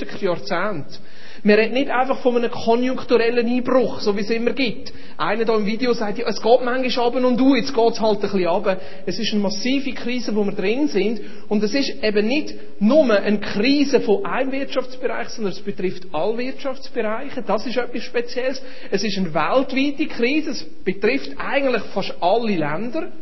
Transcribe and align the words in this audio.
letzten 0.00 0.24
Jahrzehnten. 0.24 0.98
Wir 1.42 1.56
reden 1.56 1.72
nicht 1.72 1.90
einfach 1.90 2.18
von 2.18 2.36
einem 2.36 2.50
konjunkturellen 2.50 3.46
Einbruch, 3.46 4.00
so 4.00 4.14
wie 4.14 4.20
es 4.20 4.30
immer 4.30 4.52
gibt. 4.52 4.92
Einer 5.16 5.46
da 5.46 5.56
im 5.56 5.64
Video 5.64 5.94
sagt, 5.94 6.18
ja, 6.18 6.26
es 6.28 6.42
geht 6.42 6.60
manchmal 6.62 7.06
runter 7.06 7.26
und 7.26 7.38
du, 7.38 7.54
jetzt 7.54 7.74
geht 7.74 7.92
es 7.92 8.00
halt 8.00 8.16
ein 8.16 8.20
bisschen 8.20 8.46
runter. 8.46 8.78
Es 9.06 9.18
ist 9.18 9.32
eine 9.32 9.40
massive 9.42 9.92
Krise, 9.92 10.36
wo 10.36 10.44
wir 10.44 10.52
drin 10.52 10.88
sind. 10.88 11.20
Und 11.48 11.62
es 11.62 11.72
ist 11.72 12.02
eben 12.02 12.26
nicht 12.26 12.54
nur 12.78 13.10
eine 13.10 13.40
Krise 13.40 14.00
von 14.00 14.26
einem 14.26 14.52
Wirtschaftsbereich, 14.52 15.30
sondern 15.30 15.54
es 15.54 15.60
betrifft 15.60 16.08
alle 16.12 16.36
Wirtschaftsbereiche. 16.36 17.42
Das 17.42 17.66
ist 17.66 17.76
etwas 17.76 18.02
Spezielles. 18.02 18.62
Es 18.90 19.02
ist 19.02 19.16
eine 19.16 19.32
weltweite 19.32 20.06
Krise. 20.08 20.50
Es 20.50 20.64
betrifft 20.84 21.30
eigentlich 21.38 21.84
fast 21.94 22.14
alle 22.20 22.54
Länder. 22.54 23.12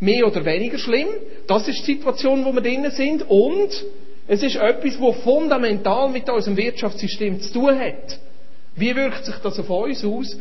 Mehr 0.00 0.26
oder 0.26 0.44
weniger 0.44 0.78
schlimm. 0.78 1.08
Das 1.46 1.68
ist 1.68 1.86
die 1.86 1.94
Situation, 1.94 2.44
wo 2.44 2.52
wir 2.52 2.60
drinnen 2.60 2.90
sind. 2.90 3.22
Und 3.28 3.70
es 4.32 4.42
ist 4.42 4.56
etwas, 4.56 4.98
das 4.98 5.22
fundamental 5.24 6.08
mit 6.08 6.28
unserem 6.30 6.56
Wirtschaftssystem 6.56 7.38
zu 7.42 7.52
tun 7.52 7.78
hat. 7.78 8.18
Wie 8.74 8.96
wirkt 8.96 9.26
sich 9.26 9.34
das 9.36 9.58
auf 9.58 9.68
uns 9.68 10.02
aus? 10.02 10.38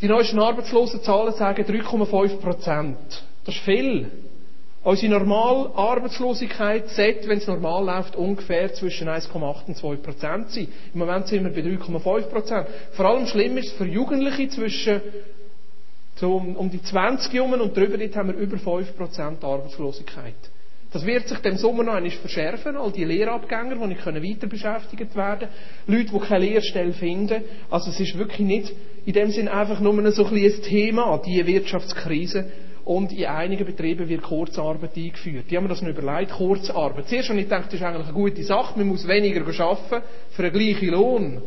Die 0.00 0.08
neuesten 0.08 0.40
Arbeitslosenzahlen 0.40 1.32
sagen 1.34 1.64
3,5 1.64 2.38
Prozent. 2.38 2.98
Das 3.44 3.54
ist 3.54 3.62
viel. 3.62 4.10
Unsere 4.82 5.20
normale 5.20 5.70
Arbeitslosigkeit 5.76 6.88
sollte, 6.88 7.28
wenn 7.28 7.38
es 7.38 7.46
normal 7.46 7.84
läuft, 7.84 8.16
ungefähr 8.16 8.74
zwischen 8.74 9.08
1,8 9.08 9.66
und 9.68 9.76
2 9.76 9.96
Prozent 9.96 10.50
sein. 10.50 10.66
Im 10.92 10.98
Moment 10.98 11.28
sind 11.28 11.44
wir 11.44 11.52
bei 11.52 11.60
3,5 11.60 12.22
Prozent. 12.22 12.66
Vor 12.90 13.06
allem 13.06 13.28
schlimm 13.28 13.56
ist 13.56 13.68
es 13.68 13.72
für 13.74 13.86
Jugendliche 13.86 14.48
zwischen 14.48 15.00
so 16.16 16.34
um, 16.34 16.70
die 16.72 16.82
20 16.82 17.32
Jungen 17.32 17.60
und 17.60 17.76
darüber 17.76 17.98
haben 18.16 18.28
wir 18.30 18.36
über 18.36 18.58
5 18.58 18.96
Prozent 18.96 19.44
Arbeitslosigkeit. 19.44 20.34
Das 20.96 21.04
wird 21.04 21.28
sich 21.28 21.36
dem 21.40 21.58
Sommer 21.58 21.82
noch 21.82 21.92
einmal 21.92 22.10
verschärfen. 22.10 22.74
All 22.74 22.90
die 22.90 23.04
Lehrabgänger, 23.04 23.76
die 23.76 23.86
nicht 23.86 24.06
weiter 24.06 24.46
beschäftigt 24.46 25.14
werden 25.14 25.40
können. 25.86 25.98
Leute, 25.98 26.10
die 26.10 26.26
keine 26.26 26.46
Lehrstelle 26.46 26.94
finden. 26.94 27.44
Also 27.68 27.90
es 27.90 28.00
ist 28.00 28.16
wirklich 28.16 28.46
nicht 28.46 28.72
in 29.04 29.12
dem 29.12 29.30
Sinn 29.30 29.46
einfach 29.46 29.78
nur 29.78 30.10
so 30.12 30.24
ein, 30.24 30.36
ein 30.36 30.62
Thema, 30.62 31.18
die 31.18 31.46
Wirtschaftskrise. 31.46 32.46
Und 32.86 33.12
in 33.12 33.26
einigen 33.26 33.66
Betrieben 33.66 34.08
wird 34.08 34.22
Kurzarbeit 34.22 34.96
eingeführt. 34.96 35.50
Die 35.50 35.56
haben 35.58 35.64
mir 35.64 35.68
das 35.68 35.82
noch 35.82 35.90
überlegt, 35.90 36.32
Kurzarbeit. 36.32 37.08
Zuerst 37.08 37.28
habe 37.28 37.40
ich 37.40 37.44
gedacht, 37.44 37.66
das 37.66 37.74
ist 37.74 37.82
eigentlich 37.82 38.06
eine 38.06 38.14
gute 38.14 38.42
Sache. 38.42 38.78
Man 38.78 38.88
muss 38.88 39.06
weniger 39.06 39.42
arbeiten 39.42 40.02
für 40.30 40.44
einen 40.44 40.52
gleichen 40.54 40.88
Lohn. 40.88 41.42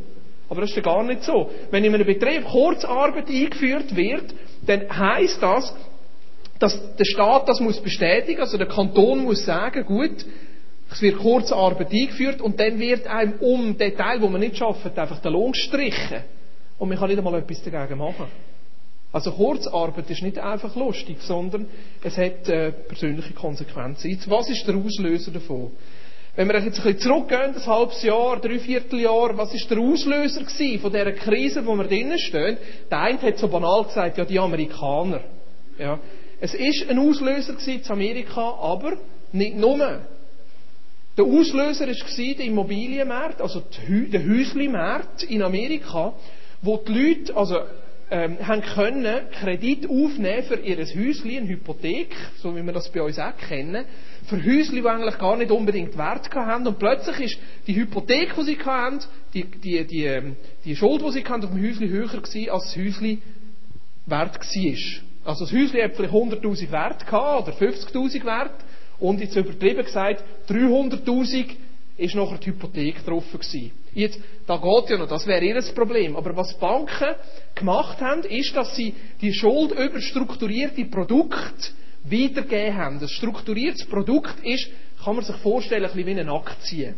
Aber 0.47 0.61
das 0.61 0.69
ist 0.69 0.75
ja 0.75 0.83
gar 0.83 1.03
nicht 1.03 1.23
so. 1.23 1.49
Wenn 1.71 1.83
in 1.83 1.95
einem 1.95 2.05
Betrieb 2.05 2.45
Kurzarbeit 2.45 3.27
eingeführt 3.27 3.95
wird, 3.95 4.25
dann 4.67 4.95
heisst 4.95 5.41
das, 5.41 5.73
dass 6.59 6.95
der 6.97 7.05
Staat 7.05 7.47
das 7.47 7.59
muss 7.59 7.79
bestätigen, 7.79 8.41
also 8.41 8.57
der 8.57 8.67
Kanton 8.67 9.23
muss 9.23 9.45
sagen, 9.45 9.85
gut, 9.85 10.25
es 10.91 11.01
wird 11.01 11.17
Kurzarbeit 11.19 11.91
eingeführt 11.91 12.41
und 12.41 12.59
dann 12.59 12.79
wird 12.79 13.07
einem 13.07 13.33
um 13.39 13.77
den 13.77 13.95
Teil, 13.95 14.21
wo 14.21 14.27
man 14.27 14.41
nicht 14.41 14.57
schafft, 14.57 14.97
einfach 14.97 15.19
der 15.19 15.31
Lohn 15.31 15.51
gestrichen. 15.51 16.23
Und 16.77 16.89
man 16.89 16.97
kann 16.97 17.09
nicht 17.09 17.17
einmal 17.17 17.35
etwas 17.35 17.63
dagegen 17.63 17.97
machen. 17.97 18.25
Also 19.11 19.31
Kurzarbeit 19.31 20.09
ist 20.09 20.21
nicht 20.21 20.37
einfach 20.37 20.75
lustig, 20.75 21.17
sondern 21.21 21.67
es 22.03 22.17
hat 22.17 22.47
äh, 22.47 22.71
persönliche 22.71 23.33
Konsequenzen. 23.33 24.11
Jetzt, 24.11 24.29
was 24.29 24.49
ist 24.49 24.67
der 24.67 24.75
Auslöser 24.75 25.31
davon? 25.31 25.71
Wenn 26.35 26.47
wir 26.47 26.55
jetzt 26.59 26.79
ein 26.79 26.83
bisschen 26.83 26.99
zurückgehen, 26.99 27.55
ein 27.55 27.65
halbes 27.65 28.03
Jahr, 28.03 28.39
drei 28.39 28.59
Vierteljahr, 28.59 29.35
was 29.35 29.53
ist 29.53 29.69
der 29.69 29.79
Auslöser 29.79 30.41
gewesen 30.41 30.79
von 30.79 30.91
dieser 30.91 31.11
Krise, 31.13 31.65
wo 31.65 31.75
wir 31.75 31.85
drinnen 31.85 32.19
stehen? 32.19 32.57
Der 32.89 32.99
eine 32.99 33.21
hat 33.21 33.37
so 33.39 33.47
banal 33.47 33.83
gesagt, 33.83 34.17
ja, 34.17 34.25
die 34.25 34.39
Amerikaner. 34.39 35.21
Ja. 35.77 35.99
Es 36.41 36.53
ist 36.53 36.89
ein 36.89 36.99
Auslöser 36.99 37.55
in 37.65 37.81
Amerika, 37.89 38.41
aber 38.61 38.97
nicht 39.31 39.57
nur. 39.57 40.01
Der 41.17 41.25
Auslöser 41.25 41.87
war 41.87 42.35
der 42.35 42.45
Immobilienmarkt, 42.45 43.41
also 43.41 43.61
der 43.89 44.25
Häuslimarkt 44.25 45.23
in 45.23 45.41
Amerika, 45.41 46.13
wo 46.61 46.77
die 46.77 46.93
Leute 46.93 47.35
also, 47.35 47.59
ähm, 48.11 48.37
haben 48.41 48.61
können 48.61 49.29
Kredit 49.31 49.87
aufnehmen 49.87 50.43
für 50.43 50.55
ihr 50.55 50.77
Häuschen, 50.77 51.29
eine 51.29 51.47
Hypothek, 51.47 52.15
so 52.41 52.55
wie 52.55 52.63
wir 52.63 52.73
das 52.73 52.89
bei 52.89 53.01
uns 53.01 53.19
auch 53.19 53.35
kennen, 53.37 53.85
für 54.27 54.37
Häuschen, 54.37 54.75
die 54.75 54.87
eigentlich 54.87 55.17
gar 55.19 55.35
nicht 55.35 55.51
unbedingt 55.51 55.97
Wert 55.97 56.33
haben. 56.33 56.65
Und 56.65 56.79
plötzlich 56.79 57.19
ist 57.19 57.39
die 57.67 57.75
Hypothek, 57.75 58.33
die 58.35 58.43
sie 58.43 58.57
hatten, 58.57 58.99
die, 59.33 59.43
die, 59.43 59.85
die, 59.85 60.05
ähm, 60.05 60.37
die 60.65 60.75
Schuld, 60.75 61.01
die 61.01 61.11
sie 61.11 61.23
hatten, 61.23 61.43
auf 61.43 61.51
dem 61.51 61.61
Häuschen 61.61 61.89
höher 61.89 62.07
gewesen, 62.07 62.49
als 62.49 62.63
das 62.63 62.77
Häuschen 62.77 63.21
wert 64.05 64.39
war. 64.39 65.08
Also 65.29 65.45
das 65.45 65.53
Häuschen 65.53 65.79
hat 65.83 65.95
vielleicht 65.95 66.13
100'000 66.13 66.71
Wert 66.71 67.05
gehabt, 67.05 67.47
oder 67.47 67.55
50'000 67.55 68.25
Wert. 68.25 68.55
Und 68.97 69.21
jetzt 69.21 69.35
übertrieben 69.35 69.85
gesagt, 69.85 70.23
300'000 70.49 71.51
ist 71.97 72.15
nachher 72.15 72.39
die 72.39 72.47
Hypothek 72.47 73.05
drauf 73.05 73.25
gewesen. 73.31 73.71
Jetzt, 73.93 74.19
da 74.47 74.57
geht 74.57 74.89
ja 74.89 74.97
noch, 74.97 75.07
das 75.07 75.27
wäre 75.27 75.45
ihr 75.45 75.61
Problem. 75.75 76.15
Aber 76.15 76.35
was 76.35 76.57
Banken 76.57 77.13
gemacht 77.53 78.01
haben, 78.01 78.23
ist, 78.23 78.55
dass 78.55 78.75
sie 78.75 78.95
die 79.21 79.31
Schuld 79.31 79.71
über 79.71 80.01
strukturierte 80.01 80.85
Produkte 80.85 81.73
weitergegeben 82.05 82.75
haben. 82.75 82.99
Das 82.99 83.11
strukturiertes 83.11 83.85
Produkt 83.85 84.43
ist, 84.43 84.67
kann 85.03 85.15
man 85.15 85.23
sich 85.23 85.35
vorstellen, 85.37 85.85
ein 85.85 85.91
bisschen 85.91 86.07
wie 86.07 86.19
eine 86.19 86.31
Aktie. 86.31 86.95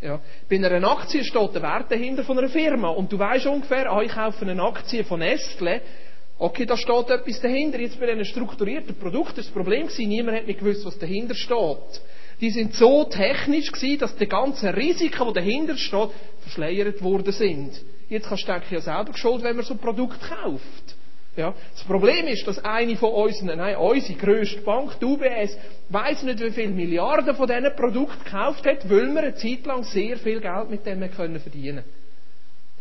Ja. 0.00 0.20
Bei 0.48 0.56
einer 0.56 0.90
Aktie 0.90 1.22
steht 1.22 1.54
der 1.54 1.62
Wert 1.62 1.90
dahinter 1.90 2.24
von 2.24 2.38
einer 2.38 2.48
Firma. 2.48 2.88
Und 2.88 3.12
du 3.12 3.18
weißt 3.18 3.46
ungefähr, 3.46 3.92
ah, 3.92 4.00
ich 4.00 4.12
kaufe 4.12 4.46
eine 4.46 4.62
Aktie 4.62 5.04
von 5.04 5.20
Nestle, 5.20 5.82
Okay, 6.38 6.66
da 6.66 6.76
steht 6.76 7.10
etwas 7.10 7.40
dahinter. 7.40 7.78
Jetzt 7.80 8.00
bei 8.00 8.10
einem 8.10 8.24
strukturierten 8.24 8.94
Produkt 8.96 9.38
das 9.38 9.46
Problem 9.48 9.86
war, 9.88 10.06
niemand 10.06 10.38
hat 10.38 10.46
nicht 10.46 10.58
gewusst, 10.58 10.84
was 10.84 10.98
dahinter 10.98 11.34
steht. 11.34 12.00
Die 12.40 12.50
sind 12.50 12.74
so 12.74 13.04
technisch 13.04 13.70
gewesen, 13.70 14.00
dass 14.00 14.16
die 14.16 14.26
ganzen 14.26 14.70
Risiken, 14.70 15.28
die 15.28 15.32
dahinter 15.34 15.76
stehen, 15.76 16.08
verschleiert 16.40 17.00
worden 17.02 17.32
sind. 17.32 17.80
Jetzt 18.08 18.28
kannst 18.28 18.48
du 18.48 18.52
denken, 18.52 18.74
ja 18.74 18.80
selber 18.80 19.12
geschuld, 19.12 19.44
wenn 19.44 19.54
man 19.56 19.64
so 19.64 19.74
ein 19.74 19.78
Produkt 19.78 20.18
kauft. 20.20 20.96
Ja. 21.36 21.54
Das 21.74 21.84
Problem 21.84 22.26
ist, 22.26 22.46
dass 22.46 22.62
eine 22.62 22.96
von 22.96 23.10
unseren, 23.12 23.56
nein, 23.58 23.76
unsere 23.76 24.18
grösste 24.18 24.60
Bank, 24.60 24.98
die 25.00 25.04
UBS, 25.04 25.56
weiss 25.88 26.22
nicht, 26.24 26.40
wie 26.40 26.50
viele 26.50 26.68
Milliarden 26.72 27.34
von 27.36 27.46
diesen 27.46 27.74
Produkten 27.74 28.22
gekauft 28.24 28.66
hat, 28.66 28.90
weil 28.90 29.08
wir 29.14 29.20
eine 29.22 29.34
Zeit 29.36 29.64
lang 29.64 29.84
sehr 29.84 30.18
viel 30.18 30.40
Geld 30.40 30.68
mit 30.68 30.84
denen 30.84 31.10
können 31.10 31.40
verdienen 31.40 31.84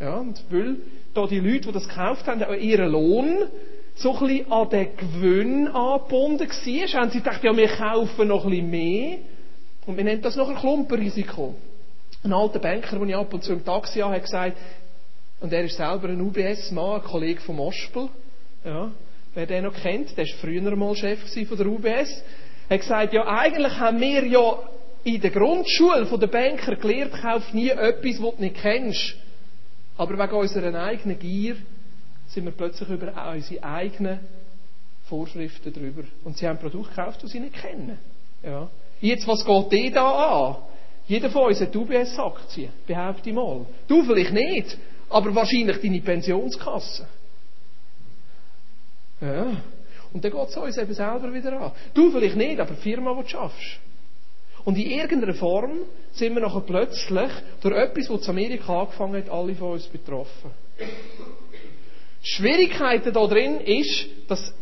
Ja, 0.02 0.16
und 0.16 0.44
weil 0.50 0.78
da 1.14 1.28
die 1.28 1.40
Leute, 1.40 1.68
die 1.68 1.72
das 1.74 1.88
gekauft 1.88 2.26
haben, 2.26 2.42
ihren 2.60 2.92
Lohn 2.92 3.48
so 3.96 4.14
ein 4.14 4.28
bisschen 4.28 4.52
an 4.52 4.70
den 4.70 4.98
Gewinn 4.98 5.68
angebunden 5.68 6.50
war, 6.50 7.02
haben 7.02 7.12
sie 7.12 7.20
gedacht, 7.20 7.44
ja, 7.44 7.56
wir 7.56 7.68
kaufen 7.68 8.28
noch 8.28 8.46
ein 8.46 8.50
bisschen 8.50 8.70
mehr. 8.72 9.18
Und 9.86 9.98
wir 9.98 10.04
nennen 10.04 10.22
das 10.22 10.36
noch 10.36 10.50
ein 10.50 10.56
Klumpenrisiko. 10.56 11.54
Ein 12.24 12.34
alter 12.34 12.60
Banker, 12.60 12.98
den 12.98 13.10
ich 13.10 13.16
ab 13.16 13.32
und 13.34 13.44
zu 13.44 13.54
im 13.54 13.64
Taxi 13.64 14.00
habe, 14.00 14.16
hat 14.16 14.24
gesagt, 14.24 14.58
und 15.40 15.54
er 15.54 15.64
ist 15.64 15.78
selber 15.78 16.08
ein 16.08 16.22
UBS-Mann, 16.22 17.02
ein 17.02 17.04
Kollege 17.04 17.42
vom 17.42 17.60
Ospel, 17.60 18.10
ja, 18.64 18.92
wer 19.34 19.46
den 19.48 19.64
noch 19.64 19.74
kennt, 19.74 20.16
der 20.18 20.26
war 20.26 20.34
früher 20.40 20.76
mal 20.76 20.96
Chef 20.96 21.20
von 21.48 21.58
der 21.58 21.66
UBS, 21.66 22.24
hat 22.70 22.80
gesagt, 22.80 23.14
ja, 23.14 23.26
eigentlich 23.26 23.80
haben 23.80 24.00
wir 24.00 24.26
ja 24.26 24.60
in 25.04 25.20
der 25.20 25.32
Grundschule 25.32 26.06
von 26.06 26.20
den 26.20 26.30
Banker 26.30 26.76
gelernt, 26.76 27.14
kauf 27.14 27.54
nie 27.54 27.70
etwas, 27.70 28.22
was 28.22 28.36
du 28.36 28.42
nicht 28.42 28.56
kennst. 28.62 29.16
Aber 30.02 30.18
wegen 30.18 30.36
unserer 30.36 30.84
eigenen 30.84 31.20
Gier 31.20 31.58
sind 32.26 32.46
wir 32.46 32.54
plötzlich 32.54 32.90
über 32.90 33.14
unsere 33.32 33.64
eigenen 33.64 34.20
Vorschriften 35.04 35.72
drüber. 35.72 36.02
Und 36.24 36.36
sie 36.40 36.48
haben 36.48 36.58
Produkte 36.58 36.90
gekauft, 36.90 37.22
die 37.22 37.28
sie 37.28 37.40
nicht 37.40 37.54
kennen. 37.54 38.00
Ja. 38.42 38.68
Jetzt, 39.00 39.28
was 39.28 39.46
geht 39.46 39.72
dir 39.72 39.92
da 39.92 40.10
an? 40.10 40.56
Jeder 41.06 41.30
von 41.30 41.50
uns 41.50 41.62
hat 41.62 41.76
UBS-Aktien, 41.76 42.72
behaupte 42.88 43.30
ich 43.30 43.36
mal. 43.36 43.64
Du 43.88 44.04
vielleicht 44.04 44.34
nicht, 44.34 44.76
aber 45.08 45.36
wahrscheinlich 45.36 45.78
deine 45.80 46.02
Pensionskasse. 46.02 47.06
Ja. 49.22 49.56
Und 50.14 50.26
dann 50.26 50.32
geht 50.32 50.50
es 50.50 50.58
uns 50.58 50.78
eben 50.80 50.94
selber 50.96 51.32
wieder 51.32 51.62
an. 51.62 51.72
Du 51.94 52.10
vielleicht 52.10 52.38
nicht, 52.38 52.60
aber 52.60 52.74
die 52.74 52.82
Firma, 52.82 53.14
die 53.14 53.22
du 53.22 53.30
schaffst. 53.30 53.80
Und 54.64 54.78
in 54.78 54.92
irgendeiner 54.92 55.34
Form 55.34 55.72
sind 56.12 56.36
wir 56.36 56.42
nachher 56.42 56.62
plötzlich 56.62 57.32
durch 57.62 57.76
etwas, 57.76 58.10
was 58.10 58.24
in 58.24 58.30
Amerika 58.30 58.82
angefangen 58.82 59.24
hat, 59.24 59.30
alle 59.30 59.56
von 59.56 59.72
uns 59.74 59.88
betroffen. 59.88 60.52
Die 60.80 62.28
Schwierigkeit 62.28 63.04
da 63.06 63.28
drin 63.28 63.60
ist, 63.62 64.06
dass 64.28 64.54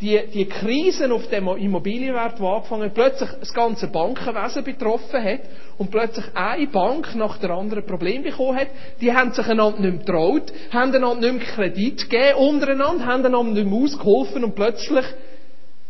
die, 0.00 0.20
die 0.32 0.46
Krisen 0.46 1.12
auf 1.12 1.28
dem 1.28 1.46
Immobilienwert, 1.48 2.38
die 2.38 2.42
angefangen 2.42 2.84
hat, 2.84 2.94
plötzlich 2.94 3.30
das 3.38 3.54
ganze 3.54 3.86
Bankenwesen 3.86 4.64
betroffen 4.64 5.22
hat 5.22 5.40
und 5.78 5.90
plötzlich 5.90 6.24
eine 6.34 6.66
Bank 6.66 7.14
nach 7.14 7.38
der 7.38 7.50
anderen 7.50 7.86
Problem 7.86 8.24
bekommen 8.24 8.58
hat. 8.58 8.68
Die 9.00 9.12
haben 9.12 9.32
sich 9.32 9.46
einander 9.46 9.80
nicht 9.80 9.90
mehr 9.92 10.04
getraut, 10.04 10.52
haben 10.72 10.94
einander 10.94 11.32
nicht 11.32 11.46
mehr 11.46 11.54
Kredit 11.54 12.10
gegeben 12.10 12.34
untereinander, 12.36 13.06
haben 13.06 13.24
einander 13.24 13.52
nicht 13.52 13.70
mehr 13.70 13.80
ausgeholfen 13.80 14.42
und 14.42 14.56
plötzlich 14.56 15.06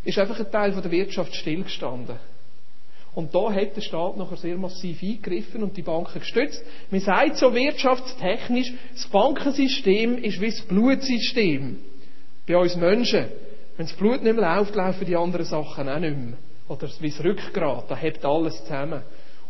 ist 0.05 0.19
einfach 0.19 0.39
ein 0.39 0.51
Teil 0.51 0.73
der 0.73 0.91
Wirtschaft 0.91 1.35
stillgestanden. 1.35 2.17
Und 3.15 3.35
da 3.35 3.53
hat 3.53 3.77
der 3.77 3.81
Staat 3.81 4.17
nachher 4.17 4.37
sehr 4.37 4.57
massiv 4.57 5.03
eingegriffen 5.03 5.63
und 5.63 5.77
die 5.77 5.83
Banken 5.83 6.19
gestützt. 6.19 6.63
Man 6.91 7.01
sagt 7.01 7.37
so 7.37 7.55
wirtschaftstechnisch, 7.55 8.73
das 8.93 9.07
Bankensystem 9.07 10.19
ist 10.19 10.41
wie 10.41 10.51
das 10.51 10.63
Blutsystem. 10.63 11.79
Bei 12.47 12.57
uns 12.57 12.77
Menschen. 12.77 13.27
Wenn 13.77 13.87
das 13.87 13.97
Blut 13.97 14.23
nicht 14.23 14.37
mehr 14.37 14.57
läuft, 14.57 14.75
laufen 14.75 15.07
die 15.07 15.17
anderen 15.17 15.47
Sachen 15.47 15.89
auch 15.89 15.99
nicht 15.99 16.17
mehr. 16.17 16.35
Oder 16.69 16.89
wie 17.01 17.11
das 17.11 17.23
Rückgrat, 17.23 17.91
da 17.91 17.97
hebt 17.97 18.25
alles 18.25 18.63
zusammen. 18.65 19.03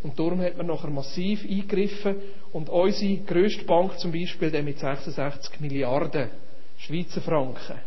Und 0.03 0.19
darum 0.19 0.41
hat 0.41 0.57
man 0.57 0.67
nachher 0.67 0.91
massiv 0.91 1.45
eingegriffen 1.45 2.17
und 2.53 2.69
unsere 2.69 3.17
grösste 3.19 3.65
Bank 3.65 3.99
zum 3.99 4.13
Beispiel, 4.13 4.51
der 4.51 4.63
mit 4.63 4.79
66 4.79 5.61
Milliarden 5.61 6.29
Schweizer 6.77 7.23
Franken 7.23 7.79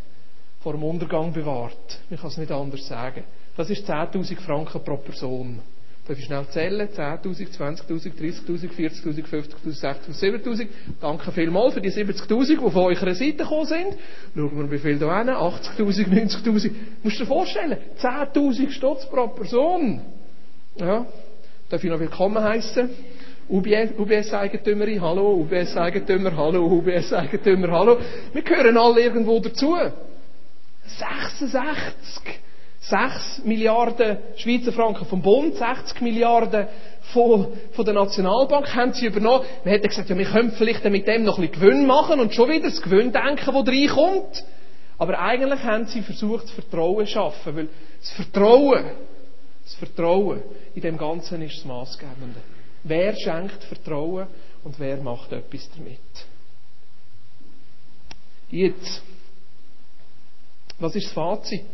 vor 0.61 0.73
dem 0.73 0.83
Untergang 0.83 1.31
bewahrt. 1.31 1.99
Ich 2.09 2.19
kann 2.19 2.29
es 2.29 2.37
nicht 2.37 2.51
anders 2.51 2.87
sagen. 2.87 3.23
Das 3.57 3.71
ist 3.71 3.89
10.000 3.89 4.39
Franken 4.39 4.83
pro 4.83 4.97
Person. 4.97 5.59
Darf 6.07 6.17
ich 6.17 6.25
schnell 6.25 6.45
zählen? 6.51 6.87
10.000, 6.87 7.57
20.000, 7.57 8.13
30.000, 8.15 8.69
40.000, 8.69 9.25
50.000, 9.25 9.81
60.000, 9.81 10.43
70.000. 10.43 10.67
Danke 11.01 11.31
vielmals 11.31 11.73
für 11.73 11.81
die 11.81 11.91
70.000, 11.91 12.47
die 12.47 12.55
von 12.55 12.75
eurer 12.75 13.15
Seite 13.15 13.37
gekommen 13.37 13.65
sind. 13.65 13.97
Schauen 14.35 14.57
wir, 14.57 14.71
wie 14.71 14.77
viel 14.77 14.99
da 14.99 15.17
hin. 15.17 15.29
80.000, 15.29 16.07
90.000. 16.07 16.71
Musst 17.03 17.19
du 17.19 17.23
dir 17.23 17.25
vorstellen? 17.25 17.77
10.000 17.99 18.69
Stutz 18.71 19.09
pro 19.09 19.27
Person. 19.29 20.01
Ja. 20.77 21.05
Darf 21.69 21.83
ich 21.83 21.89
noch 21.89 21.99
willkommen 21.99 22.41
heißen? 22.41 22.89
UBS-Eigentümerin, 23.49 25.01
hallo, 25.01 25.33
UBS-Eigentümer, 25.41 26.35
hallo, 26.35 26.67
UBS-Eigentümer, 26.67 27.71
hallo. 27.71 27.97
Wir 28.33 28.41
gehören 28.43 28.77
alle 28.77 29.01
irgendwo 29.01 29.39
dazu. 29.39 29.75
66! 30.85 32.46
6 32.79 33.41
Milliarden 33.43 34.17
Schweizer 34.37 34.71
Franken 34.71 35.05
vom 35.05 35.21
Bund, 35.21 35.55
60 35.55 36.01
Milliarden 36.01 36.67
von, 37.13 37.47
von 37.71 37.85
der 37.85 37.93
Nationalbank 37.93 38.73
haben 38.75 38.93
sie 38.93 39.07
übernommen. 39.07 39.45
Man 39.63 39.73
hätte 39.73 39.87
gesagt, 39.87 40.09
ja, 40.09 40.17
wir 40.17 40.25
können 40.25 40.51
vielleicht 40.51 40.83
mit 40.85 41.07
dem 41.07 41.23
noch 41.23 41.37
ein 41.37 41.49
bisschen 41.49 41.61
Gewinn 41.61 41.85
machen 41.85 42.19
und 42.19 42.33
schon 42.33 42.49
wieder 42.49 42.69
das 42.69 42.81
Gewinndenken, 42.81 43.45
das 43.45 43.67
reinkommt. 43.67 44.43
Aber 44.97 45.19
eigentlich 45.19 45.63
haben 45.63 45.85
sie 45.85 46.01
versucht, 46.01 46.45
das 46.45 46.51
Vertrauen 46.51 47.05
zu 47.05 47.13
schaffen, 47.13 47.55
weil 47.55 47.69
das 47.99 48.11
Vertrauen, 48.11 48.85
das 49.63 49.75
Vertrauen 49.75 50.41
in 50.75 50.81
dem 50.81 50.97
Ganzen 50.97 51.41
ist 51.41 51.57
das 51.57 51.65
Maßgebende. 51.65 52.39
Wer 52.83 53.15
schenkt 53.15 53.63
Vertrauen 53.65 54.27
und 54.63 54.79
wer 54.79 54.97
macht 54.97 55.31
etwas 55.31 55.69
damit? 55.75 55.99
Jetzt, 58.49 59.01
was 60.79 60.95
ist 60.95 61.07
das 61.07 61.13
Fazit? 61.13 61.65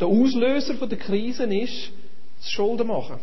Der 0.00 0.06
Auslöser 0.06 0.74
der 0.86 0.98
Krise 0.98 1.44
ist 1.44 1.90
das 2.38 2.50
Schulden 2.50 2.86
machen 2.86 3.18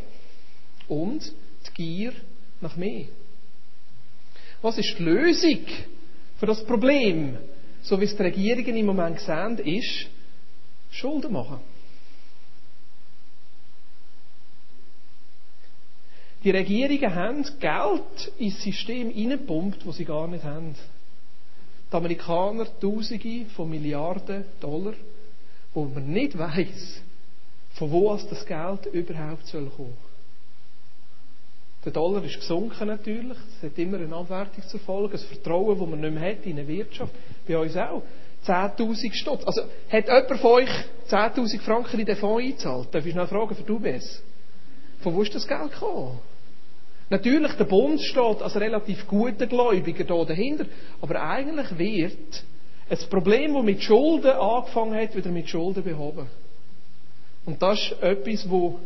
und 0.87 1.31
die 1.67 1.73
Gier 1.73 2.13
nach 2.59 2.75
mehr. 2.75 3.05
Was 4.61 4.77
ist 4.77 4.97
die 4.97 5.03
Lösung 5.03 5.59
für 6.37 6.45
das 6.45 6.65
Problem, 6.65 7.37
so 7.81 7.99
wie 7.99 8.05
es 8.05 8.15
die 8.15 8.23
Regierungen 8.23 8.75
im 8.75 8.85
Moment 8.87 9.19
sehen, 9.19 9.57
ist 9.59 10.07
Schulden 10.91 11.31
machen. 11.31 11.59
Die 16.43 16.51
Regierungen 16.51 17.15
haben 17.15 17.43
Geld 17.59 18.31
ins 18.37 18.61
System 18.61 19.09
hineingepumpt, 19.09 19.85
das 19.85 19.97
sie 19.97 20.05
gar 20.05 20.27
nicht 20.27 20.43
haben. 20.43 20.75
Die 21.91 21.95
Amerikaner 21.95 22.67
Tausende 22.79 23.45
von 23.55 23.69
Milliarden 23.69 24.45
Dollar 24.59 24.93
wo 25.75 25.85
man 25.85 26.07
nicht 26.07 26.37
weiß, 26.37 27.01
von 27.75 27.91
wo 27.91 28.09
aus 28.09 28.27
das 28.27 28.45
Geld 28.45 28.87
überhaupt 28.87 29.45
soll 29.47 29.69
kommen. 29.69 29.97
Der 31.83 31.91
Dollar 31.91 32.23
ist 32.23 32.39
gesunken 32.39 32.87
natürlich. 32.87 33.37
Es 33.57 33.69
hat 33.69 33.77
immer 33.77 33.97
eine 33.97 34.15
Abwertung 34.15 34.63
zur 34.67 34.79
Folge. 34.79 35.11
Das 35.11 35.23
Vertrauen, 35.25 35.77
das 35.77 35.87
man 35.87 36.01
nicht 36.01 36.13
mehr 36.13 36.31
hat 36.31 36.45
in 36.45 36.57
eine 36.57 36.67
Wirtschaft. 36.67 37.13
Bei 37.47 37.59
uns 37.59 37.77
auch. 37.77 38.01
10.000 38.47 39.13
Stutz. 39.13 39.43
Also, 39.45 39.63
hat 39.89 40.07
jemand 40.07 40.41
von 40.41 40.51
euch 40.51 40.69
10.000 41.09 41.59
Franken 41.61 41.99
in 41.99 42.05
den 42.05 42.15
Fonds 42.15 42.43
eingezahlt? 42.43 42.87
Darf 42.91 43.05
ich 43.05 43.13
noch 43.13 43.29
fragen 43.29 43.55
für 43.55 43.63
du 43.63 43.75
UBS? 43.75 44.23
Von 45.01 45.13
wo 45.13 45.21
ist 45.21 45.35
das 45.35 45.47
Geld 45.47 45.71
gekommen? 45.73 46.19
Natürlich, 47.09 47.53
der 47.53 47.65
Bund 47.65 48.01
steht 48.01 48.41
als 48.41 48.55
relativ 48.55 49.07
guter 49.07 49.45
Gläubiger 49.45 50.05
da 50.05 50.25
dahinter. 50.25 50.65
Aber 51.01 51.21
eigentlich 51.21 51.77
wird 51.77 52.43
ein 52.89 52.97
Problem, 53.09 53.53
das 53.53 53.63
mit 53.63 53.81
Schulden 53.81 54.31
angefangen 54.31 54.95
hat, 54.95 55.15
wieder 55.15 55.31
mit 55.31 55.49
Schulden 55.49 55.83
behoben. 55.83 56.27
Und 57.45 57.61
das 57.61 57.79
ist 57.79 58.01
etwas, 58.01 58.49
wo 58.49 58.79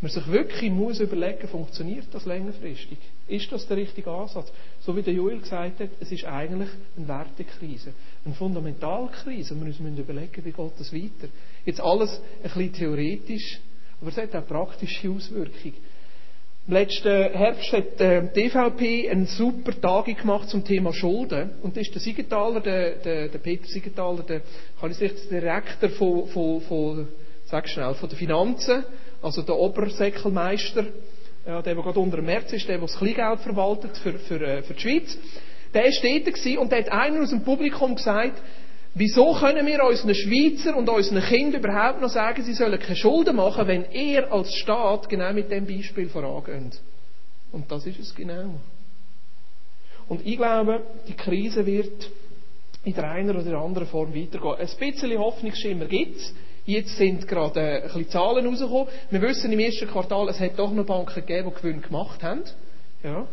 man 0.00 0.10
sich 0.10 0.26
wirklich 0.28 0.70
muss 0.70 0.98
überlegen, 0.98 1.46
funktioniert 1.46 2.06
das 2.12 2.24
längerfristig? 2.24 2.98
Ist 3.28 3.52
das 3.52 3.66
der 3.66 3.76
richtige 3.76 4.10
Ansatz? 4.10 4.50
So 4.80 4.96
wie 4.96 5.02
der 5.02 5.12
Joel 5.12 5.40
gesagt 5.40 5.78
hat, 5.78 5.90
es 6.00 6.10
ist 6.10 6.24
eigentlich 6.24 6.70
eine 6.96 7.06
Wertekrise, 7.06 7.92
eine 8.24 8.34
Fundamentalkrise. 8.34 9.52
Und 9.52 9.60
wir 9.60 9.66
müssen 9.66 9.98
überlegen, 9.98 10.44
wie 10.44 10.52
geht 10.52 10.72
das 10.78 10.92
weiter? 10.92 11.28
Jetzt 11.66 11.80
alles 11.80 12.18
ein 12.42 12.42
bisschen 12.42 12.72
theoretisch, 12.72 13.60
aber 14.00 14.10
es 14.10 14.16
hat 14.16 14.34
auch 14.34 14.46
praktische 14.46 15.10
Auswirkungen. 15.10 15.76
Letzten 16.66 17.32
Herbst 17.32 17.72
hat 17.72 18.00
äh, 18.00 18.22
die 18.34 18.42
DVP 18.48 19.10
eine 19.10 19.26
super 19.26 19.72
Tagung 19.80 20.14
gemacht 20.14 20.48
zum 20.50 20.64
Thema 20.64 20.92
Schulden. 20.92 21.50
Und 21.62 21.76
das 21.76 21.86
ist 21.86 21.94
der 21.94 22.00
Siegenthaler, 22.00 22.60
der, 22.60 22.96
der, 22.96 23.28
der 23.28 23.38
Peter 23.38 23.66
Siegenthaler, 23.66 24.22
der, 24.22 24.42
kann 24.78 24.90
ich 24.90 24.98
sagen, 24.98 25.14
der 25.30 25.40
Direktor 25.40 25.90
von, 25.90 26.28
von, 26.28 26.60
von, 26.60 27.08
sag 27.46 27.68
schnell, 27.68 27.94
von 27.94 28.08
den 28.08 28.18
Finanzen, 28.18 28.84
also 29.22 29.42
der 29.42 29.56
Obersäckelmeister, 29.56 30.84
ja, 31.46 31.62
der, 31.62 31.74
der 31.74 31.82
gerade 31.82 31.98
unter 31.98 32.16
dem 32.16 32.26
März 32.26 32.52
ist, 32.52 32.68
der, 32.68 32.76
der 32.76 32.86
das 32.86 32.96
Kleingeld 32.98 33.40
verwaltet 33.40 33.96
für, 33.96 34.12
für, 34.12 34.40
äh, 34.40 34.62
für 34.62 34.74
die 34.74 34.80
Schweiz. 34.80 35.18
Der 35.72 35.84
war 35.84 35.90
dort 36.02 36.58
und 36.58 36.72
der 36.72 36.78
hat 36.80 36.92
einer 36.92 37.22
aus 37.22 37.30
dem 37.30 37.42
Publikum 37.42 37.94
gesagt, 37.94 38.40
Wieso 38.94 39.34
können 39.34 39.66
wir 39.66 39.84
unseren 39.84 40.14
Schweizer 40.14 40.76
und 40.76 40.88
unseren 40.88 41.22
Kindern 41.22 41.62
überhaupt 41.62 42.00
noch 42.00 42.08
sagen, 42.08 42.42
sie 42.42 42.54
sollen 42.54 42.78
keine 42.78 42.96
Schulden 42.96 43.36
machen, 43.36 43.68
wenn 43.68 43.90
ihr 43.92 44.32
als 44.32 44.52
Staat 44.54 45.08
genau 45.08 45.32
mit 45.32 45.50
dem 45.50 45.66
Beispiel 45.66 46.08
vorangeht? 46.08 46.80
Und 47.52 47.70
das 47.70 47.86
ist 47.86 48.00
es 48.00 48.14
genau. 48.14 48.54
Und 50.08 50.26
ich 50.26 50.36
glaube, 50.36 50.82
die 51.08 51.14
Krise 51.14 51.64
wird 51.66 52.10
in 52.84 52.94
der 52.94 53.10
einen 53.10 53.36
oder 53.36 53.58
anderen 53.58 53.86
Form 53.86 54.14
weitergehen. 54.14 54.56
Ein 54.58 54.92
bisschen 54.92 55.18
Hoffnungsschimmer 55.18 55.84
gibt 55.84 56.16
es. 56.16 56.34
Jetzt 56.64 56.96
sind 56.96 57.26
gerade 57.28 57.60
ein 57.60 57.82
bisschen 57.82 58.08
Zahlen 58.10 58.46
rausgekommen. 58.46 58.88
Wir 59.10 59.22
wissen 59.22 59.52
im 59.52 59.58
ersten 59.58 59.88
Quartal, 59.88 60.28
es 60.28 60.40
hat 60.40 60.58
doch 60.58 60.72
noch 60.72 60.84
Banken 60.84 61.14
gegeben, 61.14 61.52
die 61.54 61.60
Gewinn 61.60 61.82
gemacht 61.82 62.22
haben. 62.22 62.42
Ja. 63.02 63.26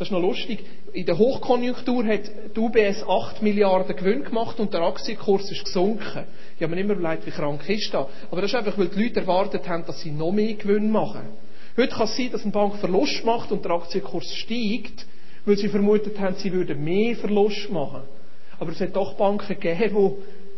Das 0.00 0.08
ist 0.08 0.12
noch 0.12 0.22
lustig. 0.22 0.64
In 0.94 1.04
der 1.04 1.18
Hochkonjunktur 1.18 2.06
hat 2.06 2.22
die 2.56 2.58
UBS 2.58 3.04
8 3.06 3.42
Milliarden 3.42 3.94
Gewinn 3.94 4.24
gemacht 4.24 4.58
und 4.58 4.72
der 4.72 4.80
Aktienkurs 4.80 5.52
ist 5.52 5.62
gesunken. 5.62 6.24
Ich 6.56 6.62
habe 6.62 6.74
mir 6.74 6.80
immer 6.80 6.94
überlegt, 6.94 7.26
wie 7.26 7.30
krank 7.30 7.68
ist 7.68 7.92
das. 7.92 8.06
Aber 8.30 8.40
das 8.40 8.50
ist 8.50 8.56
einfach, 8.56 8.78
weil 8.78 8.88
die 8.88 9.02
Leute 9.02 9.20
erwartet 9.20 9.68
haben, 9.68 9.84
dass 9.84 10.00
sie 10.00 10.10
noch 10.10 10.32
mehr 10.32 10.54
Gewinn 10.54 10.90
machen. 10.90 11.28
Heute 11.76 11.94
kann 11.94 12.04
es 12.04 12.16
sein, 12.16 12.32
dass 12.32 12.44
eine 12.44 12.50
Bank 12.50 12.76
Verlust 12.76 13.26
macht 13.26 13.52
und 13.52 13.62
der 13.62 13.72
Aktienkurs 13.72 14.34
steigt, 14.36 15.04
weil 15.44 15.58
sie 15.58 15.68
vermutet 15.68 16.18
haben, 16.18 16.34
sie 16.36 16.50
würden 16.50 16.82
mehr 16.82 17.14
Verlust 17.16 17.70
machen. 17.70 18.00
Aber 18.58 18.72
es 18.72 18.80
hat 18.80 18.96
doch 18.96 19.18
Banken 19.18 19.48
gegeben, 19.48 20.16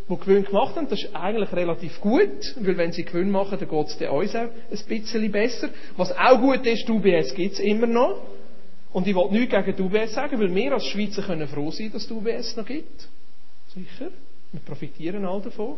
die, 0.08 0.14
die 0.14 0.20
Gewinn 0.20 0.44
gemacht 0.44 0.76
haben. 0.76 0.86
Das 0.88 1.02
ist 1.02 1.16
eigentlich 1.16 1.52
relativ 1.52 2.00
gut, 2.00 2.54
weil 2.60 2.76
wenn 2.78 2.92
sie 2.92 3.02
Gewinn 3.02 3.32
machen, 3.32 3.58
dann 3.58 3.68
geht 3.68 3.86
es 3.88 4.08
uns 4.08 4.36
auch 4.36 4.42
ein 4.42 4.50
bisschen 4.86 5.32
besser. 5.32 5.68
Was 5.96 6.16
auch 6.16 6.40
gut 6.40 6.64
ist, 6.64 6.86
die 6.86 6.92
UBS 6.92 7.34
gibt 7.34 7.54
es 7.54 7.58
immer 7.58 7.88
noch. 7.88 8.20
Und 8.92 9.06
ich 9.06 9.14
will 9.14 9.30
nichts 9.30 9.54
gegen 9.54 9.76
die 9.76 9.82
UBS 9.82 10.14
sagen, 10.14 10.38
weil 10.38 10.54
wir 10.54 10.72
als 10.72 10.86
Schweizer 10.86 11.22
können 11.22 11.48
froh 11.48 11.70
sein, 11.70 11.90
dass 11.92 12.02
es 12.02 12.08
die 12.08 12.14
UBS 12.14 12.56
noch 12.56 12.66
gibt. 12.66 13.08
Sicher. 13.74 14.10
Wir 14.52 14.60
profitieren 14.60 15.24
all 15.24 15.40
davon. 15.40 15.76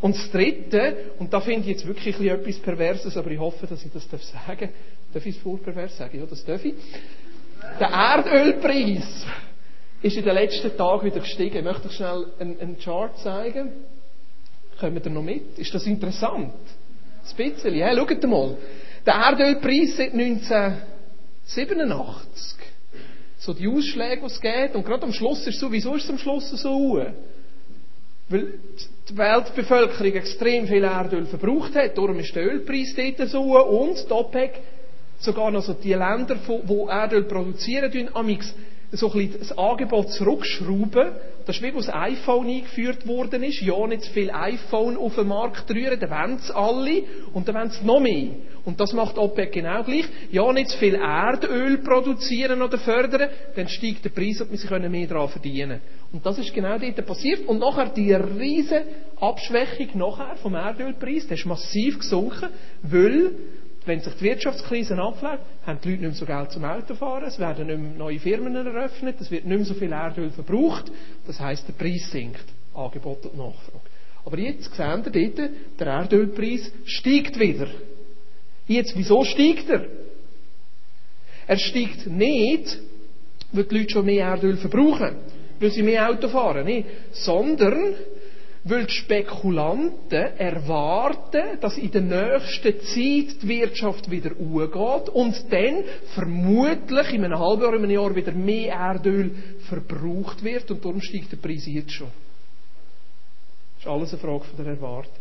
Und 0.00 0.16
das 0.16 0.30
Dritte, 0.30 1.12
und 1.18 1.32
da 1.32 1.40
finde 1.40 1.60
ich 1.60 1.76
jetzt 1.76 1.86
wirklich 1.86 2.18
etwas 2.20 2.58
Perverses, 2.58 3.16
aber 3.16 3.30
ich 3.30 3.38
hoffe, 3.38 3.66
dass 3.66 3.84
ich 3.84 3.92
das 3.92 4.08
sagen 4.08 4.60
darf. 4.60 4.70
Darf 5.12 5.26
ich 5.26 5.36
es 5.36 5.42
vorpervers 5.42 5.96
sagen? 5.96 6.18
Ja, 6.18 6.26
das 6.26 6.44
darf 6.44 6.64
ich. 6.64 6.74
Der 7.78 7.88
Erdölpreis 7.88 9.26
ist 10.02 10.16
in 10.16 10.24
den 10.24 10.34
letzten 10.34 10.76
Tagen 10.76 11.04
wieder 11.04 11.20
gestiegen. 11.20 11.58
Ich 11.58 11.64
möchte 11.64 11.88
euch 11.88 11.94
schnell 11.94 12.26
einen, 12.38 12.58
einen 12.60 12.78
Chart 12.78 13.18
zeigen. 13.18 13.72
Kommen 14.78 15.04
wir 15.04 15.10
noch 15.10 15.22
mit? 15.22 15.58
Ist 15.58 15.74
das 15.74 15.86
interessant? 15.86 16.54
Ein 16.54 17.36
bisschen, 17.36 17.74
ja? 17.74 17.94
Schaut 17.94 18.22
mal. 18.24 18.56
Der 19.04 19.14
Erdölpreis 19.14 19.96
seit 19.96 20.14
19 20.14 20.76
87. 21.54 22.56
So 23.38 23.54
die 23.54 23.68
Ausschläge, 23.68 24.20
die 24.20 24.26
es 24.26 24.40
geht. 24.40 24.74
Und 24.74 24.84
gerade 24.84 25.02
am 25.02 25.12
Schluss 25.12 25.46
ist 25.46 25.58
so, 25.58 25.72
wieso 25.72 25.94
ist 25.94 26.04
es 26.04 26.10
am 26.10 26.18
Schluss 26.18 26.50
so? 26.50 27.04
Weil 28.28 28.54
die 29.08 29.16
Weltbevölkerung 29.16 30.12
extrem 30.12 30.66
viel 30.66 30.84
Erdöl 30.84 31.26
verbraucht 31.26 31.74
hat. 31.74 31.96
Darum 31.96 32.18
ist 32.20 32.34
der 32.34 32.44
Ölpreis 32.44 32.94
dort 32.94 33.28
so. 33.28 33.40
Und 33.40 33.96
die 34.08 34.12
OPEC, 34.12 34.60
sogar 35.18 35.50
noch 35.50 35.64
so 35.64 35.72
die 35.72 35.94
Länder, 35.94 36.36
die 36.36 36.88
Erdöl 36.88 37.24
produzieren, 37.24 38.08
amix 38.14 38.54
so 38.92 39.12
ein 39.12 39.12
bisschen 39.12 39.38
das 39.40 39.56
Angebot 39.56 40.10
zurückschrauben. 40.10 41.12
Das 41.46 41.56
ist 41.56 41.62
wie, 41.62 41.72
wo 41.72 41.78
das 41.78 41.92
iPhone 41.92 42.48
eingeführt 42.48 43.06
worden 43.06 43.42
ist. 43.42 43.60
Ja, 43.60 43.86
nicht 43.86 44.02
zu 44.02 44.12
viel 44.12 44.30
iPhone 44.30 44.96
auf 44.96 45.14
den 45.14 45.28
Markt 45.28 45.70
rühren, 45.70 45.98
dann 45.98 46.10
wollen 46.10 46.36
es 46.36 46.50
alle 46.50 47.02
und 47.32 47.48
dann 47.48 47.54
wollen 47.54 47.70
sie 47.70 47.84
noch 47.84 48.00
mehr. 48.00 48.28
Und 48.64 48.80
das 48.80 48.92
macht 48.92 49.16
OPEC 49.16 49.52
genau 49.52 49.82
gleich. 49.82 50.04
Ja, 50.30 50.52
nicht 50.52 50.70
zu 50.70 50.78
viel 50.78 50.94
Erdöl 50.94 51.78
produzieren 51.78 52.62
oder 52.62 52.78
fördern, 52.78 53.30
dann 53.56 53.68
steigt 53.68 54.04
der 54.04 54.10
Preis 54.10 54.40
und 54.40 54.50
wir 54.50 54.58
können 54.58 54.90
mehr 54.90 55.06
daran 55.06 55.28
verdienen. 55.28 55.80
Und 56.12 56.26
das 56.26 56.38
ist 56.38 56.52
genau 56.52 56.76
dort 56.78 57.06
passiert. 57.06 57.46
Und 57.46 57.60
nachher 57.60 57.88
die 57.88 58.12
riesige 58.12 58.84
Abschwächung 59.20 59.98
nachher 59.98 60.36
vom 60.36 60.54
Erdölpreis, 60.54 61.26
der 61.28 61.36
ist 61.36 61.46
massiv 61.46 62.00
gesunken, 62.00 62.48
weil 62.82 63.32
Wenn 63.90 64.00
sich 64.02 64.14
die 64.14 64.22
Wirtschaftskrise 64.22 64.96
abfällt, 64.98 65.40
haben 65.66 65.80
die 65.82 65.88
Leute 65.88 66.02
nicht 66.02 66.10
mehr 66.10 66.12
so 66.12 66.24
Geld 66.24 66.52
zum 66.52 66.64
Autofahren, 66.64 67.24
es 67.24 67.40
werden 67.40 67.66
nicht 67.66 67.76
mehr 67.76 67.90
neue 67.98 68.20
Firmen 68.20 68.54
eröffnet, 68.54 69.16
es 69.20 69.32
wird 69.32 69.46
nicht 69.46 69.56
mehr 69.56 69.66
so 69.66 69.74
viel 69.74 69.90
Erdöl 69.90 70.30
verbraucht. 70.30 70.92
Das 71.26 71.40
heißt, 71.40 71.66
der 71.66 71.72
Preis 71.72 72.08
sinkt. 72.08 72.44
Angebot 72.72 73.26
und 73.26 73.36
Nachfrage. 73.36 73.80
Aber 74.24 74.38
jetzt 74.38 74.72
sehen 74.76 75.04
wir 75.04 75.10
dort, 75.10 75.50
der 75.80 75.86
Erdölpreis 75.88 76.70
steigt 76.84 77.40
wieder. 77.40 77.66
Jetzt, 78.68 78.96
wieso 78.96 79.24
steigt 79.24 79.68
er? 79.68 79.86
Er 81.48 81.58
steigt 81.58 82.06
nicht, 82.06 82.78
weil 83.50 83.64
die 83.64 83.78
Leute 83.78 83.90
schon 83.90 84.06
mehr 84.06 84.26
Erdöl 84.28 84.56
verbrauchen, 84.56 85.16
weil 85.58 85.70
sie 85.72 85.82
mehr 85.82 86.08
Auto 86.08 86.28
fahren, 86.28 86.64
nicht, 86.64 86.86
sondern 87.10 87.94
weil 88.64 88.84
die 88.84 88.92
Spekulanten 88.92 90.36
erwarten, 90.36 91.58
dass 91.60 91.78
in 91.78 91.90
der 91.90 92.02
nächsten 92.02 92.80
Zeit 92.80 93.42
die 93.42 93.48
Wirtschaft 93.48 94.10
wieder 94.10 94.30
hochgeht 94.30 95.08
und 95.08 95.50
dann 95.50 95.84
vermutlich 96.14 97.12
in 97.12 97.24
einem 97.24 97.38
halben 97.38 97.62
Jahr, 97.62 97.74
in 97.74 97.84
einem 97.84 97.90
Jahr 97.90 98.14
wieder 98.14 98.32
mehr 98.32 98.74
Erdöl 98.74 99.34
verbraucht 99.68 100.44
wird 100.44 100.70
und 100.70 100.84
darum 100.84 101.00
steigt 101.00 101.32
der 101.32 101.38
Preis 101.38 101.64
jetzt 101.66 101.92
schon. 101.92 102.10
Das 103.76 103.86
ist 103.86 103.90
alles 103.90 104.12
eine 104.12 104.20
Frage 104.20 104.44
der 104.58 104.66
Erwartung. 104.66 105.14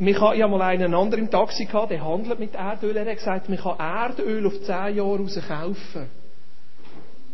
Ich 0.00 0.20
habe 0.20 0.48
mal 0.48 0.62
einen 0.62 0.94
anderen 0.94 1.24
im 1.24 1.30
Taxi 1.30 1.64
gehabt, 1.64 1.90
der 1.90 2.04
handelt 2.04 2.38
mit 2.38 2.54
Erdöl. 2.54 2.96
Er 2.96 3.04
hat 3.04 3.16
gesagt, 3.18 3.48
man 3.48 3.58
kann 3.58 3.78
Erdöl 3.78 4.46
auf 4.46 4.60
10 4.62 4.96
Jahre 4.96 5.18
raus 5.18 5.38
kaufen. 5.46 6.17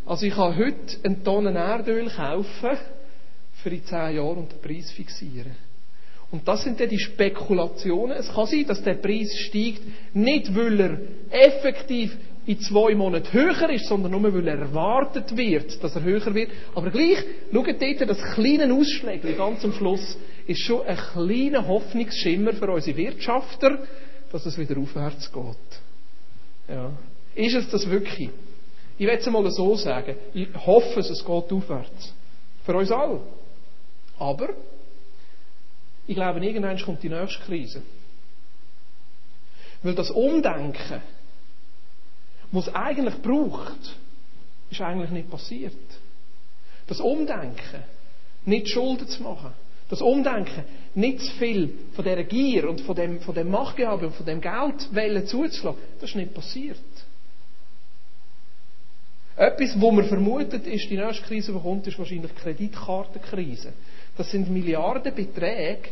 Also 0.06 0.26
ich 0.26 0.34
kann 0.34 0.56
heute 0.56 0.96
eine 1.02 1.22
Tonne 1.22 1.58
Erdöl 1.58 2.10
kaufen, 2.10 2.78
für 3.62 3.70
die 3.70 3.82
10 3.82 4.16
Jahre 4.16 4.34
und 4.34 4.52
den 4.52 4.60
Preis 4.60 4.90
fixieren. 4.92 5.56
Und 6.30 6.46
das 6.46 6.64
sind 6.64 6.78
dann 6.80 6.88
die 6.88 6.98
Spekulationen. 6.98 8.16
Es 8.16 8.28
kann 8.28 8.46
sein, 8.46 8.66
dass 8.66 8.82
der 8.82 8.94
Preis 8.94 9.34
steigt, 9.46 9.82
nicht 10.12 10.54
weil 10.54 10.80
er 10.80 10.98
effektiv 11.30 12.16
in 12.46 12.60
zwei 12.60 12.94
Monaten 12.94 13.32
höher 13.32 13.70
ist, 13.70 13.86
sondern 13.86 14.12
nur 14.12 14.34
weil 14.34 14.48
erwartet 14.48 15.34
wird, 15.34 15.82
dass 15.82 15.96
er 15.96 16.02
höher 16.02 16.34
wird. 16.34 16.50
Aber 16.74 16.90
gleich, 16.90 17.24
schaut 17.50 17.80
dort, 17.80 18.10
das 18.10 18.34
kleine 18.34 18.74
Ausschläge 18.74 19.32
ganz 19.32 19.64
am 19.64 19.72
Schluss 19.72 20.18
ist 20.46 20.60
schon 20.60 20.86
ein 20.86 20.96
kleiner 20.96 21.66
Hoffnungsschimmer 21.66 22.52
für 22.52 22.70
unsere 22.70 22.96
Wirtschafter, 22.96 23.78
dass 24.30 24.44
es 24.44 24.58
wieder 24.58 24.78
aufwärts 24.78 25.32
geht. 25.32 25.80
Ja. 26.68 26.92
Ist 27.34 27.54
es 27.54 27.70
das 27.70 27.88
wirklich? 27.88 28.30
Ich 28.96 29.06
will 29.06 29.18
es 29.18 29.26
mal 29.26 29.50
so 29.50 29.76
sagen. 29.76 30.14
Ich 30.32 30.48
hoffe, 30.54 31.00
es 31.00 31.24
geht 31.24 31.52
aufwärts. 31.52 32.12
Für 32.64 32.76
uns 32.76 32.90
alle. 32.90 33.20
Aber, 34.18 34.50
ich 36.06 36.14
glaube, 36.14 36.44
irgendwann 36.44 36.78
kommt 36.78 37.02
die 37.02 37.08
nächste 37.08 37.42
Krise. 37.44 37.82
Weil 39.82 39.94
das 39.94 40.10
Umdenken, 40.10 41.02
was 42.52 42.68
es 42.68 42.74
eigentlich 42.74 43.20
braucht, 43.20 43.96
ist 44.70 44.80
eigentlich 44.80 45.10
nicht 45.10 45.30
passiert. 45.30 45.74
Das 46.86 47.00
Umdenken, 47.00 47.82
nicht 48.44 48.68
Schulden 48.68 49.08
zu 49.08 49.22
machen. 49.22 49.52
Das 49.90 50.00
Umdenken, 50.00 50.64
nicht 50.94 51.20
zu 51.20 51.32
viel 51.32 51.74
von 51.94 52.04
dieser 52.04 52.24
Gier 52.24 52.68
und 52.68 52.80
von 52.82 52.94
dem, 52.94 53.20
von 53.20 53.34
dem 53.34 53.50
Machtgehabe 53.50 54.06
und 54.06 54.14
von 54.14 54.24
dem 54.24 54.40
Geld 54.40 54.80
zuzulassen, 55.28 55.80
das 56.00 56.10
ist 56.10 56.16
nicht 56.16 56.32
passiert. 56.32 56.78
Etwas, 59.36 59.80
wo 59.80 59.90
man 59.90 60.04
vermutet, 60.06 60.66
ist, 60.66 60.88
die 60.88 60.96
nächste 60.96 61.24
Krise, 61.24 61.52
die 61.52 61.58
kommt, 61.58 61.86
ist 61.86 61.98
wahrscheinlich 61.98 62.30
die 62.32 62.40
Kreditkartenkrise. 62.40 63.72
Das 64.16 64.30
sind 64.30 64.48
Milliardenbeträge, 64.48 65.90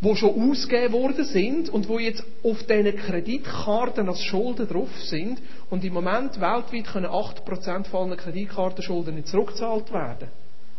die 0.00 0.16
schon 0.16 0.50
ausgegeben 0.50 0.92
worden 0.92 1.24
sind 1.24 1.70
und 1.70 1.88
wo 1.88 1.98
jetzt 1.98 2.22
auf 2.44 2.62
diesen 2.64 2.96
Kreditkarten 2.96 4.08
als 4.08 4.22
Schulden 4.22 4.68
drauf 4.68 4.90
sind 5.04 5.40
und 5.70 5.82
im 5.82 5.94
Moment 5.94 6.40
weltweit 6.40 6.86
können 6.92 7.06
8% 7.06 7.86
von 7.86 8.10
allen 8.10 8.18
Kreditkartenschulden 8.18 9.14
nicht 9.14 9.28
zurückgezahlt 9.28 9.92
werden. 9.92 10.28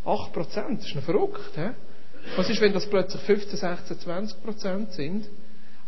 8%, 0.06 0.76
das 0.76 0.86
ist 0.86 0.94
noch 0.94 1.02
verrückt. 1.02 1.40
He? 1.56 1.70
Was 2.36 2.48
ist, 2.48 2.60
wenn 2.60 2.72
das 2.72 2.88
plötzlich 2.88 3.20
15, 3.22 3.58
16, 3.58 3.96
20% 3.98 4.90
sind? 4.92 5.28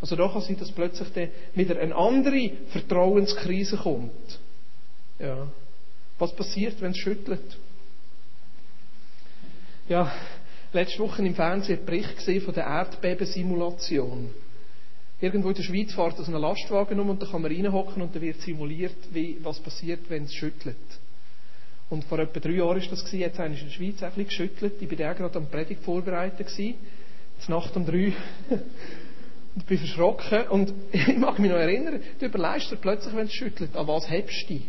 Also 0.01 0.17
da 0.17 0.27
kann 0.27 0.41
sein, 0.41 0.57
dass 0.59 0.71
plötzlich 0.71 1.07
dann 1.13 1.29
wieder 1.55 1.79
eine 1.79 1.95
andere 1.95 2.51
Vertrauenskrise 2.71 3.77
kommt. 3.77 4.39
Ja. 5.17 5.47
Was 6.19 6.35
passiert, 6.35 6.79
wenn 6.81 6.91
es 6.91 6.97
schüttelt? 6.97 7.57
Ja, 9.89 10.11
letzte 10.71 10.99
Woche 10.99 11.25
im 11.25 11.35
Fernsehen 11.35 11.77
einen 11.77 11.85
Bericht 11.85 12.15
gesehen 12.15 12.41
von 12.41 12.53
der 12.53 12.65
Erdbebensimulation. 12.65 14.29
Irgendwo 15.19 15.49
in 15.49 15.55
der 15.55 15.63
Schweiz 15.63 15.93
fährt 15.93 16.19
das 16.19 16.27
ein 16.27 16.33
Lastwagen 16.33 16.99
um 16.99 17.09
und 17.09 17.21
da 17.21 17.25
kann 17.25 17.41
man 17.41 17.51
reinhocken 17.51 18.01
und 18.01 18.15
da 18.15 18.21
wird 18.21 18.41
simuliert, 18.41 18.95
wie, 19.11 19.37
was 19.41 19.59
passiert, 19.59 20.01
wenn 20.09 20.23
es 20.23 20.33
schüttelt. 20.33 20.75
Und 21.89 22.03
vor 22.05 22.19
etwa 22.19 22.39
drei 22.39 22.53
Jahren 22.53 22.81
war 22.81 22.89
das 22.89 23.05
gewesen, 23.05 23.19
jetzt 23.19 23.39
in 23.39 23.51
der 23.51 23.69
Schweiz 23.69 24.01
ein 24.01 24.09
bisschen 24.09 24.25
geschüttelt. 24.25 24.73
Ich 24.81 24.89
war 24.89 24.97
da 24.97 25.13
gerade 25.13 25.37
am 25.37 25.47
Predigt 25.47 25.83
vorbereitet 25.83 26.47
gewesen. 26.47 26.75
Nacht 27.47 27.75
um 27.75 27.85
drei. 27.85 28.13
und 29.55 29.67
bin 29.67 29.77
verschrocken. 29.77 30.47
Und 30.47 30.73
ich 30.91 31.17
mag 31.17 31.39
mich 31.39 31.51
noch 31.51 31.57
erinnern, 31.57 32.01
du 32.19 32.25
überlegst 32.25 32.71
dir 32.71 32.77
plötzlich, 32.77 33.15
wenn 33.15 33.27
es 33.27 33.33
schüttelt, 33.33 33.75
an 33.75 33.87
was 33.87 34.09
hebst 34.09 34.49
du? 34.49 34.61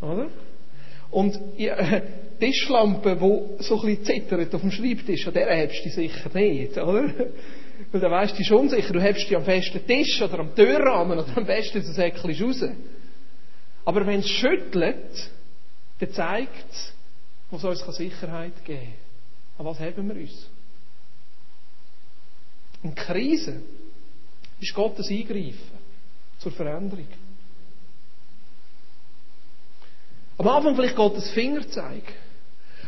Oder? 0.00 0.28
Und 1.10 1.38
äh, 1.58 2.02
Tischlampe, 2.40 3.16
die 3.16 3.62
so 3.62 3.80
ein 3.80 3.86
bisschen 3.86 4.04
zittert 4.04 4.54
auf 4.54 4.60
dem 4.60 4.70
Schreibtisch, 4.70 5.26
an 5.26 5.34
der 5.34 5.54
hebst 5.54 5.84
du 5.84 5.90
sicher 5.90 6.30
nicht, 6.34 6.76
oder? 6.76 7.08
Weil 7.92 8.00
dann 8.00 8.10
weisst 8.10 8.38
du 8.38 8.44
schon 8.44 8.58
unsicher, 8.58 8.92
du 8.92 9.00
hebst 9.00 9.28
dich 9.28 9.36
am 9.36 9.44
festen 9.44 9.86
Tisch 9.86 10.20
oder 10.22 10.38
am 10.38 10.54
Türrahmen 10.54 11.18
oder 11.18 11.36
am 11.36 11.46
besten 11.46 11.82
so 11.82 11.92
Säckchen 11.92 12.30
raus. 12.30 12.64
Aber 13.84 14.06
wenn 14.06 14.20
es 14.20 14.28
schüttelt, 14.28 15.30
dann 15.98 16.12
zeigt 16.12 16.70
es, 16.70 16.92
was 17.50 17.64
uns 17.64 17.96
Sicherheit 17.96 18.64
geben 18.64 18.80
kann. 18.80 19.66
An 19.66 19.66
was 19.66 19.80
haben 19.80 20.08
wir 20.08 20.16
uns? 20.16 20.48
In 22.82 22.94
Krise 22.94 23.62
ist 24.60 24.74
Gottes 24.74 25.08
Eingreifen 25.10 25.76
zur 26.38 26.52
Veränderung. 26.52 27.06
Am 30.38 30.48
Anfang 30.48 30.76
vielleicht 30.76 30.96
Gottes 30.96 31.30
Fingerzeig, 31.30 32.02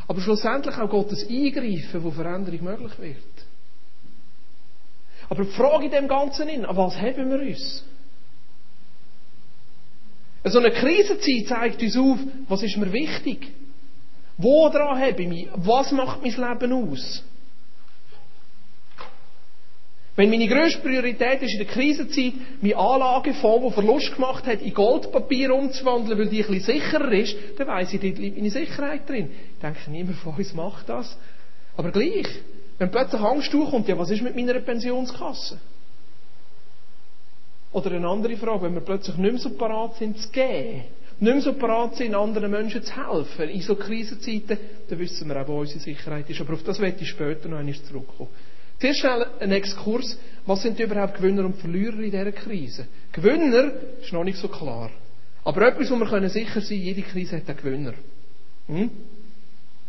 aber 0.07 0.21
schlussendlich 0.21 0.77
auch 0.77 0.91
Gottes 0.91 1.27
Eingreifen, 1.29 2.03
wo 2.03 2.11
Veränderung 2.11 2.65
möglich 2.65 2.99
wird. 2.99 3.17
Aber 5.31 5.45
die 5.45 5.51
Frage 5.51 5.87
in 5.87 5.91
dem 5.91 6.09
Ganzen 6.09 6.49
ist, 6.49 6.65
an 6.65 6.77
was 6.77 6.97
haben 6.97 7.31
wir 7.31 7.41
uns? 7.41 7.85
So 10.45 10.59
eine 10.59 10.71
Krisenzeit 10.71 11.47
zeigt 11.47 11.83
uns 11.83 11.97
auf, 11.97 12.19
was 12.49 12.63
ist 12.63 12.77
mir 12.77 12.93
wichtig? 12.93 13.53
Woran 14.39 14.99
habe 14.99 15.23
ich 15.23 15.29
mich? 15.29 15.49
Was 15.57 15.93
macht 15.93 16.23
mein 16.23 16.33
Leben 16.33 16.73
aus? 16.73 17.23
Wenn 20.19 20.31
meine 20.31 20.49
grösste 20.49 20.81
Priorität 20.81 21.43
ist, 21.43 21.53
in 21.53 21.59
der 21.59 21.69
Krisenzeit 21.69 22.33
mein 22.61 22.75
Anlagefonds, 22.75 23.63
der 23.63 23.71
Verlust 23.71 24.13
gemacht 24.17 24.49
hat, 24.49 24.61
in 24.63 24.75
Goldpapier 24.75 25.55
umzuwandeln, 25.55 26.19
weil 26.19 26.29
die 26.29 26.43
ein 26.43 26.51
bisschen 26.51 26.81
sicherer 26.81 27.13
ist, 27.13 27.37
dann 27.57 27.69
weiss 27.69 27.93
ich, 27.93 28.01
dort 28.01 28.19
liegt 28.19 28.37
meine 28.37 28.51
Sicherheit 28.51 29.09
drin. 29.09 29.31
Ich 29.55 29.61
denke, 29.63 29.89
niemand 29.89 30.17
von 30.17 30.35
uns 30.35 30.53
macht 30.55 30.89
das. 30.89 31.17
Aber 31.77 31.93
gleich, 31.93 32.27
wenn 32.79 32.91
plötzlich 32.91 33.21
Angst 33.23 33.53
kommt, 33.53 33.87
ja, 33.87 33.97
was 33.97 34.11
ist 34.11 34.23
mit 34.23 34.35
meiner 34.35 34.59
Pensionskasse? 34.59 35.61
Oder 37.71 37.93
eine 37.93 38.09
andere 38.09 38.37
Frage, 38.37 38.63
wenn 38.63 38.75
wir 38.75 38.81
plötzlich 38.81 39.17
nicht 39.19 39.33
mehr 39.35 39.41
so 39.41 39.51
parat 39.51 39.99
sind 39.99 40.19
zu 40.19 40.31
geben, 40.31 40.83
nicht 41.21 41.33
mehr 41.33 41.43
so 41.43 41.53
parat 41.53 41.95
sind, 41.95 42.17
anderen 42.17 42.51
Menschen 42.51 42.83
zu 42.83 42.93
helfen, 42.93 43.51
in 43.51 43.61
so 43.61 43.77
Krisenzeiten, 43.77 44.59
dann 44.89 44.99
wissen 44.99 45.29
wir 45.29 45.41
auch, 45.41 45.47
wo 45.47 45.61
unsere 45.61 45.79
Sicherheit 45.79 46.29
ist. 46.29 46.41
Aber 46.41 46.55
auf 46.55 46.65
das 46.65 46.81
werde 46.81 46.97
ich 47.01 47.09
später 47.09 47.49
noch 47.49 47.59
einmal 47.59 47.77
zurückkommen. 47.77 48.31
Zuerst 48.81 49.01
schnell 49.01 49.27
ein 49.41 49.53
Exkurs. 49.53 50.19
Was 50.47 50.63
sind 50.63 50.79
überhaupt 50.79 51.17
Gewinner 51.17 51.45
und 51.45 51.57
Verlierer 51.57 51.99
in 51.99 52.11
dieser 52.11 52.33
Krise? 52.33 52.87
Gewinner 53.13 53.73
ist 54.01 54.13
noch 54.13 54.25
nicht 54.25 54.39
so 54.39 54.49
klar. 54.49 54.91
Aber 55.45 55.69
etwas, 55.69 55.91
wo 55.91 55.97
wir 55.97 56.07
können 56.07 56.29
sicher 56.31 56.61
sein 56.61 56.79
jede 56.79 57.03
Krise 57.03 57.37
hat 57.37 57.49
einen 57.49 57.59
Gewinner. 57.59 57.95
Hm? 58.67 58.91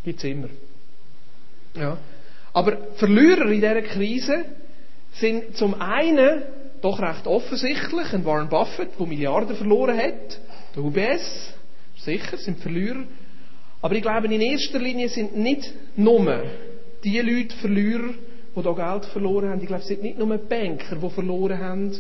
Gibt 0.04 0.20
es 0.20 0.24
immer. 0.24 0.50
Ja. 1.76 1.98
Aber 2.54 2.78
Verlierer 2.96 3.46
in 3.46 3.62
dieser 3.62 3.82
Krise 3.84 4.46
sind 5.14 5.56
zum 5.56 5.80
einen 5.80 6.44
doch 6.82 7.00
recht 7.00 7.28
offensichtlich 7.28 8.14
ein 8.14 8.26
Warren 8.26 8.50
Buffett, 8.50 8.98
der 8.98 9.06
Milliarden 9.06 9.56
verloren 9.56 9.98
hat. 9.98 10.40
Der 10.76 10.84
UBS, 10.84 11.54
sicher, 11.98 12.38
sind 12.38 12.60
Verlierer. 12.60 13.04
Aber 13.82 13.96
ich 13.96 14.02
glaube, 14.02 14.34
in 14.34 14.42
erster 14.42 14.80
Linie 14.80 15.10
sind 15.10 15.38
nicht 15.38 15.74
nur 15.96 16.44
die 17.04 17.20
Leute 17.20 17.56
Verlierer, 17.58 18.14
die 18.56 18.62
hier 18.62 18.76
Geld 18.76 19.06
verloren 19.06 19.50
haben. 19.50 19.62
Ich 19.62 19.68
glaube, 19.68 19.82
es 19.82 19.88
sind 19.88 20.02
nicht 20.02 20.18
nur 20.18 20.38
Banker, 20.38 20.96
die 20.96 21.10
verloren 21.10 21.60
haben, 21.60 21.92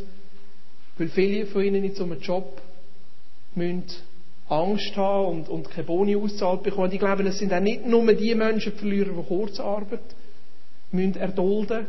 weil 0.98 1.10
viele 1.10 1.46
von 1.46 1.64
ihnen 1.64 1.84
in 1.84 1.96
so 1.96 2.04
einem 2.04 2.20
Job 2.20 2.62
Angst 4.50 4.96
haben 4.96 5.28
und, 5.28 5.50
und 5.50 5.70
keine 5.70 5.84
Boni 5.86 6.16
auszahlt 6.16 6.64
bekommen. 6.64 6.92
Ich 6.92 7.00
glaube, 7.00 7.24
es 7.24 7.38
sind 7.38 7.54
auch 7.54 7.60
nicht 7.60 7.86
nur 7.86 8.12
die 8.14 8.34
Menschen 8.34 8.74
Verlierer, 8.74 9.12
die 9.12 9.28
Kurzarbeit 9.28 10.00
müssen 10.92 11.16
erdulden 11.18 11.86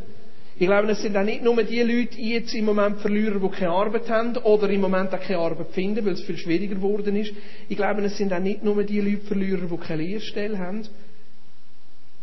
Ich 0.59 0.67
glaube, 0.67 0.91
es 0.91 1.01
sind 1.01 1.17
auch 1.17 1.25
nicht 1.25 1.43
nur 1.43 1.63
die 1.63 1.81
Leute 1.81 2.21
jetzt 2.21 2.55
im 2.55 2.67
Moment 2.67 2.99
Verlierer, 2.99 3.41
die 3.41 3.49
keine 3.49 3.71
Arbeit 3.71 4.11
haben 4.11 4.37
oder 4.37 4.69
im 4.69 4.83
Moment 4.83 5.13
auch 5.15 5.21
keine 5.21 5.39
Arbeit 5.39 5.71
finden, 5.71 6.05
weil 6.05 6.13
es 6.13 6.23
viel 6.23 6.37
schwieriger 6.37 6.75
geworden 6.75 7.17
ist. 7.17 7.33
Ich 7.69 7.77
glaube, 7.79 8.03
es 8.03 8.19
sind 8.19 8.33
auch 8.33 8.41
nicht 8.41 8.63
nur 8.63 8.83
die 8.85 9.01
Leute 9.01 9.25
Verlierer, 9.25 9.67
die 9.67 9.77
keine 9.79 10.03
Lehrstelle 10.03 10.59
haben. 10.59 10.83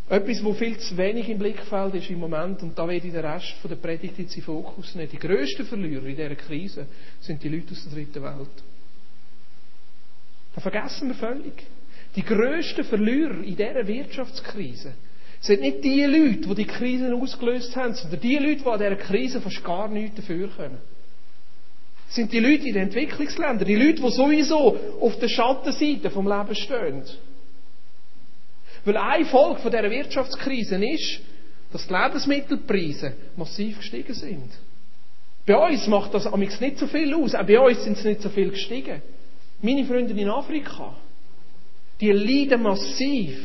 Etwas, 0.10 0.42
wo 0.42 0.54
viel 0.54 0.78
zu 0.78 0.96
wenig 0.96 1.28
im 1.28 1.38
Blickfeld 1.38 1.96
ist 1.96 2.10
im 2.10 2.20
Moment, 2.20 2.64
und 2.64 2.78
da 2.78 2.88
werde 2.88 3.08
ich 3.08 3.14
den 3.14 3.26
Rest 3.26 3.56
der 3.70 3.76
Predigt 3.76 4.18
jetzt 4.18 4.38
in 4.38 4.44
Fokus 4.44 4.96
nehmen. 4.96 5.10
Die 5.12 5.20
grössten 5.20 5.66
Verlierer 5.66 6.06
in 6.06 6.16
dieser 6.16 6.36
Krise 6.36 6.88
sind 7.20 7.44
die 7.44 7.50
Leute 7.50 7.74
aus 7.74 7.84
der 7.84 7.94
dritten 7.94 8.24
Welt. 8.24 8.64
Das 10.56 10.64
vergessen 10.64 11.10
wir 11.10 11.16
völlig. 11.16 11.64
Die 12.16 12.24
grössten 12.24 12.86
Verlierer 12.86 13.44
in 13.44 13.56
dieser 13.58 13.86
Wirtschaftskrise 13.86 14.94
sind 15.42 15.62
nicht 15.62 15.84
die 15.84 16.04
Leute, 16.04 16.48
die 16.48 16.56
die 16.56 16.66
Krisen 16.66 17.14
ausgelöst 17.14 17.76
haben, 17.76 17.94
sondern 17.94 18.22
die 18.22 18.38
Leute, 18.38 18.64
die 18.64 18.66
an 18.66 18.80
dieser 18.80 18.96
Krise 18.96 19.42
fast 19.42 19.64
gar 19.64 19.90
nichts 19.90 20.16
dafür 20.16 20.48
können. 20.56 20.78
Das 22.08 22.16
sind 22.16 22.32
die 22.32 22.40
Leute 22.40 22.66
in 22.66 22.74
den 22.74 22.84
Entwicklungsländern, 22.84 23.68
die 23.68 23.76
Leute, 23.76 24.02
die 24.02 24.10
sowieso 24.10 24.78
auf 25.02 25.20
der 25.20 25.28
Schattenseite 25.28 26.10
vom 26.10 26.28
Leben 26.28 26.56
stehen. 26.56 27.04
Weil 28.88 28.96
eine 28.96 29.26
Folge 29.26 29.60
von 29.60 29.70
dieser 29.70 29.92
Wirtschaftskrise 29.92 30.78
ist, 30.78 31.20
dass 31.74 31.86
die 31.86 31.94
Lebensmittelpreise 31.94 33.14
massiv 33.36 33.80
gestiegen 33.80 34.14
sind. 34.14 34.50
Bei 35.46 35.58
uns 35.58 35.86
macht 35.88 36.14
das 36.14 36.26
amigs 36.26 36.62
nicht 36.62 36.80
so 36.80 36.88
viel 36.88 37.14
aus. 37.14 37.36
Auch 37.36 37.46
bei 37.46 37.60
uns 37.60 37.84
sind 37.84 37.98
sie 37.98 38.08
nicht 38.08 38.22
so 38.22 38.30
viel 38.30 38.50
gestiegen. 38.50 39.02
Meine 39.62 39.84
Freunde 39.84 40.14
in 40.14 40.30
Afrika, 40.30 40.96
die 42.00 42.14
leiden 42.14 42.64
massiv, 42.64 43.38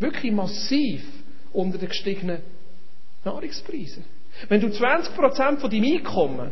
wirklich 0.00 0.32
massiv 0.32 1.04
unter 1.52 1.78
den 1.78 1.90
gestiegenen 1.90 2.42
Nahrungspreisen. 3.24 4.02
Wenn 4.48 4.60
du 4.60 4.66
20% 4.66 5.58
von 5.58 5.70
deinem 5.70 5.84
Einkommen 5.84 6.50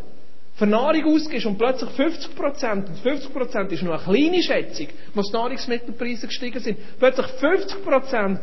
für 0.56 0.66
Nahrung 0.66 1.04
ausgibst 1.04 1.46
und 1.46 1.58
plötzlich 1.58 1.90
50% 1.90 2.86
und 2.86 2.98
50% 2.98 3.68
ist 3.68 3.82
nur 3.82 3.94
eine 3.94 4.02
kleine 4.02 4.42
Schätzung, 4.42 4.88
was 5.14 5.26
die 5.26 5.32
Nahrungsmittelpreise 5.32 6.26
gestiegen 6.26 6.60
sind, 6.60 6.78
plötzlich 6.98 7.26
50% 7.26 8.38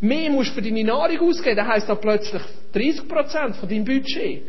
mehr 0.00 0.30
musst 0.30 0.50
du 0.50 0.54
für 0.54 0.62
deine 0.62 0.84
Nahrung 0.84 1.28
ausgeben, 1.28 1.56
dann 1.56 1.66
heisst 1.66 1.88
das 1.88 2.00
plötzlich 2.00 2.42
30% 2.72 3.54
von 3.54 3.68
deinem 3.68 3.84
Budget. 3.84 4.42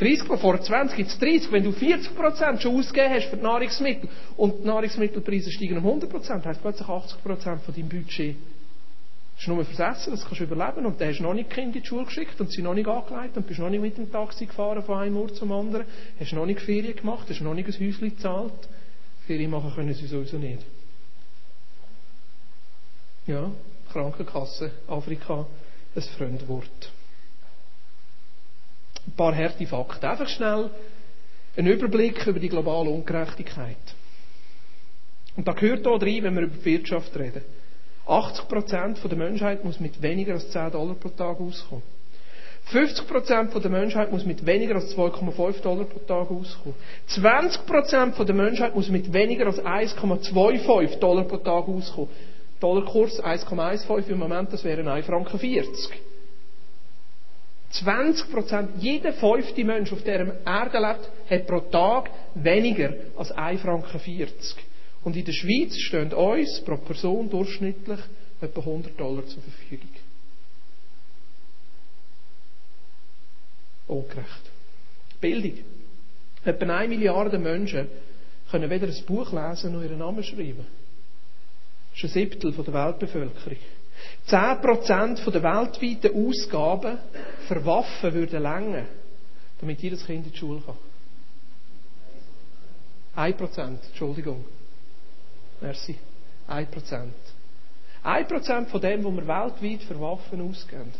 30%, 0.00 0.36
vor 0.38 0.60
20 0.60 0.96
gibt 0.96 1.10
es 1.10 1.18
30. 1.18 1.52
Wenn 1.52 1.64
du 1.64 1.70
40% 1.70 2.60
schon 2.60 2.76
ausgegeben 2.76 3.14
hast 3.14 3.26
für 3.26 3.36
die 3.36 3.42
Nahrungsmittel 3.42 4.08
und 4.36 4.62
die 4.62 4.66
Nahrungsmittelpreise 4.66 5.50
steigen 5.50 5.78
um 5.78 6.00
100%, 6.00 6.44
heisst 6.44 6.62
plötzlich 6.62 6.88
80% 6.88 7.58
von 7.58 7.74
deinem 7.74 7.88
Budget. 7.88 8.36
Das 9.34 9.42
ist 9.42 9.48
nur 9.48 9.64
fürs 9.64 9.80
Essen, 9.80 10.12
das 10.12 10.24
kannst 10.24 10.40
du 10.40 10.44
überleben. 10.44 10.86
Und 10.86 11.00
dann 11.00 11.08
hast 11.08 11.18
du 11.18 11.24
noch 11.24 11.34
nicht 11.34 11.50
die 11.50 11.54
Kinder 11.54 11.76
in 11.76 11.82
die 11.82 11.88
Schule 11.88 12.04
geschickt 12.04 12.40
und 12.40 12.50
sie 12.52 12.62
noch 12.62 12.74
nicht 12.74 12.86
angelegt 12.86 13.36
und 13.36 13.46
bist 13.46 13.58
noch 13.58 13.68
nicht 13.68 13.80
mit 13.80 13.96
dem 13.96 14.10
Taxi 14.10 14.46
gefahren 14.46 14.82
von 14.82 14.98
einem 14.98 15.16
Ort 15.16 15.34
zum 15.36 15.50
anderen. 15.52 15.86
Hast 16.20 16.32
noch 16.32 16.46
nicht 16.46 16.60
Ferien 16.60 16.96
gemacht, 16.96 17.26
hast 17.28 17.40
noch 17.40 17.54
nicht 17.54 17.66
ein 17.66 17.72
Häuschen 17.72 18.10
gezahlt. 18.10 18.52
Ferien 19.26 19.50
machen 19.50 19.72
können 19.74 19.92
sie 19.94 20.06
sowieso 20.06 20.38
nicht. 20.38 20.64
Ja, 23.26 23.50
Krankenkasse, 23.92 24.70
Afrika, 24.86 25.46
ein 25.96 26.02
Fremdwort. 26.02 26.92
Ein 29.06 29.12
paar 29.12 29.34
harte 29.34 29.66
Fakten. 29.66 30.06
Einfach 30.06 30.28
schnell 30.28 30.70
ein 31.56 31.66
Überblick 31.66 32.26
über 32.26 32.38
die 32.38 32.48
globale 32.48 32.90
Ungerechtigkeit. 32.90 33.76
Und 35.36 35.48
da 35.48 35.52
gehört 35.52 35.86
auch 35.86 36.00
rein, 36.00 36.22
wenn 36.22 36.34
wir 36.34 36.42
über 36.42 36.56
die 36.56 36.64
Wirtschaft 36.64 37.16
reden. 37.16 37.42
80% 38.06 39.08
der 39.08 39.18
Menschheit 39.18 39.64
muss 39.64 39.80
mit 39.80 40.00
weniger 40.02 40.34
als 40.34 40.50
10 40.50 40.70
Dollar 40.72 40.94
pro 40.94 41.08
Tag 41.08 41.40
auskommen. 41.40 41.82
50% 42.72 43.60
der 43.60 43.70
Menschheit 43.70 44.10
muss 44.10 44.24
mit 44.24 44.44
weniger 44.44 44.76
als 44.76 44.96
2,5 44.96 45.60
Dollar 45.62 45.84
pro 45.84 45.98
Tag 46.00 46.30
auskommen. 46.30 46.74
20% 47.10 48.24
der 48.24 48.34
Menschheit 48.34 48.74
muss 48.74 48.88
mit 48.88 49.12
weniger 49.12 49.46
als 49.46 49.60
1,25 49.62 50.98
Dollar 50.98 51.24
pro 51.24 51.36
Tag 51.38 51.68
auskommen. 51.68 52.10
Dollarkurs 52.60 53.22
1,15 53.22 54.08
im 54.08 54.18
Moment, 54.18 54.52
das 54.52 54.64
wären 54.64 54.86
1,40 54.86 55.02
Franken. 55.02 55.38
20% 57.72 58.68
jeder 58.78 59.12
fünfte 59.14 59.64
Mensch 59.64 59.92
auf 59.92 59.98
dieser 60.02 60.46
Erde 60.46 60.78
lebt, 60.78 61.10
hat 61.30 61.46
pro 61.46 61.60
Tag 61.60 62.10
weniger 62.34 62.92
als 63.16 63.34
1,40 63.34 63.58
Franken. 63.58 63.88
Und 65.04 65.16
in 65.16 65.24
der 65.24 65.32
Schweiz 65.32 65.76
stehen 65.76 66.12
uns 66.12 66.62
pro 66.64 66.78
Person 66.78 67.28
durchschnittlich 67.28 68.00
etwa 68.40 68.60
100 68.60 68.98
Dollar 68.98 69.26
zur 69.26 69.42
Verfügung. 69.42 69.90
Ungerecht. 73.86 74.50
Bildung. 75.20 75.58
Etwa 76.44 76.76
1 76.78 76.88
Milliarde 76.88 77.38
Menschen 77.38 77.86
können 78.50 78.70
weder 78.70 78.86
ein 78.86 79.04
Buch 79.06 79.30
lesen 79.32 79.72
noch 79.72 79.82
ihren 79.82 79.98
Namen 79.98 80.24
schreiben. 80.24 80.66
Das 81.92 82.04
ist 82.04 82.04
ein 82.04 82.22
Siebtel 82.22 82.52
der 82.52 82.74
Weltbevölkerung. 82.74 83.58
10% 84.28 85.30
der 85.30 85.42
weltweiten 85.42 86.26
Ausgaben 86.26 86.98
für 87.46 87.64
Waffen 87.64 88.14
würden 88.14 88.42
länger, 88.42 88.86
damit 89.60 89.80
jedes 89.80 90.04
Kind 90.04 90.26
in 90.26 90.32
die 90.32 90.38
Schule 90.38 90.62
kann. 90.64 90.76
1%, 93.16 93.78
Entschuldigung. 93.90 94.44
Merci. 95.60 95.96
1%. 96.48 97.08
1% 98.04 98.66
von 98.66 98.80
dem, 98.80 99.04
was 99.04 99.14
wir 99.14 99.26
weltweit 99.26 99.82
für 99.82 100.00
Waffen 100.00 100.40
ausgeben. 100.42 100.92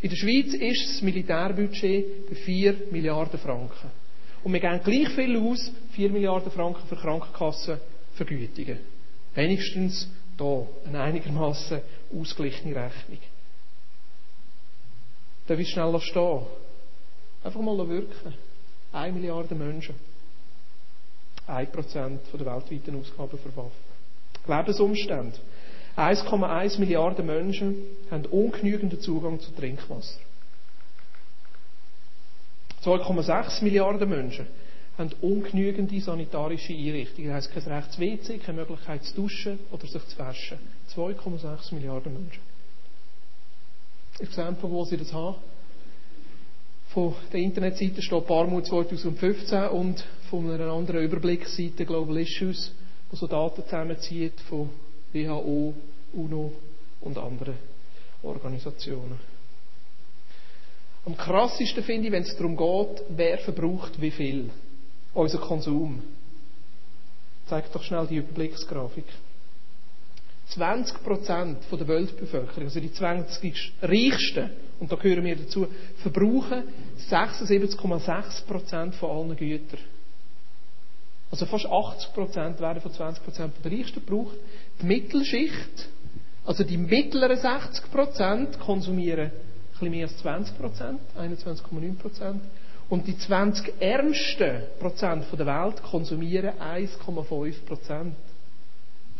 In 0.00 0.10
der 0.10 0.16
Schweiz 0.16 0.54
ist 0.54 0.94
das 0.94 1.02
Militärbudget 1.02 2.28
bei 2.28 2.34
4 2.34 2.74
Milliarden 2.90 3.38
Franken. 3.38 3.90
Und 4.44 4.52
wir 4.52 4.60
geben 4.60 4.80
gleich 4.84 5.08
viel 5.10 5.36
aus, 5.36 5.72
4 5.92 6.10
Milliarden 6.10 6.52
Franken 6.52 6.86
für 6.88 6.96
Krankenkassenvergütungen. 6.96 8.78
Wenigstens 9.34 10.08
da 10.36 10.66
eine 10.86 11.00
einigermaßen 11.00 11.80
ausgeglichene 12.12 12.76
Rechnung. 12.76 13.18
Darf 15.46 15.58
ich 15.58 15.68
schnell 15.68 16.00
stehen? 16.00 16.42
Einfach 17.42 17.60
mal 17.60 17.88
wirken. 17.88 18.34
1 18.92 19.14
Milliarde 19.14 19.54
Menschen. 19.54 19.94
1% 21.48 22.18
der 22.34 22.46
weltweiten 22.46 23.00
Ausgaben 23.00 23.38
für 23.38 23.56
Waffen. 23.56 23.88
Lebensumstände. 24.46 25.36
1,1 25.96 26.78
Milliarden 26.78 27.26
Menschen 27.26 27.74
haben 28.10 28.24
ungenügenden 28.26 29.00
Zugang 29.00 29.40
zu 29.40 29.50
Trinkwasser. 29.52 30.20
2,6 32.84 33.64
Milliarden 33.64 34.08
Menschen 34.08 34.46
haben 34.96 35.10
ungenügende 35.20 36.00
sanitarische 36.00 36.72
Einrichtungen. 36.72 37.30
Das 37.30 37.48
heisst, 37.48 37.64
kein 37.64 37.72
rechtes 37.72 37.98
WC, 37.98 38.38
keine 38.38 38.58
Möglichkeit 38.58 39.04
zu 39.04 39.14
duschen 39.14 39.58
oder 39.70 39.86
sich 39.86 40.04
zu 40.06 40.18
waschen. 40.18 40.58
2,6 40.94 41.74
Milliarden 41.74 42.12
Menschen. 42.12 42.42
Ich 44.20 44.30
sehe, 44.30 44.54
von 44.60 44.70
wo 44.70 44.84
sie 44.84 44.96
das 44.96 45.12
haben. 45.12 45.36
Von 46.98 47.14
der 47.32 47.38
Internetseite 47.38 48.02
steht 48.02 48.28
Armut 48.28 48.66
2015 48.66 49.68
und 49.68 50.04
von 50.28 50.50
einer 50.50 50.72
anderen 50.72 51.04
Überblicksseite 51.04 51.86
Global 51.86 52.16
Issues, 52.16 52.72
die 53.12 53.14
so 53.14 53.28
Daten 53.28 53.62
zusammenzieht 53.62 54.40
von 54.48 54.68
WHO, 55.12 55.74
UNO 56.12 56.52
und 57.00 57.16
anderen 57.16 57.54
Organisationen. 58.20 59.20
Am 61.06 61.16
krassesten 61.16 61.84
finde 61.84 62.08
ich, 62.08 62.12
wenn 62.12 62.24
es 62.24 62.36
darum 62.36 62.56
geht, 62.56 63.04
wer 63.10 63.38
verbraucht 63.38 64.00
wie 64.00 64.10
viel. 64.10 64.50
Unser 65.14 65.38
Konsum. 65.38 66.02
Zeigt 67.46 67.72
doch 67.76 67.84
schnell 67.84 68.08
die 68.08 68.16
Überblicksgrafik. 68.16 69.06
20% 70.50 71.58
der 71.70 71.86
Weltbevölkerung, 71.86 72.64
also 72.64 72.80
die 72.80 72.92
20 72.92 73.74
reichsten, 73.82 74.50
und 74.80 74.92
da 74.92 74.96
gehören 74.96 75.24
wir 75.24 75.36
dazu, 75.36 75.66
verbrauchen 76.02 76.62
76,6% 77.10 78.92
von 78.92 79.10
allen 79.10 79.36
Gütern. 79.36 79.80
Also 81.30 81.46
fast 81.46 81.66
80% 81.66 82.58
werden 82.60 82.80
von 82.80 82.92
20% 82.92 83.50
der 83.62 83.72
Reichsten 83.72 84.04
gebraucht. 84.04 84.36
Die 84.80 84.86
Mittelschicht, 84.86 85.88
also 86.46 86.64
die 86.64 86.78
mittleren 86.78 87.36
60% 87.38 88.58
konsumieren 88.58 89.30
ein 89.30 89.32
bisschen 89.72 89.90
mehr 89.90 90.06
als 90.06 90.24
20%, 90.24 90.98
21,9%. 91.18 92.40
Und 92.88 93.06
die 93.06 93.18
20 93.18 93.74
ärmsten 93.80 94.62
Prozent 94.80 95.26
der 95.38 95.46
Welt 95.46 95.82
konsumieren 95.82 96.54
1,5 96.58 97.64
Prozent. 97.66 98.14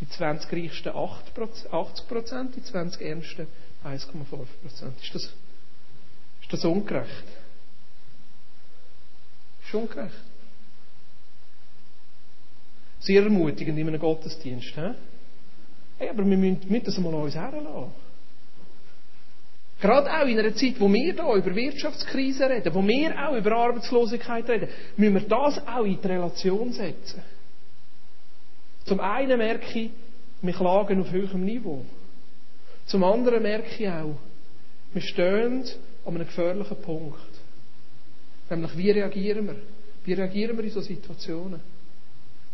Die 0.01 0.09
20 0.09 0.53
reichsten 0.53 0.89
80 0.91 2.09
Prozent, 2.09 2.57
die 2.57 2.63
20 2.63 3.03
ärmsten 3.03 3.47
1,5 3.85 4.25
Prozent. 4.63 4.95
Ist 5.03 5.15
das, 5.15 5.31
ist 6.49 6.65
das 6.65 6.65
ungerecht? 6.65 7.25
Ist 9.67 9.75
ungerecht. 9.75 10.15
Sehr 13.01 13.23
ermutigend 13.23 13.79
in 13.79 13.89
einem 13.89 14.01
Gottesdienst. 14.01 14.75
He? 14.75 14.91
Hey, 15.99 16.09
aber 16.09 16.25
wir 16.25 16.37
müssen, 16.37 16.61
müssen 16.69 16.85
das 16.85 16.99
mal 16.99 17.13
uns 17.13 17.35
herlassen. 17.35 17.93
Gerade 19.81 20.11
auch 20.11 20.27
in 20.27 20.39
einer 20.39 20.55
Zeit, 20.55 20.81
wo 20.81 20.89
wir 20.89 21.13
hier 21.13 21.35
über 21.35 21.55
Wirtschaftskrise 21.55 22.49
reden, 22.49 22.75
wo 22.75 22.83
wir 22.87 23.29
auch 23.29 23.37
über 23.37 23.53
Arbeitslosigkeit 23.53 24.49
reden, 24.49 24.69
müssen 24.97 25.15
wir 25.15 25.29
das 25.29 25.67
auch 25.69 25.85
in 25.85 26.01
die 26.01 26.07
Relation 26.07 26.73
setzen. 26.73 27.23
Zum 28.87 29.01
einen 29.01 29.39
merke 29.39 29.79
ich, 29.79 29.91
wir 30.41 30.53
klagen 30.53 31.01
auf 31.01 31.11
höherem 31.11 31.45
Niveau. 31.45 31.85
Zum 32.87 33.05
anderen 33.05 33.43
merke 33.43 33.69
ich 33.79 33.89
auch, 33.89 34.17
wir 34.95 35.03
stehen 35.03 35.65
an 36.09 36.15
einem 36.15 36.27
gefährlichen 36.27 36.77
Punkt. 36.83 37.19
Nämlich, 38.49 38.77
wie 38.77 38.91
reagieren 38.91 39.47
wir? 39.47 39.57
Wie 40.05 40.15
reagieren 40.15 40.57
wir 40.57 40.65
in 40.65 40.71
solchen 40.71 40.97
Situationen? 40.97 41.61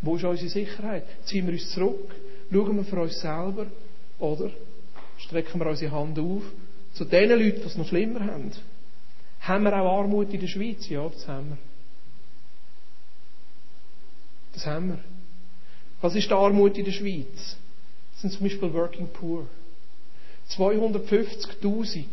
Wo 0.03 0.17
ist 0.17 0.25
unsere 0.25 0.49
Sicherheit? 0.49 1.05
Ziehen 1.25 1.47
wir 1.47 1.53
uns 1.53 1.71
zurück? 1.71 2.13
Schauen 2.53 2.77
wir 2.77 2.85
für 2.85 3.01
uns 3.01 3.21
selber? 3.21 3.67
Oder 4.19 4.51
strecken 5.19 5.61
wir 5.61 5.69
unsere 5.69 5.93
Hand 5.93 6.19
auf 6.19 6.43
zu 6.95 7.05
den 7.05 7.31
Leuten, 7.31 7.61
die 7.61 7.67
es 7.67 7.77
noch 7.77 7.87
schlimmer 7.87 8.27
haben? 8.27 8.51
Haben 9.41 9.65
wir 9.65 9.81
auch 9.81 10.01
Armut 10.01 10.33
in 10.33 10.41
der 10.41 10.49
Schweiz? 10.49 10.89
Ja, 10.89 11.09
das 11.09 11.29
haben 11.29 11.51
wir. 11.51 11.59
Das 14.55 14.67
haben 14.67 14.89
wir. 14.89 14.99
Was 16.01 16.15
ist 16.17 16.29
die 16.29 16.35
Armut 16.35 16.77
in 16.77 16.85
der 16.85 16.93
Schweiz? 16.93 17.57
Das 18.13 18.23
sind 18.23 18.33
zum 18.33 18.43
Beispiel 18.43 18.73
Working 18.73 19.09
Poor. 19.09 19.47
250.000 20.51 22.07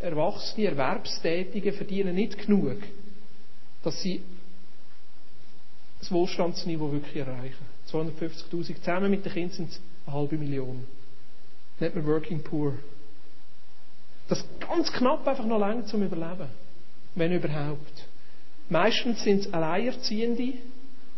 erwachsene 0.00 0.68
Erwerbstätige 0.68 1.72
verdienen 1.72 2.14
nicht 2.14 2.38
genug, 2.38 2.76
dass 3.82 4.00
sie 4.00 4.22
das 5.98 6.12
Wohlstandsniveau 6.12 6.92
wirklich 6.92 7.16
erreichen. 7.16 7.66
250.000. 7.90 8.76
Zusammen 8.76 9.10
mit 9.10 9.24
den 9.24 9.32
Kindern 9.32 9.56
sind 9.56 9.70
es 9.70 9.80
eine 10.06 10.14
halbe 10.14 10.36
Million. 10.36 10.86
Nennt 11.80 11.94
man 11.94 12.06
Working 12.06 12.42
Poor. 12.42 12.74
Das 14.28 14.44
ganz 14.60 14.92
knapp 14.92 15.26
einfach 15.26 15.46
noch 15.46 15.58
lange 15.58 15.84
zum 15.86 16.02
Überleben. 16.02 16.48
Wenn 17.14 17.32
überhaupt. 17.32 18.06
Meistens 18.68 19.22
sind 19.24 19.40
es 19.40 19.52
Alleinerziehende 19.52 20.58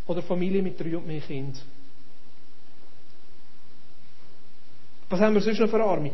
oder 0.07 0.23
Familien 0.23 0.64
mit 0.64 0.79
drei 0.79 0.97
und 0.97 1.07
mehr 1.07 1.21
Kindern. 1.21 1.61
Was 5.09 5.21
haben 5.21 5.35
wir 5.35 5.43
sonst 5.43 5.59
noch 5.59 5.69
für 5.69 5.83
Arme? 5.83 6.12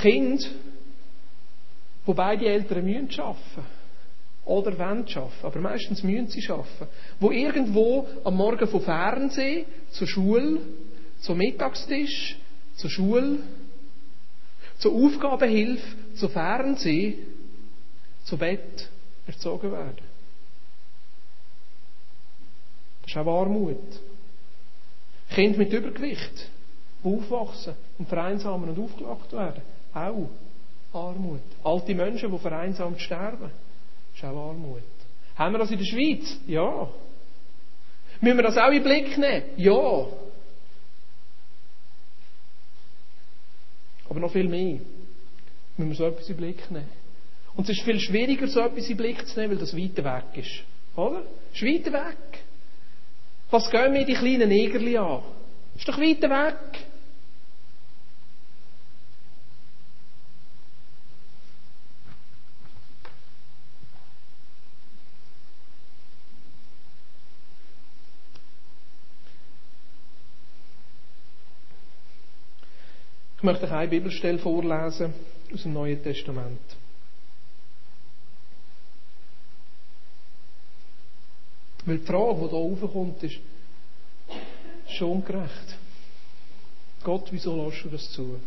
Kinder, 0.00 0.46
wo 2.06 2.14
beide 2.14 2.46
Eltern 2.46 2.84
müssen 2.84 3.20
arbeiten 3.20 3.66
oder 4.44 4.78
wollen 4.78 5.06
arbeiten, 5.06 5.30
aber 5.42 5.60
meistens 5.60 6.02
müssen 6.02 6.28
sie 6.28 6.48
arbeiten, 6.48 6.88
wo 7.18 7.30
irgendwo 7.30 8.08
am 8.24 8.36
Morgen 8.36 8.66
vom 8.68 8.80
Fernsehen 8.80 9.66
zur 9.90 10.06
Schule, 10.06 10.60
zum 11.20 11.38
Mittagstisch, 11.38 12.36
zur 12.76 12.90
Schule, 12.90 13.38
zur 14.78 14.94
Aufgabenhilfe, 14.94 16.14
zum 16.16 16.30
Fernsehen, 16.30 17.14
zu 18.24 18.36
Bett 18.36 18.88
erzogen 19.26 19.72
werden. 19.72 20.10
Das 23.02 23.10
ist 23.10 23.16
auch 23.16 23.40
Armut. 23.40 23.78
Kinder 25.30 25.58
mit 25.58 25.72
Übergewicht, 25.72 26.48
die 27.04 27.08
aufwachsen 27.08 27.74
und 27.98 28.08
vereinsamen 28.08 28.70
und 28.70 28.78
aufgelacht 28.78 29.32
werden. 29.32 29.62
Auch 29.94 30.28
Armut. 30.92 31.42
Alte 31.62 31.94
Menschen, 31.94 32.32
die 32.32 32.38
vereinsamt 32.38 33.00
sterben. 33.00 33.50
ist 34.14 34.24
auch 34.24 34.50
Armut. 34.50 34.82
Haben 35.36 35.54
wir 35.54 35.58
das 35.58 35.70
in 35.70 35.78
der 35.78 35.84
Schweiz? 35.84 36.38
Ja. 36.46 36.88
Müssen 38.20 38.36
wir 38.36 38.42
das 38.42 38.56
auch 38.56 38.68
in 38.68 38.82
den 38.82 38.84
Blick 38.84 39.16
nehmen? 39.16 39.42
Ja. 39.56 40.06
Aber 44.08 44.20
noch 44.20 44.32
viel 44.32 44.48
mehr. 44.48 44.80
Müssen 45.76 45.90
wir 45.90 45.94
so 45.94 46.06
etwas 46.06 46.28
in 46.28 46.36
den 46.36 46.44
Blick 46.44 46.70
nehmen. 46.70 46.88
Und 47.56 47.68
es 47.68 47.78
ist 47.78 47.84
viel 47.84 48.00
schwieriger, 48.00 48.48
so 48.48 48.60
etwas 48.60 48.88
in 48.88 48.96
den 48.96 48.96
Blick 48.98 49.26
zu 49.26 49.38
nehmen, 49.38 49.52
weil 49.52 49.60
das 49.60 49.76
weiter 49.76 50.04
weg 50.04 50.36
ist. 50.36 50.62
Oder? 50.96 51.22
Ist 51.54 51.62
weiter 51.62 51.92
weg. 51.92 52.40
Was 53.50 53.70
gehen 53.70 53.94
wir 53.94 54.04
die 54.04 54.14
kleinen 54.14 54.48
Negerli 54.48 54.96
an? 54.96 55.22
Ist 55.76 55.88
doch 55.88 55.98
weiter 55.98 56.28
weg. 56.28 56.89
Ich 73.40 73.44
möchte 73.44 73.64
euch 73.64 73.72
eine 73.72 73.88
Bibelstelle 73.88 74.38
vorlesen 74.38 75.14
aus 75.50 75.62
dem 75.62 75.72
Neuen 75.72 76.02
Testament. 76.02 76.60
Weil 81.86 81.96
die 81.96 82.04
Frage, 82.04 82.34
die 82.34 82.48
hier 82.50 82.58
aufkommt, 82.58 83.22
ist 83.22 83.38
schon 84.88 85.12
ungerecht. 85.12 85.78
Gott, 87.02 87.28
wieso 87.30 87.56
lässt 87.64 87.82
du 87.82 87.88
das 87.88 88.12
zu? 88.12 88.38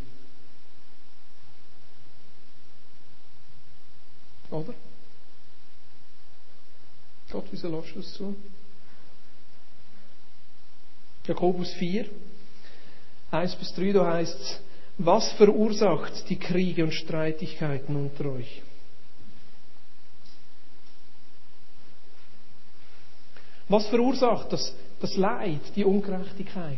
Oder? 4.51 4.75
Gott, 7.31 7.45
wieso 7.49 7.75
lässt 7.75 7.95
du 7.95 7.99
das 7.99 8.13
zu? 8.13 8.35
Jakobus 11.25 11.73
4, 11.79 12.05
1 13.31 13.55
bis 13.55 13.73
3, 13.73 13.91
da 13.91 14.13
heißt 14.13 14.39
es, 14.39 14.59
was 14.97 15.31
verursacht 15.33 16.29
die 16.29 16.37
Kriege 16.37 16.83
und 16.83 16.93
Streitigkeiten 16.93 17.95
unter 17.95 18.31
euch? 18.31 18.61
Was 23.67 23.87
verursacht 23.87 24.51
das, 24.53 24.75
das 25.01 25.15
Leid, 25.15 25.61
die 25.75 25.83
Ungerechtigkeit, 25.83 26.77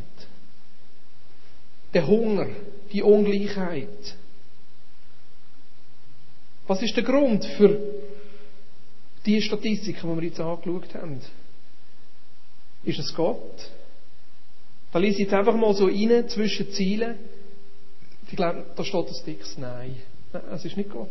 der 1.94 2.08
Hunger, 2.08 2.48
die 2.92 3.02
Ungleichheit? 3.02 4.16
Was 6.68 6.82
ist 6.82 6.96
der 6.96 7.04
Grund 7.04 7.44
für 7.58 7.78
die 9.26 9.42
Statistiken, 9.42 10.10
die 10.10 10.22
wir 10.22 10.28
jetzt 10.28 10.40
angeschaut 10.40 10.94
haben? 10.96 11.20
Ist 12.84 13.00
es 13.00 13.14
Gott? 13.14 13.70
Da 14.92 15.00
lese 15.00 15.16
ich 15.16 15.24
jetzt 15.24 15.34
einfach 15.34 15.56
mal 15.56 15.74
so 15.74 15.88
rein 15.88 16.30
zwischen 16.30 16.72
Zielen. 16.72 17.18
Ich 18.28 18.36
glaube, 18.36 18.66
da 18.76 18.84
steht 18.84 19.10
das 19.10 19.24
dickes 19.24 19.58
Nein. 19.58 19.98
Es 20.52 20.66
ist 20.66 20.78
nicht 20.78 20.90
Gott. 20.90 21.10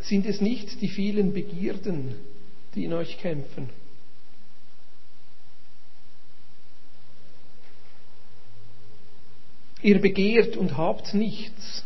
Sind 0.00 0.26
es 0.26 0.40
nicht 0.40 0.80
die 0.80 0.88
vielen 0.88 1.32
Begierden, 1.32 2.16
die 2.74 2.84
in 2.84 2.92
euch 2.92 3.18
kämpfen? 3.18 3.68
Ihr 9.82 10.00
begehrt 10.00 10.56
und 10.56 10.76
habt 10.76 11.14
nichts. 11.14 11.84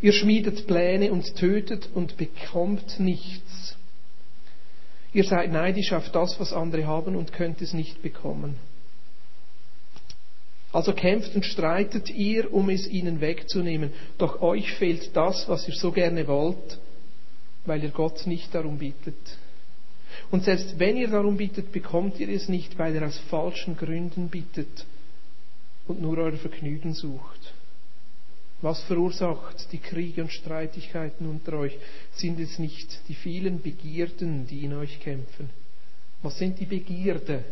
Ihr 0.00 0.12
schmiedet 0.12 0.66
Pläne 0.66 1.12
und 1.12 1.36
tötet 1.36 1.88
und 1.94 2.16
bekommt 2.16 2.98
nichts. 3.00 3.76
Ihr 5.12 5.24
seid 5.24 5.50
neidisch 5.50 5.92
auf 5.92 6.10
das, 6.10 6.38
was 6.38 6.52
andere 6.52 6.86
haben 6.86 7.16
und 7.16 7.32
könnt 7.32 7.62
es 7.62 7.72
nicht 7.72 8.02
bekommen. 8.02 8.56
Also 10.76 10.92
kämpft 10.92 11.34
und 11.34 11.46
streitet 11.46 12.10
ihr, 12.10 12.52
um 12.52 12.68
es 12.68 12.86
ihnen 12.86 13.22
wegzunehmen. 13.22 13.94
Doch 14.18 14.42
euch 14.42 14.72
fehlt 14.72 15.16
das, 15.16 15.48
was 15.48 15.66
ihr 15.66 15.74
so 15.74 15.90
gerne 15.90 16.28
wollt, 16.28 16.78
weil 17.64 17.82
ihr 17.82 17.88
Gott 17.88 18.26
nicht 18.26 18.54
darum 18.54 18.76
bittet. 18.76 19.16
Und 20.30 20.44
selbst 20.44 20.78
wenn 20.78 20.98
ihr 20.98 21.08
darum 21.08 21.38
bittet, 21.38 21.72
bekommt 21.72 22.20
ihr 22.20 22.28
es 22.28 22.50
nicht, 22.50 22.78
weil 22.78 22.94
ihr 22.94 23.06
aus 23.06 23.16
falschen 23.30 23.74
Gründen 23.74 24.28
bittet 24.28 24.84
und 25.88 26.02
nur 26.02 26.18
euer 26.18 26.36
Vergnügen 26.36 26.92
sucht. 26.92 27.54
Was 28.60 28.82
verursacht 28.82 29.72
die 29.72 29.78
Kriege 29.78 30.20
und 30.20 30.30
Streitigkeiten 30.30 31.26
unter 31.26 31.54
euch? 31.54 31.72
Sind 32.16 32.38
es 32.38 32.58
nicht 32.58 33.00
die 33.08 33.14
vielen 33.14 33.62
Begierden, 33.62 34.46
die 34.46 34.66
in 34.66 34.74
euch 34.74 35.00
kämpfen? 35.00 35.48
Was 36.20 36.36
sind 36.36 36.60
die 36.60 36.66
Begierde? 36.66 37.44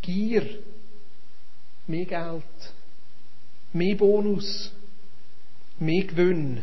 Gier, 0.00 0.46
mehr 1.88 2.04
Geld, 2.04 2.44
mehr 3.72 3.96
Bonus, 3.96 4.70
mehr 5.78 6.04
Gewinn, 6.04 6.62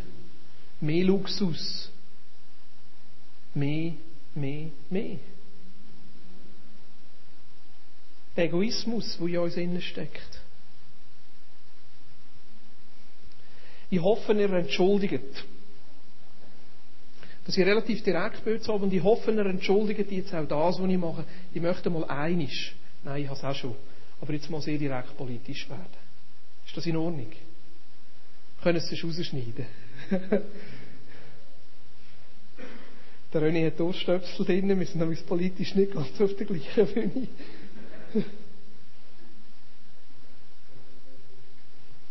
mehr 0.80 1.04
Luxus, 1.04 1.90
mehr, 3.54 3.94
mehr, 4.36 4.70
mehr. 4.90 5.18
Der 8.36 8.46
Egoismus, 8.46 9.18
der 9.18 9.28
in 9.28 9.38
uns 9.38 9.56
innen 9.56 9.82
steckt. 9.82 10.42
Ich 13.90 14.02
hoffe, 14.02 14.34
ihr 14.34 14.52
entschuldigt, 14.52 15.46
dass 17.46 17.56
ich 17.56 17.66
relativ 17.66 18.04
direkt 18.04 18.44
bin 18.44 18.60
und 18.60 18.94
ich 18.94 19.04
hoffe, 19.04 19.32
ihr 19.32 19.46
entschuldigt 19.46 20.12
jetzt 20.12 20.34
auch 20.34 20.46
das, 20.46 20.80
was 20.80 20.90
ich 20.90 20.98
mache. 20.98 21.24
Ich 21.54 21.62
möchte 21.62 21.90
mal 21.90 22.04
einisch, 22.06 22.76
nein, 23.04 23.24
ich 23.24 23.30
habe 23.30 23.38
es 23.38 23.44
auch 23.46 23.56
schon, 23.56 23.76
aber 24.22 24.34
jetzt 24.34 24.50
mal 24.50 24.62
sehr 24.62 24.78
direkt 24.78 25.18
politisch 25.18 25.70
werden. 25.70 25.86
Ist 26.66 26.76
das 26.76 26.86
in 26.86 26.96
Ordnung? 26.98 27.32
Können 28.62 28.80
Sie 28.80 28.96
es 28.96 29.04
rausschneiden? 29.04 29.66
Der 33.34 33.42
René 33.42 33.66
hat 33.68 33.82
Ohrstöpsel 33.82 34.46
drin, 34.46 34.80
wir 34.80 34.86
sind 34.86 35.00
nämlich 35.00 35.26
politisch 35.26 35.76
nicht 35.76 35.92
ganz 35.94 36.20
auf 36.22 36.36
der 36.36 36.46
gleichen 36.46 36.88
Bühne. 36.94 37.28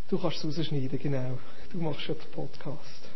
Du 0.07 0.19
kannst 0.19 0.45
es 0.45 0.59
rausschneiden, 0.59 0.99
genau. 0.99 1.39
Du 1.73 1.79
machst 1.79 2.03
schon 2.03 2.17
den 2.17 2.31
Podcast. 2.31 3.09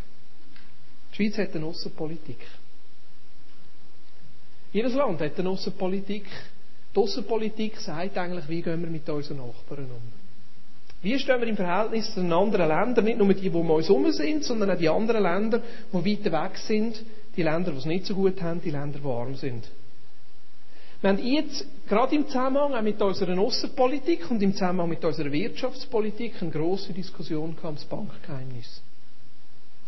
Die 1.13 1.17
Schweiz 1.17 1.37
hat 1.37 1.55
eine 1.55 1.67
Aussenpolitik. 1.67 2.39
Jedes 4.73 4.95
Land 4.95 5.21
hat 5.21 5.39
eine 5.39 5.51
Aussenpolitik. 5.51 6.25
Die 6.95 7.01
Aussenpolitik 7.01 7.79
sagt 7.79 8.17
eigentlich, 8.17 8.49
wie 8.49 8.63
gehen 8.63 8.81
wir 8.81 8.91
mit 8.91 9.09
unseren 9.09 9.39
Nachbarn 9.39 9.85
um. 9.85 10.13
Wie 11.01 11.19
stehen 11.19 11.41
wir 11.41 11.47
im 11.47 11.57
Verhältnis 11.57 12.13
zu 12.13 12.21
den 12.21 12.33
anderen 12.33 12.69
Ländern, 12.69 13.05
nicht 13.05 13.19
nur 13.19 13.33
die, 13.33 13.49
die 13.49 13.57
um 13.57 13.71
uns 13.71 13.89
herum 13.89 14.11
sind, 14.11 14.43
sondern 14.45 14.71
auch 14.71 14.79
die 14.79 14.89
anderen 14.89 15.23
Länder, 15.23 15.63
die 15.93 15.95
weiter 15.95 16.33
weg 16.33 16.59
sind, 16.59 17.01
die 17.37 17.43
Länder, 17.43 17.71
die 17.71 17.79
es 17.79 17.85
nicht 17.85 18.07
so 18.07 18.15
gut 18.15 18.43
haben, 18.43 18.61
die 18.61 18.71
Länder, 18.71 18.99
die 18.99 19.09
arm 19.09 19.37
sind. 19.37 19.65
Wir 21.01 21.11
haben 21.11 21.25
jetzt 21.25 21.65
gerade 21.89 22.17
im 22.17 22.27
Zusammenhang 22.27 22.75
auch 22.75 22.83
mit 22.83 23.01
unserer 23.01 23.39
Außenpolitik 23.39 24.29
und 24.33 24.43
im 24.43 24.53
Zusammenhang 24.53 24.89
mit 24.89 25.05
unserer 25.05 25.31
Wirtschaftspolitik 25.31 26.43
eine 26.43 26.51
grosse 26.51 26.93
Diskussion 26.93 27.57
ums 27.63 27.85
Bankgeheimnis. 27.85 28.83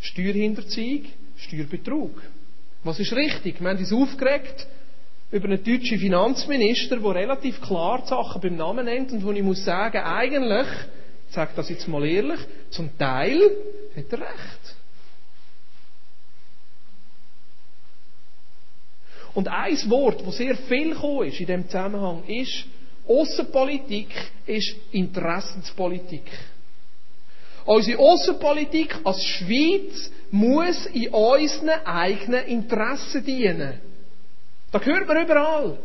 Steuerhinterziehung, 0.01 1.07
Steuerbetrug. 1.37 2.23
Was 2.85 3.01
ist 3.01 3.13
richtig? 3.13 3.61
Wir 3.61 3.71
haben 3.71 3.79
uns 3.79 3.93
aufgeregt 3.93 4.69
über 5.31 5.45
einen 5.47 5.63
deutschen 5.63 5.99
Finanzminister, 5.99 6.97
der 6.97 7.15
relativ 7.15 7.61
klar 7.61 8.03
die 8.03 8.09
Sachen 8.09 8.41
beim 8.41 8.57
Namen 8.57 8.85
nennt 8.85 9.13
und 9.13 9.25
wo 9.25 9.31
ich 9.31 9.43
muss 9.43 9.65
sagen, 9.65 9.99
eigentlich, 9.99 10.67
ich 11.29 11.35
sage 11.35 11.53
das 11.55 11.69
jetzt 11.69 11.87
mal 11.87 12.05
ehrlich, 12.05 12.41
zum 12.71 12.97
Teil 12.99 13.39
hat 13.97 14.13
er 14.13 14.21
recht. 14.21 14.77
Und 19.35 19.47
ein 19.47 19.91
Wort, 19.91 20.27
das 20.27 20.37
sehr 20.37 20.57
viel 20.57 20.91
gekommen 20.91 21.29
ist 21.29 21.39
in 21.39 21.47
diesem 21.47 21.67
Zusammenhang, 21.67 22.25
ist, 22.27 22.65
Außenpolitik 23.07 24.09
ist 24.47 24.75
Interessenspolitik. 24.93 26.25
Unsere 27.65 27.99
Außenpolitik 27.99 28.97
als 29.05 29.25
Schweiz 29.25 30.11
muss 30.31 30.87
in 30.87 31.09
unseren 31.09 31.87
eigenen 31.87 32.45
Interessen 32.47 33.25
dienen. 33.25 33.90
Das 34.71 34.85
hört 34.85 35.07
man 35.07 35.25
überall. 35.25 35.79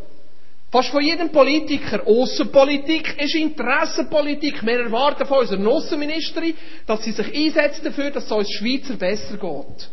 Fast 0.71 0.89
von 0.89 1.01
jedem 1.01 1.29
Politiker. 1.29 2.05
Außenpolitik 2.05 3.21
ist 3.21 3.35
Interessenpolitik. 3.35 4.65
Wir 4.65 4.81
erwarten 4.81 5.25
von 5.25 5.39
unserer 5.39 5.67
Außenministerin, 5.67 6.53
dass 6.85 7.03
sie 7.03 7.11
sich 7.11 7.33
einsetzt 7.33 7.85
dafür, 7.85 8.11
dass 8.11 8.25
es 8.25 8.31
uns 8.31 8.51
Schweizer 8.51 8.95
besser 8.95 9.37
geht. 9.37 9.89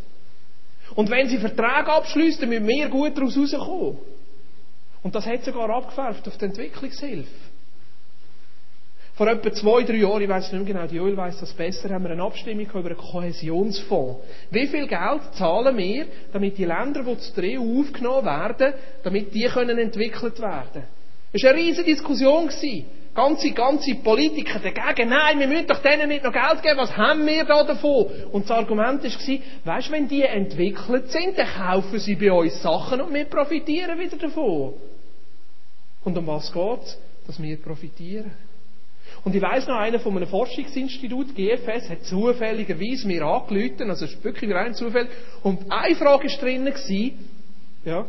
Und 0.94 1.10
wenn 1.10 1.28
sie 1.28 1.38
Verträge 1.38 1.92
abschließt, 1.92 2.42
dann 2.42 2.48
müssen 2.48 2.66
wir 2.66 2.88
gut 2.88 3.16
daraus 3.16 3.36
rauskommen. 3.36 3.98
Und 5.02 5.14
das 5.14 5.26
hat 5.26 5.44
sogar 5.44 5.70
abgefärbt 5.70 6.26
auf 6.28 6.36
die 6.36 6.44
Entwicklungshilfe. 6.44 7.51
Vor 9.14 9.28
etwa 9.28 9.52
zwei, 9.52 9.82
drei 9.82 9.96
Jahren, 9.96 10.22
ich 10.22 10.28
weiß 10.28 10.52
nicht 10.52 10.64
mehr 10.64 10.74
genau, 10.74 10.86
die 10.86 10.96
Öl 10.96 11.16
weiss 11.16 11.38
das 11.38 11.52
besser, 11.52 11.90
haben 11.90 12.04
wir 12.04 12.12
eine 12.12 12.22
Abstimmung 12.22 12.64
über 12.64 12.78
einen 12.78 12.96
Kohäsionsfonds. 12.96 14.20
Wie 14.50 14.66
viel 14.66 14.86
Geld 14.86 15.22
zahlen 15.34 15.76
wir, 15.76 16.06
damit 16.32 16.56
die 16.56 16.64
Länder, 16.64 17.02
die 17.02 17.18
zu 17.18 17.38
der 17.38 17.60
EU 17.60 17.80
aufgenommen 17.80 18.24
werden, 18.24 18.72
damit 19.02 19.34
die 19.34 19.44
können 19.44 19.78
entwickelt 19.78 20.40
werden? 20.40 20.84
Es 21.30 21.42
war 21.42 21.50
eine 21.50 21.60
riesige 21.60 21.90
Diskussion. 21.90 22.48
Ganze, 23.14 23.50
ganze 23.50 23.94
Politiker 23.96 24.58
dagegen, 24.58 25.10
nein, 25.10 25.38
wir 25.38 25.46
müssen 25.46 25.66
doch 25.66 25.82
denen 25.82 26.08
nicht 26.08 26.24
noch 26.24 26.32
Geld 26.32 26.62
geben, 26.62 26.78
was 26.78 26.96
haben 26.96 27.26
wir 27.26 27.44
da 27.44 27.62
davon? 27.62 28.06
Und 28.32 28.48
das 28.48 28.56
Argument 28.56 29.04
war, 29.04 29.38
weisst, 29.76 29.92
wenn 29.92 30.08
die 30.08 30.22
entwickelt 30.22 31.10
sind, 31.10 31.36
dann 31.36 31.46
kaufen 31.46 31.98
sie 31.98 32.14
bei 32.14 32.32
uns 32.32 32.62
Sachen 32.62 33.02
und 33.02 33.12
wir 33.12 33.26
profitieren 33.26 33.98
wieder 33.98 34.16
davon. 34.16 34.72
Und 36.02 36.16
um 36.16 36.26
was 36.26 36.50
geht's? 36.50 36.98
Dass 37.26 37.40
wir 37.40 37.60
profitieren. 37.60 38.32
Und 39.24 39.34
ich 39.34 39.42
weiss 39.42 39.66
noch, 39.68 39.76
einer 39.76 40.00
von 40.00 40.16
einem 40.16 40.28
Forschungsinstitut, 40.28 41.34
GFS, 41.34 41.88
hat 41.90 42.04
zufälligerweise 42.04 43.06
mir 43.06 43.22
angerufen, 43.22 43.88
also 43.88 44.04
ist 44.04 44.22
wirklich 44.24 44.52
rein 44.52 44.74
Zufall, 44.74 45.08
und 45.42 45.70
eine 45.70 45.94
Frage 45.94 46.28
war 46.28 46.38
drin, 46.38 46.72
ja, 47.84 48.06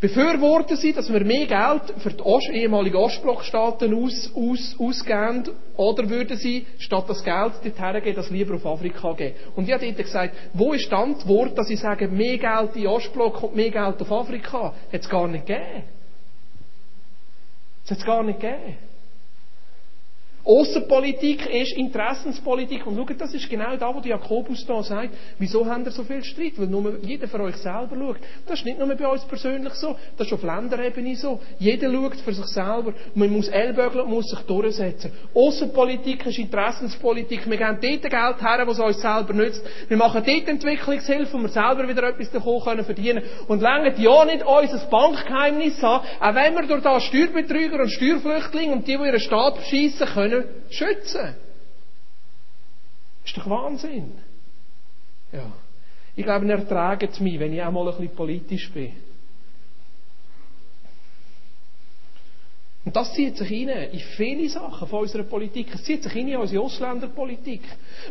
Befürworten 0.00 0.76
Sie, 0.76 0.92
dass 0.92 1.12
wir 1.12 1.24
mehr 1.24 1.46
Geld 1.46 2.00
für 2.00 2.10
die 2.10 2.22
Ost 2.22 2.48
ehemaligen 2.50 2.96
Ostblockstaaten 2.96 3.92
aus, 3.94 4.30
aus, 4.32 4.76
ausgeben? 4.78 5.48
Oder 5.76 6.08
würden 6.08 6.36
Sie, 6.36 6.66
statt 6.78 7.06
das 7.08 7.24
Geld 7.24 7.54
dorthin 7.64 8.02
geben, 8.04 8.14
das 8.14 8.30
lieber 8.30 8.54
auf 8.54 8.64
Afrika 8.64 9.12
geben? 9.14 9.34
Und 9.56 9.66
ich 9.66 9.74
habe 9.74 9.84
dort 9.84 9.96
gesagt, 9.96 10.36
wo 10.52 10.72
ist 10.72 10.88
die 10.88 10.94
Antwort, 10.94 11.58
dass 11.58 11.68
ich 11.68 11.80
sage, 11.80 12.06
mehr 12.06 12.38
Geld 12.38 12.76
in 12.76 12.86
Ostblock 12.86 13.42
und 13.42 13.56
mehr 13.56 13.72
Geld 13.72 14.00
auf 14.00 14.12
Afrika? 14.12 14.72
Hat 14.92 15.00
es 15.00 15.08
gar 15.08 15.26
nicht 15.26 15.46
gegeben. 15.46 15.82
Das 17.82 17.90
hat 17.90 17.98
es 17.98 18.04
gar 18.04 18.22
nicht 18.22 18.38
gegeben. 18.38 18.87
Außenpolitik 20.48 21.46
ist 21.46 21.76
Interessenspolitik. 21.76 22.86
Und 22.86 22.96
schaut, 22.96 23.20
das 23.20 23.34
ist 23.34 23.50
genau 23.50 23.76
da, 23.76 23.94
wo 23.94 24.00
Jakobus 24.00 24.64
da 24.64 24.82
sagt, 24.82 25.10
wieso 25.38 25.66
haben 25.66 25.84
wir 25.84 25.92
so 25.92 26.04
viel 26.04 26.24
Streit? 26.24 26.54
Weil 26.56 26.68
nur 26.68 26.98
jeder 27.02 27.28
für 27.28 27.40
euch 27.40 27.56
selber 27.56 27.94
schaut. 27.94 28.16
Das 28.46 28.60
ist 28.60 28.64
nicht 28.64 28.78
nur 28.78 28.88
bei 28.94 29.06
uns 29.06 29.26
persönlich 29.26 29.74
so, 29.74 29.94
das 30.16 30.26
ist 30.26 30.32
auf 30.32 30.42
Länderebene 30.42 31.16
so. 31.16 31.38
Jeder 31.58 31.92
schaut 31.92 32.16
für 32.16 32.32
sich 32.32 32.46
selber. 32.46 32.94
Man 33.14 33.30
muss 33.30 33.48
Ellbögeln 33.48 34.06
und 34.06 34.10
muss 34.10 34.24
sich 34.30 34.38
durchsetzen. 34.40 35.12
Außenpolitik 35.34 36.24
ist 36.24 36.38
Interessenspolitik. 36.38 37.48
Wir 37.48 37.58
geben 37.58 37.78
dort 37.82 38.10
Geld 38.10 38.42
her, 38.42 38.66
was 38.66 38.78
uns 38.78 39.02
selber 39.02 39.34
nützt. 39.34 39.62
Wir 39.86 39.98
machen 39.98 40.22
dort 40.24 40.48
Entwicklungshilfe, 40.48 41.34
wo 41.34 41.42
wir 41.42 41.48
selber 41.50 41.86
wieder 41.86 42.04
etwas 42.04 42.30
davon 42.30 42.62
können 42.62 42.86
verdienen 42.86 43.22
Und 43.48 43.60
länger 43.60 43.98
ja 43.98 44.24
nicht 44.24 44.46
unser 44.46 44.86
Bankgeheimnis 44.86 45.84
an, 45.84 46.00
auch 46.20 46.34
wenn 46.34 46.54
wir 46.54 46.66
durch 46.66 46.82
da 46.82 46.98
Steuerbetrüger 46.98 47.80
und 47.80 47.90
Steuerflüchtlinge 47.90 48.72
und 48.72 48.88
die, 48.88 48.96
die 48.96 49.04
ihren 49.04 49.20
Staat 49.20 49.56
beschissen 49.56 50.06
können, 50.06 50.37
schützen. 50.70 51.34
Ist 53.24 53.36
doch 53.36 53.48
Wahnsinn. 53.48 54.12
Ja. 55.32 55.52
Ich 56.16 56.24
glaube, 56.24 56.46
ihr 56.46 56.54
ertragt 56.54 57.20
mich, 57.20 57.38
wenn 57.38 57.52
ich 57.52 57.62
auch 57.62 57.70
mal 57.70 57.88
ein 57.88 57.96
bisschen 57.96 58.16
politisch 58.16 58.72
bin. 58.72 58.92
Und 62.84 62.96
das 62.96 63.12
zieht 63.12 63.36
sich 63.36 63.48
hinein 63.48 63.90
in 63.90 64.00
viele 64.00 64.48
Sachen 64.48 64.88
von 64.88 65.00
unserer 65.00 65.24
Politik. 65.24 65.74
Es 65.74 65.84
zieht 65.84 66.02
sich 66.02 66.12
hinein 66.12 66.34
in 66.34 66.40
unsere 66.40 66.62
Ausländerpolitik. 66.62 67.60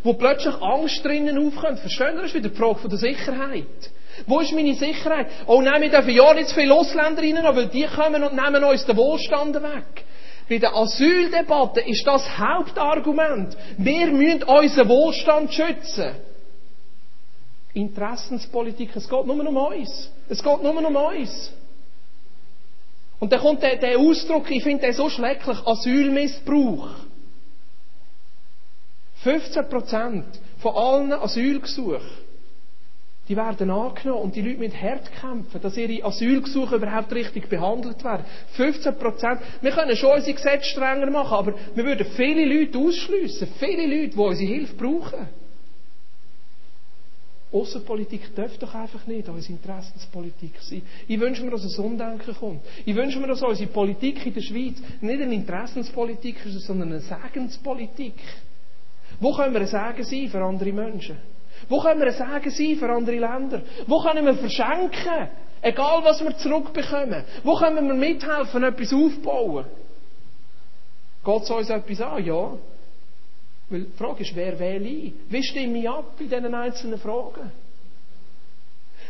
Wo 0.04 0.14
plötzlich 0.14 0.54
Angst 0.62 1.04
drinnen 1.04 1.36
aufkommt. 1.36 1.80
Verstehen 1.80 2.20
ist 2.20 2.36
wieder 2.36 2.50
die 2.50 2.56
Frage 2.56 2.88
der 2.88 3.00
Sicherheit. 3.00 3.92
Wo 4.28 4.40
ist 4.40 4.54
meine 4.54 4.76
Sicherheit? 4.76 5.28
Oh 5.48 5.62
nein, 5.62 5.82
wir 5.82 5.90
dürfen 5.90 6.12
ja 6.12 6.34
nicht 6.34 6.50
zu 6.50 6.56
viele 6.56 6.76
rein, 6.76 7.18
weil 7.18 7.68
die 7.70 7.88
kommen 7.88 8.24
und 8.24 8.36
nehmen 8.36 8.64
uns 8.64 8.86
den 8.86 8.96
Wohlstand 8.98 9.56
weg. 9.56 10.06
Bei 10.50 10.58
der 10.60 10.76
Asyldebatte 10.76 11.82
ist 11.82 12.06
das 12.08 12.38
Hauptargument. 12.38 13.58
Wir 13.78 14.08
müssen 14.08 14.44
unseren 14.44 14.88
Wohlstand 14.88 15.54
schützen. 15.54 16.16
Interessenspolitik, 17.74 18.96
es 18.96 19.10
geht 19.10 19.26
nur 19.26 19.48
um 19.48 19.58
uns. 19.58 20.12
Es 20.30 20.42
geht 20.42 20.64
nur 20.64 20.78
um 20.78 20.96
uns. 20.96 21.52
Und 23.20 23.32
dann 23.32 23.42
kommt 23.42 23.62
der, 23.62 23.76
der 23.78 23.98
Ausdruck, 24.00 24.50
ich 24.50 24.64
finde 24.64 24.86
den 24.86 24.94
so 24.94 25.10
schrecklich, 25.10 25.58
Asylmissbrauch. 25.66 26.90
15% 29.24 30.24
von 30.60 30.76
allen 30.76 31.14
Asylgesuchen 31.14 32.27
die 33.28 33.36
werden 33.36 33.70
angenommen 33.70 34.22
und 34.24 34.36
die 34.36 34.42
Leute 34.42 34.60
müssen 34.60 34.82
hart 34.82 35.12
kämpfen, 35.20 35.62
dass 35.62 35.76
ihre 35.78 36.04
Asylgesuche 36.06 36.76
überhaupt 36.76 37.12
richtig 37.14 37.50
behandelt 37.50 38.04
werden. 38.04 38.26
15 38.54 38.98
Prozent. 38.98 39.42
Wir 39.62 39.72
können 39.72 39.96
schon 39.96 40.12
unsere 40.16 40.34
Gesetze 40.34 40.66
strenger 40.66 41.10
machen, 41.12 41.34
aber 41.34 41.54
wir 41.76 41.84
würden 41.86 42.08
viele 42.16 42.46
Leute 42.46 42.78
ausschliessen. 42.78 43.50
Viele 43.60 43.86
Leute, 43.86 44.14
die 44.16 44.18
unsere 44.20 44.48
Hilfe 44.54 44.76
brauchen. 44.76 45.28
Außenpolitik 47.52 48.36
darf 48.36 48.58
doch 48.58 48.76
einfach 48.76 49.08
nicht 49.08 49.28
unsere 49.30 49.54
Interessenspolitik 49.54 50.52
sein. 50.60 50.82
Ich 51.08 51.20
wünsche 51.20 51.44
mir, 51.44 51.52
dass 51.52 51.64
ein 51.64 51.84
Umdenken 51.86 52.36
kommt. 52.36 52.62
Ich 52.86 52.96
wünsche 52.96 53.20
mir, 53.20 53.28
dass 53.28 53.42
unsere 53.42 53.70
Politik 53.70 54.26
in 54.26 54.34
der 54.34 54.42
Schweiz 54.42 54.76
nicht 55.00 55.22
eine 55.22 55.34
Interessenspolitik 55.34 56.46
ist, 56.46 56.60
sondern 56.66 56.90
eine 56.90 57.00
Segenspolitik. 57.00 58.16
Wo 59.20 59.34
können 59.34 59.54
wir 59.54 59.62
ein 59.62 59.68
Segen 59.68 60.04
sein 60.04 60.30
für 60.30 60.44
andere 60.44 60.74
Menschen? 60.74 61.18
Wo 61.70 61.82
können 61.82 62.00
wir 62.00 62.08
ein 62.08 62.14
Segen 62.14 62.52
sein 62.52 62.78
für 62.78 62.94
andere 62.94 63.18
Länder? 63.18 63.62
Wo 63.88 64.02
können 64.02 64.26
wir 64.26 64.36
verschenken? 64.36 65.30
Egal, 65.62 66.04
was 66.04 66.24
wir 66.24 66.38
zurückbekommen. 66.38 67.24
Wo 67.44 67.56
können 67.56 67.88
wir 67.88 67.94
mithelfen, 67.94 68.64
etwas 68.64 68.94
aufbauen? 68.94 69.66
Geht 71.26 71.44
es 71.44 71.50
uns 71.50 71.70
etwas 71.70 72.02
an? 72.02 72.24
Ja. 72.24 72.58
Weil 73.70 73.82
die 73.82 73.98
Frage 73.98 74.24
ist, 74.24 74.36
wer 74.36 74.58
wähle 74.58 74.88
ich? 74.88 75.14
Wie 75.30 75.44
stimme 75.44 75.80
ich 75.80 75.90
ab 75.90 76.14
in 76.20 76.30
diesen 76.30 76.54
einzelnen 76.54 77.00
Fragen? 77.00 77.52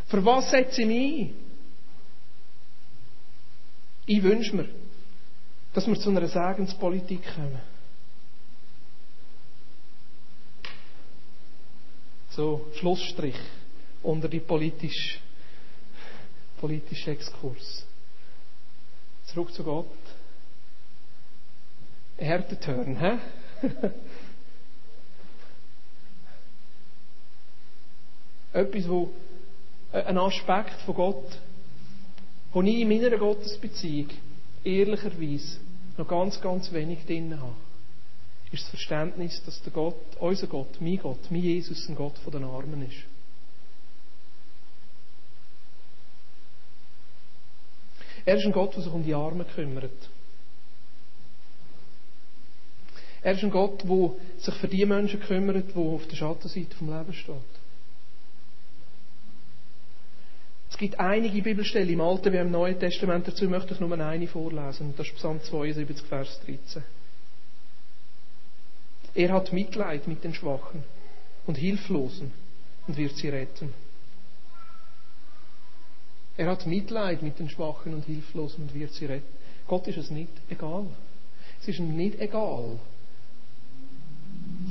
Für 0.08 0.26
was 0.26 0.50
setze 0.50 0.82
ich 0.82 0.88
mich 0.88 1.22
ein? 1.22 1.36
Ich 4.08 4.24
wünsche 4.24 4.56
mir, 4.56 4.70
dass 5.74 5.86
wir 5.86 6.00
zu 6.00 6.10
einer 6.10 6.28
Segenspolitik 6.28 7.22
kommen. 7.36 7.77
So, 12.38 12.68
Schlussstrich 12.76 13.36
unter 14.04 14.30
die 14.30 14.40
politisch, 14.40 15.20
politische 16.60 17.10
Exkurs. 17.10 17.84
Zurück 19.26 19.52
zu 19.52 19.64
Gott. 19.64 19.88
Härtetörn, 22.16 22.96
hä? 22.96 23.18
Etwas, 28.54 28.88
wo, 28.88 29.10
äh, 29.92 30.04
ein 30.04 30.20
Aspekt 30.20 30.80
von 30.82 30.94
Gott, 30.94 31.40
wo 32.54 32.62
ich 32.62 32.82
in 32.82 32.88
meiner 32.88 33.18
Gottesbeziehung 33.18 34.10
ehrlicherweise 34.64 35.58
noch 35.98 36.08
ganz, 36.08 36.40
ganz 36.40 36.72
wenig 36.72 37.04
drin 37.08 37.42
habe, 37.42 37.56
ist 38.52 38.64
das 38.64 38.70
Verständnis, 38.70 39.42
dass 39.46 39.62
der 39.62 39.74
Gott, 39.74 39.96
unser 40.20 40.48
Gott, 40.48 40.80
mein 40.80 40.98
Gott, 40.98 41.20
mein 41.30 41.42
Jesus 41.42 41.88
ein 41.90 41.96
Gott 41.96 42.18
von 42.20 42.32
den 42.32 42.44
Armen 42.44 42.88
ist. 42.88 43.04
Er 48.26 48.38
ist 48.38 48.46
ein 48.46 48.52
Gott, 48.52 48.76
der 48.76 48.84
sich 48.84 48.92
um 48.92 49.04
die 49.04 49.14
Armen 49.14 49.46
kümmert. 49.48 50.10
Er 53.22 53.34
ist 53.34 53.44
ein 53.44 53.52
Gott, 53.52 53.84
der 53.84 54.12
sich 54.38 54.54
für 54.56 54.68
die 54.68 54.86
Menschen 54.86 55.20
kümmert, 55.20 55.74
die 55.74 55.80
auf 55.80 56.08
der 56.08 56.16
Schattenseite 56.16 56.76
vom 56.76 56.90
Leben 56.90 57.14
stehen. 57.14 57.58
Es 60.70 60.78
gibt 60.78 61.00
einige 61.00 61.42
Bibelstellen 61.42 61.90
im 61.90 62.02
Alten 62.02 62.32
wie 62.34 62.38
im 62.38 62.52
Neuen 62.52 62.80
Testament, 62.80 63.28
dazu 63.28 63.46
möchte 63.46 63.74
ich 63.74 63.80
nur 63.80 63.92
eine 63.98 64.28
vorlesen. 64.28 64.94
Das 64.96 65.08
ist 65.08 65.16
Psalm 65.16 65.42
72, 65.42 66.06
Vers 66.06 66.40
13. 66.46 66.84
Er 69.18 69.34
hat 69.34 69.52
Mitleid 69.52 70.08
mit 70.08 70.24
den 70.24 70.36
Schwachen 70.36 70.84
und 71.48 71.58
Hilflosen 71.58 72.32
und 72.86 72.98
wird 72.98 73.16
sie 73.16 73.30
retten. 73.30 73.74
Er 76.38 76.52
hat 76.52 76.68
Mitleid 76.68 77.24
mit 77.24 77.40
den 77.40 77.50
Schwachen 77.50 77.96
und 77.96 78.06
Hilflosen 78.06 78.66
und 78.66 78.76
wird 78.76 78.94
sie 78.94 79.08
retten. 79.08 79.26
Gott 79.68 79.88
ist 79.88 79.98
es 79.98 80.12
nicht 80.12 80.30
egal. 80.52 80.86
Es 81.60 81.68
ist 81.68 81.80
ihm 81.80 81.98
nicht 81.98 82.20
egal. 82.22 82.78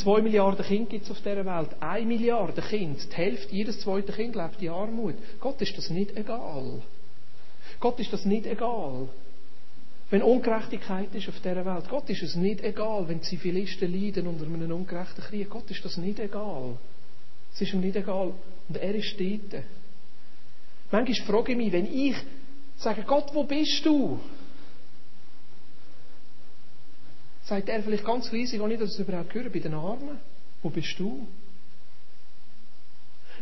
Zwei 0.00 0.22
Milliarden 0.22 0.64
Kinder 0.64 0.90
gibt 0.90 1.06
es 1.06 1.10
auf 1.10 1.18
dieser 1.18 1.44
Welt. 1.44 1.70
Eine 1.80 2.06
Milliarde 2.06 2.62
Kinder. 2.62 3.00
Die 3.00 3.16
Hälfte, 3.16 3.52
jedes 3.52 3.80
zweite 3.80 4.12
Kind 4.12 4.36
lebt 4.36 4.62
in 4.62 4.68
Armut. 4.68 5.16
Gott 5.40 5.60
ist 5.60 5.76
das 5.76 5.90
nicht 5.90 6.16
egal. 6.16 6.82
Gott 7.80 7.98
ist 7.98 8.12
das 8.12 8.24
nicht 8.24 8.46
egal. 8.46 9.08
Wenn 10.08 10.22
Ungerechtigkeit 10.22 11.12
ist 11.14 11.28
auf 11.28 11.40
dieser 11.40 11.64
Welt, 11.64 11.88
Gott 11.88 12.08
ist 12.10 12.22
es 12.22 12.36
nicht 12.36 12.62
egal, 12.62 13.08
wenn 13.08 13.22
Zivilisten 13.22 13.92
leiden 13.92 14.28
unter 14.28 14.44
einem 14.44 14.70
ungerechten 14.70 15.24
Krieg. 15.24 15.50
Gott 15.50 15.68
ist 15.70 15.84
das 15.84 15.96
nicht 15.96 16.20
egal. 16.20 16.78
Es 17.52 17.60
ist 17.60 17.72
ihm 17.72 17.80
nicht 17.80 17.96
egal. 17.96 18.32
Und 18.68 18.76
er 18.76 18.94
ist 18.94 19.18
dort. 19.18 19.64
Manchmal 20.92 21.26
frage 21.26 21.52
ich 21.52 21.58
mich, 21.58 21.72
wenn 21.72 21.92
ich 21.92 22.16
sage, 22.76 23.02
Gott, 23.02 23.34
wo 23.34 23.42
bist 23.42 23.84
du? 23.84 24.20
Sagt 27.44 27.68
er 27.68 27.82
vielleicht 27.82 28.04
ganz 28.04 28.26
auch 28.26 28.32
nicht, 28.32 28.80
dass 28.80 28.90
ich 28.90 29.00
es 29.00 29.08
überhaupt 29.08 29.34
höre, 29.34 29.50
bei 29.50 29.58
den 29.58 29.74
Armen. 29.74 30.18
Wo 30.62 30.70
bist 30.70 30.98
du? 30.98 31.26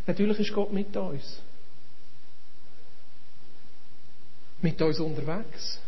Natürlich 0.07 0.39
ist 0.39 0.53
Gott 0.53 0.71
mit 0.71 0.95
uns. 0.97 1.41
Mit 4.61 4.81
uns 4.81 4.99
unterwegs. 4.99 5.79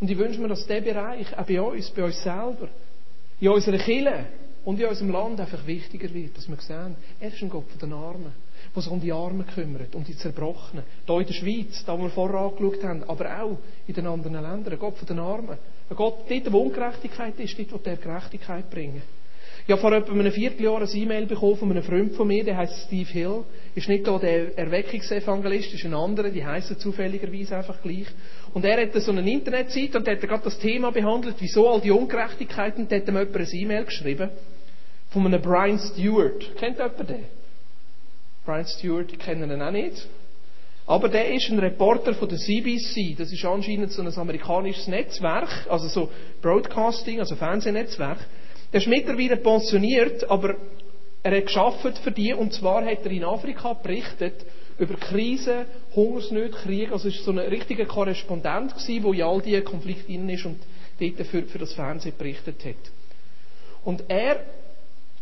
Und 0.00 0.10
ich 0.10 0.18
wünsche 0.18 0.40
mir, 0.40 0.48
dass 0.48 0.66
dieser 0.66 0.80
Bereich 0.80 1.36
auch 1.36 1.46
bei 1.46 1.60
uns, 1.60 1.90
bei 1.90 2.04
uns 2.04 2.22
selber, 2.22 2.68
in 3.40 3.48
unserer 3.48 3.78
Kirche 3.78 4.26
und 4.64 4.78
in 4.80 4.86
unserem 4.86 5.10
Land 5.10 5.40
einfach 5.40 5.66
wichtiger 5.66 6.12
wird, 6.12 6.36
dass 6.36 6.48
wir 6.48 6.56
sehen, 6.58 6.96
er 7.20 7.32
ist 7.32 7.42
ein 7.42 7.48
Gott 7.48 7.68
von 7.68 7.78
den 7.78 7.92
Armen, 7.92 8.32
der 8.74 8.82
sich 8.82 8.92
um 8.92 9.00
die 9.00 9.12
Armen 9.12 9.46
kümmert, 9.46 9.94
um 9.94 10.04
die 10.04 10.16
Zerbrochenen. 10.16 10.84
Hier 11.06 11.20
in 11.20 11.26
der 11.26 11.32
Schweiz, 11.34 11.84
da 11.84 11.98
wo 11.98 12.02
wir 12.02 12.10
vorher 12.10 12.40
angeschaut 12.40 12.84
haben, 12.84 13.02
aber 13.04 13.42
auch 13.42 13.58
in 13.86 13.94
den 13.94 14.06
anderen 14.06 14.34
Ländern, 14.34 14.72
ein 14.72 14.78
Gott 14.78 14.96
von 14.96 15.06
den 15.06 15.18
Armen. 15.18 15.58
Ein 15.90 15.96
Gott, 15.96 16.18
dort 16.28 16.52
wo 16.52 16.58
Ungerechtigkeit 16.58 17.38
ist, 17.40 17.58
dort 17.58 17.84
will 17.84 17.92
er 17.92 17.96
Gerechtigkeit 17.96 18.70
bringen. 18.70 19.02
Ich 19.68 19.72
habe 19.72 19.82
vor 19.82 19.92
etwa 19.92 20.14
einem 20.14 20.32
Vierteljahr 20.32 20.80
ein 20.80 20.88
E-Mail 20.94 21.26
bekommen 21.26 21.56
von 21.56 21.70
einem 21.70 21.82
Freund 21.82 22.14
von 22.14 22.26
mir, 22.26 22.42
der 22.42 22.56
heißt 22.56 22.86
Steve 22.86 23.10
Hill. 23.10 23.44
Ist 23.74 23.86
nicht 23.86 24.06
da 24.06 24.18
der 24.18 24.56
Erweckungsevangelist, 24.56 25.74
ist 25.74 25.84
ein 25.84 25.92
anderer, 25.92 26.30
die 26.30 26.42
heißen 26.42 26.78
zufälligerweise 26.78 27.54
einfach 27.54 27.82
gleich. 27.82 28.06
Und 28.54 28.64
er 28.64 28.80
hat 28.80 28.94
so 28.94 29.12
eine 29.12 29.30
Internetseite 29.30 29.98
und 29.98 30.08
hat 30.08 30.22
gerade 30.22 30.42
das 30.42 30.58
Thema 30.58 30.90
behandelt, 30.90 31.34
wieso 31.40 31.68
all 31.68 31.82
die 31.82 31.90
Ungerechtigkeiten, 31.90 32.84
und 32.84 32.92
hat 32.92 33.06
ihm 33.06 33.14
jemand 33.14 33.36
ein 33.36 33.48
E-Mail 33.52 33.84
geschrieben. 33.84 34.30
Von 35.10 35.26
einem 35.26 35.42
Brian 35.42 35.78
Stewart. 35.78 36.56
Kennt 36.56 36.78
jemand 36.78 37.10
den? 37.10 37.24
Brian 38.46 38.64
Stewart, 38.64 39.12
ich 39.12 39.18
kenne 39.18 39.52
ihn 39.52 39.60
auch 39.60 39.70
nicht. 39.70 40.08
Aber 40.86 41.10
der 41.10 41.34
ist 41.34 41.50
ein 41.50 41.58
Reporter 41.58 42.14
von 42.14 42.26
der 42.26 42.38
CBC. 42.38 43.16
Das 43.18 43.30
ist 43.30 43.44
anscheinend 43.44 43.92
so 43.92 44.00
ein 44.00 44.08
amerikanisches 44.16 44.88
Netzwerk, 44.88 45.66
also 45.68 45.88
so 45.88 46.10
Broadcasting, 46.40 47.20
also 47.20 47.36
Fernsehnetzwerk. 47.36 48.20
Der 48.72 48.80
ist 48.80 48.86
mittlerweile 48.86 49.36
pensioniert, 49.36 50.28
aber 50.30 50.56
er 51.22 51.36
hat 51.36 51.46
geschafft 51.46 51.98
für 51.98 52.10
die, 52.10 52.34
und 52.34 52.52
zwar 52.52 52.84
hat 52.84 53.04
er 53.04 53.10
in 53.10 53.24
Afrika 53.24 53.72
berichtet 53.72 54.44
über 54.78 54.94
Krisen, 54.94 55.66
Hungersnöte, 55.94 56.56
Krieg. 56.56 56.92
Also 56.92 57.08
es 57.08 57.16
war 57.18 57.24
so 57.24 57.30
ein 57.32 57.38
richtiger 57.38 57.86
Korrespondent 57.86 58.74
gewesen, 58.74 59.02
der 59.02 59.12
in 59.12 59.22
all 59.22 59.40
diese 59.40 59.62
Konflikte 59.62 60.06
drin 60.06 60.28
ist 60.28 60.44
und 60.44 60.58
dort 61.00 61.26
für, 61.26 61.42
für 61.42 61.58
das 61.58 61.72
Fernsehen 61.72 62.14
berichtet 62.16 62.64
hat. 62.64 62.92
Und 63.84 64.04
er 64.08 64.40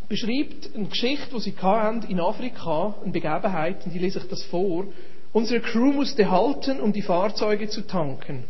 beschreibt 0.09 0.75
eine 0.75 0.87
Geschichte, 0.87 1.35
die 1.35 1.41
sie 1.41 1.55
hatten 1.57 2.11
in 2.11 2.21
Afrika, 2.21 2.95
eine 3.03 3.13
Begebenheit, 3.13 3.85
und 3.85 3.95
die 3.95 3.99
lese 3.99 4.19
ich 4.19 4.29
das 4.29 4.43
vor. 4.45 4.87
Unsere 5.33 5.61
Crew 5.61 5.93
musste 5.93 6.31
halten, 6.31 6.81
um 6.81 6.93
die 6.93 7.03
Fahrzeuge 7.03 7.69
zu 7.69 7.87
tanken. 7.87 8.45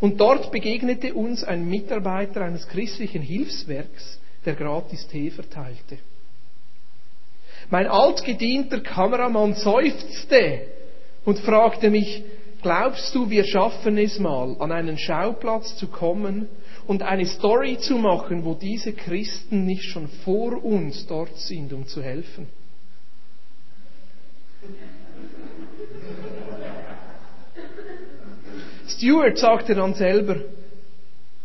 Und 0.00 0.20
dort 0.20 0.50
begegnete 0.50 1.14
uns 1.14 1.44
ein 1.44 1.68
Mitarbeiter 1.68 2.42
eines 2.42 2.66
christlichen 2.68 3.22
Hilfswerks, 3.22 4.18
der 4.44 4.54
gratis 4.54 5.06
Tee 5.08 5.30
verteilte. 5.30 5.98
Mein 7.68 7.86
altgedienter 7.86 8.80
Kameramann 8.80 9.54
seufzte 9.54 10.62
und 11.24 11.38
fragte 11.40 11.90
mich, 11.90 12.22
glaubst 12.62 13.14
du, 13.14 13.28
wir 13.28 13.44
schaffen 13.44 13.98
es 13.98 14.18
mal, 14.18 14.56
an 14.58 14.72
einen 14.72 14.96
Schauplatz 14.96 15.76
zu 15.76 15.88
kommen 15.88 16.48
und 16.86 17.02
eine 17.02 17.26
Story 17.26 17.78
zu 17.78 17.98
machen, 17.98 18.44
wo 18.44 18.54
diese 18.54 18.94
Christen 18.94 19.66
nicht 19.66 19.84
schon 19.84 20.08
vor 20.24 20.64
uns 20.64 21.06
dort 21.06 21.36
sind, 21.38 21.72
um 21.74 21.86
zu 21.86 22.02
helfen? 22.02 22.48
Stuart 28.96 29.38
sagte 29.38 29.74
dann 29.74 29.94
selber, 29.94 30.36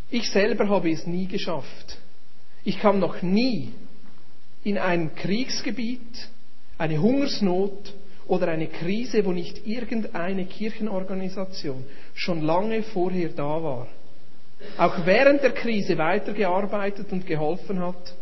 ich 0.09 0.29
selber 0.31 0.69
habe 0.69 0.91
es 0.91 1.05
nie 1.05 1.27
geschafft. 1.27 1.97
Ich 2.63 2.79
kam 2.79 2.99
noch 2.99 3.21
nie 3.21 3.73
in 4.63 4.77
ein 4.77 5.15
Kriegsgebiet, 5.15 6.29
eine 6.77 7.01
Hungersnot 7.01 7.93
oder 8.27 8.47
eine 8.47 8.67
Krise, 8.67 9.23
wo 9.25 9.31
nicht 9.31 9.67
irgendeine 9.67 10.45
Kirchenorganisation 10.45 11.85
schon 12.15 12.41
lange 12.41 12.81
vorher 12.83 13.29
da 13.29 13.63
war, 13.63 13.87
auch 14.77 15.05
während 15.05 15.43
der 15.43 15.51
Krise 15.51 15.97
weitergearbeitet 15.97 17.11
und 17.11 17.27
geholfen 17.27 17.79
hat 17.79 18.15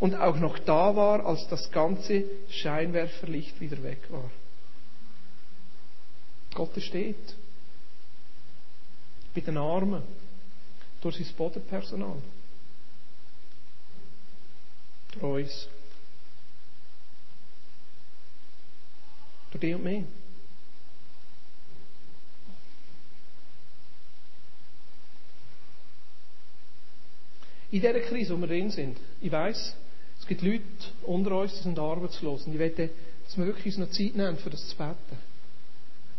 und 0.00 0.14
auch 0.14 0.38
noch 0.38 0.58
da 0.58 0.96
war, 0.96 1.26
als 1.26 1.46
das 1.48 1.70
ganze 1.70 2.24
Scheinwerferlicht 2.48 3.60
wieder 3.60 3.82
weg 3.82 4.00
war. 4.10 4.30
Gott 6.54 6.70
steht 6.82 7.36
bei 9.34 9.40
den 9.40 9.56
Armen, 9.56 10.02
durch 11.00 11.16
sein 11.16 11.26
Bodenpersonal, 11.36 12.16
durch 15.12 15.22
uns, 15.22 15.68
durch 19.50 19.60
dich 19.60 19.74
und 19.74 19.84
mich. 19.84 20.04
In 27.70 27.80
dieser 27.80 28.00
Krise, 28.00 28.36
wo 28.36 28.40
wir 28.40 28.48
drin 28.48 28.70
sind, 28.70 28.98
ich 29.22 29.32
weiss, 29.32 29.74
es 30.20 30.26
gibt 30.26 30.42
Leute 30.42 30.62
unter 31.04 31.40
uns, 31.40 31.54
die 31.54 31.62
sind 31.62 31.78
arbeitslos. 31.78 32.46
Und 32.46 32.52
ich 32.52 32.58
möchte, 32.58 32.90
dass 33.24 33.36
wir 33.38 33.46
wirklich 33.46 33.66
uns 33.66 33.78
noch 33.78 33.90
Zeit 33.90 34.14
nehmen, 34.14 34.36
für 34.36 34.50
das 34.50 34.68
zu 34.68 34.76
beten. 34.76 35.18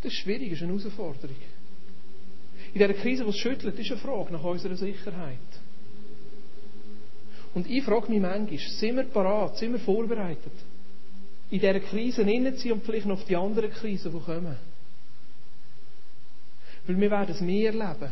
Das 0.01 0.11
ist 0.11 0.19
schwierig, 0.19 0.49
das 0.49 0.57
ist 0.57 0.63
eine 0.63 0.77
Herausforderung. 0.77 1.35
In 2.73 2.79
dieser 2.79 2.93
Krise, 2.93 3.23
die 3.23 3.29
es 3.29 3.37
schüttelt, 3.37 3.77
ist 3.77 3.91
eine 3.91 3.99
Frage 3.99 4.33
nach 4.33 4.43
unserer 4.43 4.75
Sicherheit. 4.75 5.37
Und 7.53 7.69
ich 7.69 7.83
frage 7.83 8.09
mich 8.09 8.19
manchmal, 8.19 8.57
sind 8.57 8.95
wir 8.95 9.03
parat, 9.03 9.57
sind 9.57 9.73
wir 9.73 9.79
vorbereitet, 9.79 10.53
in 11.51 11.59
dieser 11.59 11.79
Krise 11.79 12.23
hineinzuziehen 12.23 12.73
und 12.73 12.83
vielleicht 12.83 13.05
noch 13.05 13.19
auf 13.19 13.25
die 13.25 13.35
anderen 13.35 13.71
Krisen, 13.71 14.11
die 14.11 14.19
kommen? 14.19 14.57
Weil 16.87 16.99
wir 16.99 17.11
werden 17.11 17.35
es 17.35 17.41
mehr 17.41 17.71
erleben, 17.73 18.11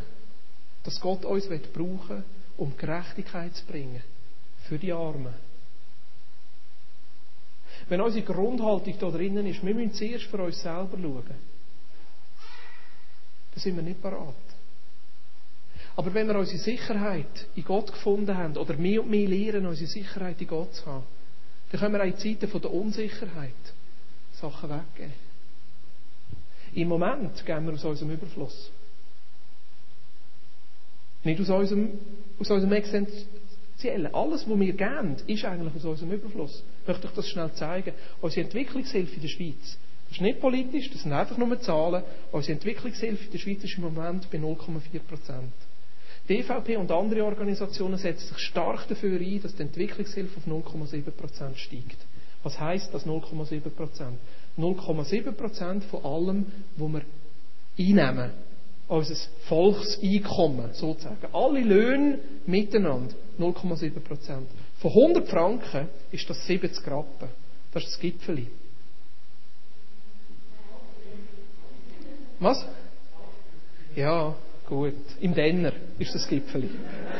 dass 0.83 1.01
Gott 1.01 1.25
uns 1.25 1.47
brauchen 1.47 2.09
will, 2.09 2.23
um 2.57 2.77
Gerechtigkeit 2.77 3.55
zu 3.55 3.65
bringen. 3.65 4.03
Für 4.67 4.77
die 4.77 4.93
Armen. 4.93 5.33
wenn 7.89 7.99
unsere 7.99 8.23
Grundhaltung 8.23 8.93
da 8.99 9.09
drinnen 9.09 9.45
ist, 9.47 9.65
wir 9.65 9.75
müssen 9.75 9.93
zuerst 9.93 10.25
für 10.25 10.41
uns 10.41 10.61
selber 10.61 10.97
schauen, 11.01 11.23
dann 13.51 13.59
sind 13.59 13.75
wir 13.75 13.83
nicht 13.83 14.01
parat. 14.01 14.50
Aber 16.01 16.15
wenn 16.15 16.27
wir 16.27 16.35
unsere 16.35 16.57
Sicherheit 16.57 17.45
in 17.55 17.63
Gott 17.63 17.91
gefunden 17.91 18.35
haben, 18.35 18.57
oder 18.57 18.75
mehr 18.75 19.03
und 19.03 19.11
mehr 19.11 19.29
lernen, 19.29 19.67
unsere 19.67 19.87
Sicherheit 19.87 20.41
in 20.41 20.47
Gott 20.47 20.73
zu 20.73 20.83
haben, 20.87 21.03
dann 21.69 21.79
können 21.79 21.93
wir 21.93 22.01
auch 22.01 22.05
in 22.05 22.17
Zeiten 22.17 22.59
der 22.59 22.73
Unsicherheit 22.73 23.53
Sachen 24.33 24.67
weggeben. 24.67 25.13
Im 26.73 26.87
Moment 26.87 27.45
gehen 27.45 27.67
wir 27.67 27.73
aus 27.73 27.85
unserem 27.85 28.13
Überfluss. 28.13 28.71
Nicht 31.23 31.39
aus 31.39 31.49
unserem, 31.51 31.99
aus 32.39 32.49
unserem 32.49 32.73
Existenziellen. 32.73 34.11
Alles, 34.11 34.49
was 34.49 34.59
wir 34.59 34.73
geben, 34.73 35.17
ist 35.27 35.45
eigentlich 35.45 35.75
aus 35.75 35.85
unserem 35.85 36.13
Überfluss. 36.13 36.63
Ich 36.81 36.87
möchte 36.87 37.09
euch 37.09 37.13
das 37.13 37.29
schnell 37.29 37.53
zeigen. 37.53 37.93
Unsere 38.21 38.47
Entwicklungshilfe 38.47 39.17
in 39.17 39.21
der 39.21 39.27
Schweiz, 39.27 39.77
das 40.05 40.13
ist 40.13 40.21
nicht 40.21 40.41
politisch, 40.41 40.89
das 40.89 41.03
sind 41.03 41.13
einfach 41.13 41.37
nur 41.37 41.61
Zahlen. 41.61 42.03
Unsere 42.31 42.53
Entwicklungshilfe 42.53 43.25
in 43.25 43.31
der 43.33 43.37
Schweiz 43.37 43.63
ist 43.63 43.77
im 43.77 43.83
Moment 43.83 44.31
bei 44.31 44.39
0,4 44.39 44.99
Prozent. 45.07 45.53
Die 46.31 46.39
EVP 46.39 46.77
und 46.77 46.89
andere 46.93 47.25
Organisationen 47.25 47.97
setzen 47.97 48.29
sich 48.29 48.37
stark 48.37 48.87
dafür 48.87 49.19
ein, 49.19 49.41
dass 49.41 49.53
die 49.53 49.63
Entwicklungshilfe 49.63 50.37
auf 50.37 50.47
0,7 50.47 51.11
Prozent 51.11 51.57
steigt. 51.57 51.97
Was 52.41 52.57
heißt 52.57 52.93
das 52.93 53.05
0,7 53.05 53.69
Prozent? 53.69 54.17
0,7 54.57 55.33
Prozent 55.33 55.83
von 55.83 56.05
allem, 56.05 56.45
was 56.77 56.89
wir 56.89 57.01
einnehmen, 57.77 58.31
unser 58.87 59.15
Volkseinkommen 59.49 60.73
sozusagen. 60.73 61.17
Alle 61.33 61.59
Löhne 61.59 62.19
miteinander 62.45 63.13
0,7 63.37 63.99
Prozent. 63.99 64.47
Von 64.79 64.91
100 64.91 65.27
Franken 65.27 65.89
ist 66.13 66.29
das 66.29 66.45
70 66.47 66.87
Rappen. 66.87 67.27
Das 67.73 67.83
ist 67.83 67.91
das 67.91 67.99
Gipfeli. 67.99 68.47
Was? 72.39 72.65
Ja, 73.97 74.33
gut. 74.71 74.95
Im 75.19 75.35
Denner 75.35 75.73
ist 75.99 76.15
das 76.15 76.25
Gipfeli. 76.27 76.69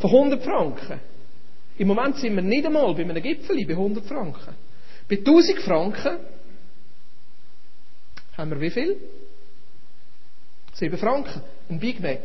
Von 0.00 0.10
100 0.10 0.42
Franken. 0.42 0.98
Im 1.76 1.88
Moment 1.88 2.16
sind 2.16 2.34
wir 2.34 2.42
nicht 2.42 2.64
einmal 2.64 2.94
bei 2.94 3.02
einem 3.02 3.22
Gipfeli 3.22 3.66
bei 3.66 3.74
100 3.74 4.06
Franken. 4.06 4.54
Bei 5.08 5.18
1000 5.18 5.58
Franken 5.58 6.16
haben 8.38 8.50
wir 8.50 8.60
wie 8.62 8.70
viel? 8.70 8.96
7 10.72 10.96
Franken. 10.96 11.42
Ein 11.68 11.78
Big 11.78 12.00
Mac. 12.00 12.22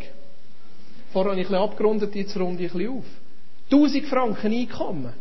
Vorher 1.12 1.32
habe 1.32 1.42
ich 1.42 1.48
ein 1.48 1.52
bisschen 1.52 1.70
abgerundet, 1.70 2.16
jetzt 2.16 2.38
runde 2.38 2.64
ich 2.64 2.72
ein 2.74 2.78
bisschen 2.78 2.98
auf. 2.98 3.06
1000 3.66 4.06
Franken 4.06 4.54
Einkommen. 4.54 5.12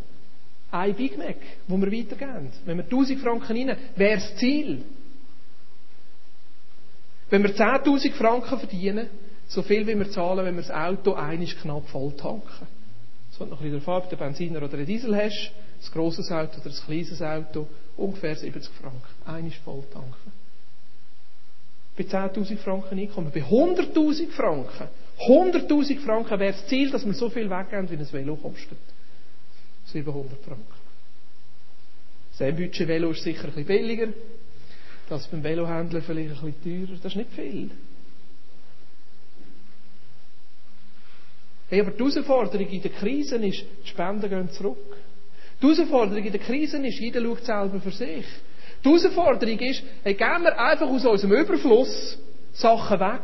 Ein 0.70 0.94
Big 0.94 1.18
Mac, 1.18 1.38
wo 1.66 1.76
wir 1.76 1.90
weitergehen. 1.90 2.52
Wenn 2.64 2.76
wir 2.76 2.84
1000 2.84 3.20
Franken 3.20 3.56
rein, 3.56 3.76
wäre 3.96 4.14
das 4.14 4.36
Ziel. 4.36 4.84
Wenn 7.30 7.42
wir 7.42 7.54
10.000 7.54 8.12
Franken 8.12 8.58
verdienen, 8.58 9.08
so 9.48 9.62
viel 9.62 9.86
wie 9.86 9.96
wir 9.96 10.10
zahlen, 10.10 10.44
wenn 10.44 10.56
wir 10.56 10.62
das 10.62 10.70
Auto 10.70 11.14
einisch 11.14 11.56
knapp 11.56 11.88
voll 11.88 12.12
tanken. 12.16 12.66
Es 13.30 13.38
kommt 13.38 13.50
noch 13.50 13.60
ein 13.60 13.70
bisschen 13.70 13.84
darauf 13.84 14.04
ob 14.04 14.10
du 14.10 14.16
einen 14.16 14.32
Benziner 14.32 14.62
oder 14.62 14.74
einen 14.74 14.86
Diesel 14.86 15.16
hast, 15.16 15.52
ein 15.82 15.92
grosses 15.92 16.30
Auto 16.30 16.60
oder 16.60 16.70
ein 16.70 16.84
kleines 16.86 17.22
Auto, 17.22 17.66
ungefähr 17.96 18.36
70 18.36 18.70
Franken. 18.74 19.08
Einisch 19.24 19.58
voll 19.64 19.84
tanken 19.92 20.32
bei 21.96 22.04
10.000 22.04 22.56
Franken 22.58 22.98
Einkommen. 22.98 23.30
Bei 23.32 23.42
100.000 23.42 24.30
Franken, 24.30 24.88
100.000 25.26 26.00
Franken 26.00 26.40
wäre 26.40 26.52
das 26.52 26.66
Ziel, 26.66 26.90
dass 26.90 27.04
wir 27.04 27.12
so 27.12 27.28
viel 27.28 27.50
weggeben, 27.50 27.90
wie 27.90 27.96
ein 27.96 28.12
Velo 28.12 28.36
kostet. 28.36 28.78
700 29.86 30.38
Franken. 30.42 30.64
Das 32.38 32.56
Budget 32.56 32.88
Velo 32.88 33.10
ist 33.10 33.22
sicher 33.22 33.44
ein 33.44 33.46
bisschen 33.48 33.66
billiger. 33.66 34.08
Das 35.10 35.26
beim 35.26 35.42
Velohändler 35.42 36.02
vielleicht 36.02 36.40
ein 36.40 36.52
bisschen 36.52 36.86
teurer. 36.86 36.98
Das 37.02 37.12
ist 37.12 37.16
nicht 37.16 37.32
viel. 37.32 37.70
Hey, 41.68 41.80
aber 41.80 41.90
die 41.90 41.98
Herausforderung 41.98 42.68
in 42.68 42.80
der 42.80 42.92
Krise 42.92 43.34
ist, 43.36 43.64
die 43.84 43.88
Spenden 43.88 44.30
gehen 44.30 44.50
zurück. 44.50 44.96
Die 45.60 45.66
Herausforderung 45.66 46.24
in 46.24 46.30
der 46.30 46.40
Krise 46.40 46.78
ist, 46.78 47.00
jeder 47.00 47.22
schaut 47.22 47.44
selber 47.44 47.80
für 47.80 47.90
sich. 47.90 48.24
Die 48.84 48.88
Herausforderung 48.88 49.58
ist, 49.58 49.82
hey, 50.04 50.14
geben 50.14 50.44
wir 50.44 50.56
einfach 50.56 50.86
aus 50.86 51.04
unserem 51.04 51.32
Überfluss 51.32 52.16
Sachen 52.52 53.00
weg. 53.00 53.22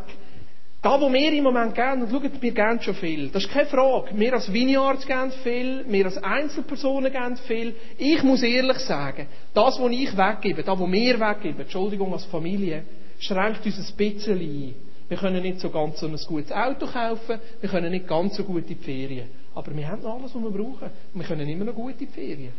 Da, 0.86 1.00
wo 1.00 1.12
wir 1.12 1.32
im 1.32 1.42
Moment 1.42 1.74
geben, 1.74 2.02
und 2.02 2.10
schaut, 2.12 2.40
wir 2.40 2.52
geben 2.52 2.80
schon 2.80 2.94
viel. 2.94 3.28
Das 3.30 3.42
ist 3.42 3.50
keine 3.50 3.66
Frage. 3.66 4.10
Wir 4.12 4.32
als 4.34 4.52
Vineyards 4.52 5.04
geben 5.04 5.32
viel, 5.42 5.84
wir 5.88 6.04
als 6.04 6.16
Einzelpersonen 6.16 7.12
geben 7.12 7.36
viel. 7.38 7.74
Ich 7.98 8.22
muss 8.22 8.44
ehrlich 8.44 8.78
sagen, 8.78 9.26
das, 9.52 9.80
was 9.80 9.90
ich 9.90 10.16
weggebe, 10.16 10.62
das, 10.62 10.78
was 10.78 10.92
wir 10.92 11.18
weggeben, 11.18 11.60
Entschuldigung, 11.60 12.12
als 12.12 12.24
Familie, 12.26 12.84
schränkt 13.18 13.66
uns 13.66 13.78
ein 13.78 13.96
bisschen 13.96 14.38
ein. 14.38 14.74
Wir 15.08 15.16
können 15.16 15.42
nicht 15.42 15.58
so 15.58 15.70
ganz 15.70 15.98
so 15.98 16.06
ein 16.06 16.16
gutes 16.28 16.52
Auto 16.52 16.86
kaufen, 16.86 17.40
wir 17.60 17.68
können 17.68 17.90
nicht 17.90 18.06
ganz 18.06 18.36
so 18.36 18.44
gut 18.44 18.70
in 18.70 18.78
die 18.78 18.84
Ferien. 18.84 19.26
Aber 19.56 19.74
wir 19.74 19.88
haben 19.88 20.02
noch 20.02 20.20
alles, 20.20 20.36
was 20.36 20.40
wir 20.40 20.50
brauchen. 20.50 20.88
Wir 21.14 21.24
können 21.24 21.48
immer 21.48 21.64
noch 21.64 21.74
gut 21.74 21.94
in 21.94 21.98
die 21.98 22.06
Ferien. 22.06 22.52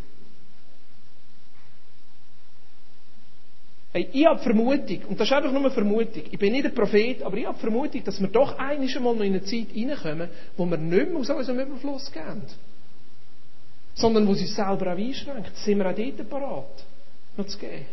Hey, 3.98 4.10
ich 4.14 4.28
habe 4.28 4.40
Vermutung, 4.42 5.06
und 5.10 5.20
das 5.20 5.28
ist 5.28 5.34
einfach 5.34 5.52
nur 5.52 5.62
eine 5.62 5.72
Vermutung, 5.72 6.22
ich 6.30 6.38
bin 6.38 6.54
nicht 6.54 6.66
ein 6.66 6.76
Prophet, 6.76 7.24
aber 7.24 7.36
ich 7.36 7.48
habe 7.48 7.58
Vermutung, 7.58 8.04
dass 8.04 8.22
wir 8.22 8.28
doch 8.28 8.56
einiges 8.60 8.96
einmal 8.96 9.16
noch 9.16 9.24
in 9.24 9.34
eine 9.34 9.44
Zeit 9.44 9.70
reinkommen, 9.76 10.30
wo 10.56 10.68
wir 10.68 10.78
nicht 10.78 11.10
mehr 11.10 11.20
aus 11.20 11.32
unserem 11.32 11.62
Überfluss 11.62 12.12
gehen. 12.12 12.44
Sondern 13.96 14.28
wo 14.28 14.36
sie 14.36 14.46
selber 14.46 14.94
auch 14.94 14.98
einschränkt. 14.98 15.58
Sind 15.58 15.80
wir 15.80 15.90
auch 15.90 15.96
dort 15.96 16.30
parat, 16.30 16.86
noch 17.38 17.48
zu 17.48 17.58
gehen? 17.58 17.88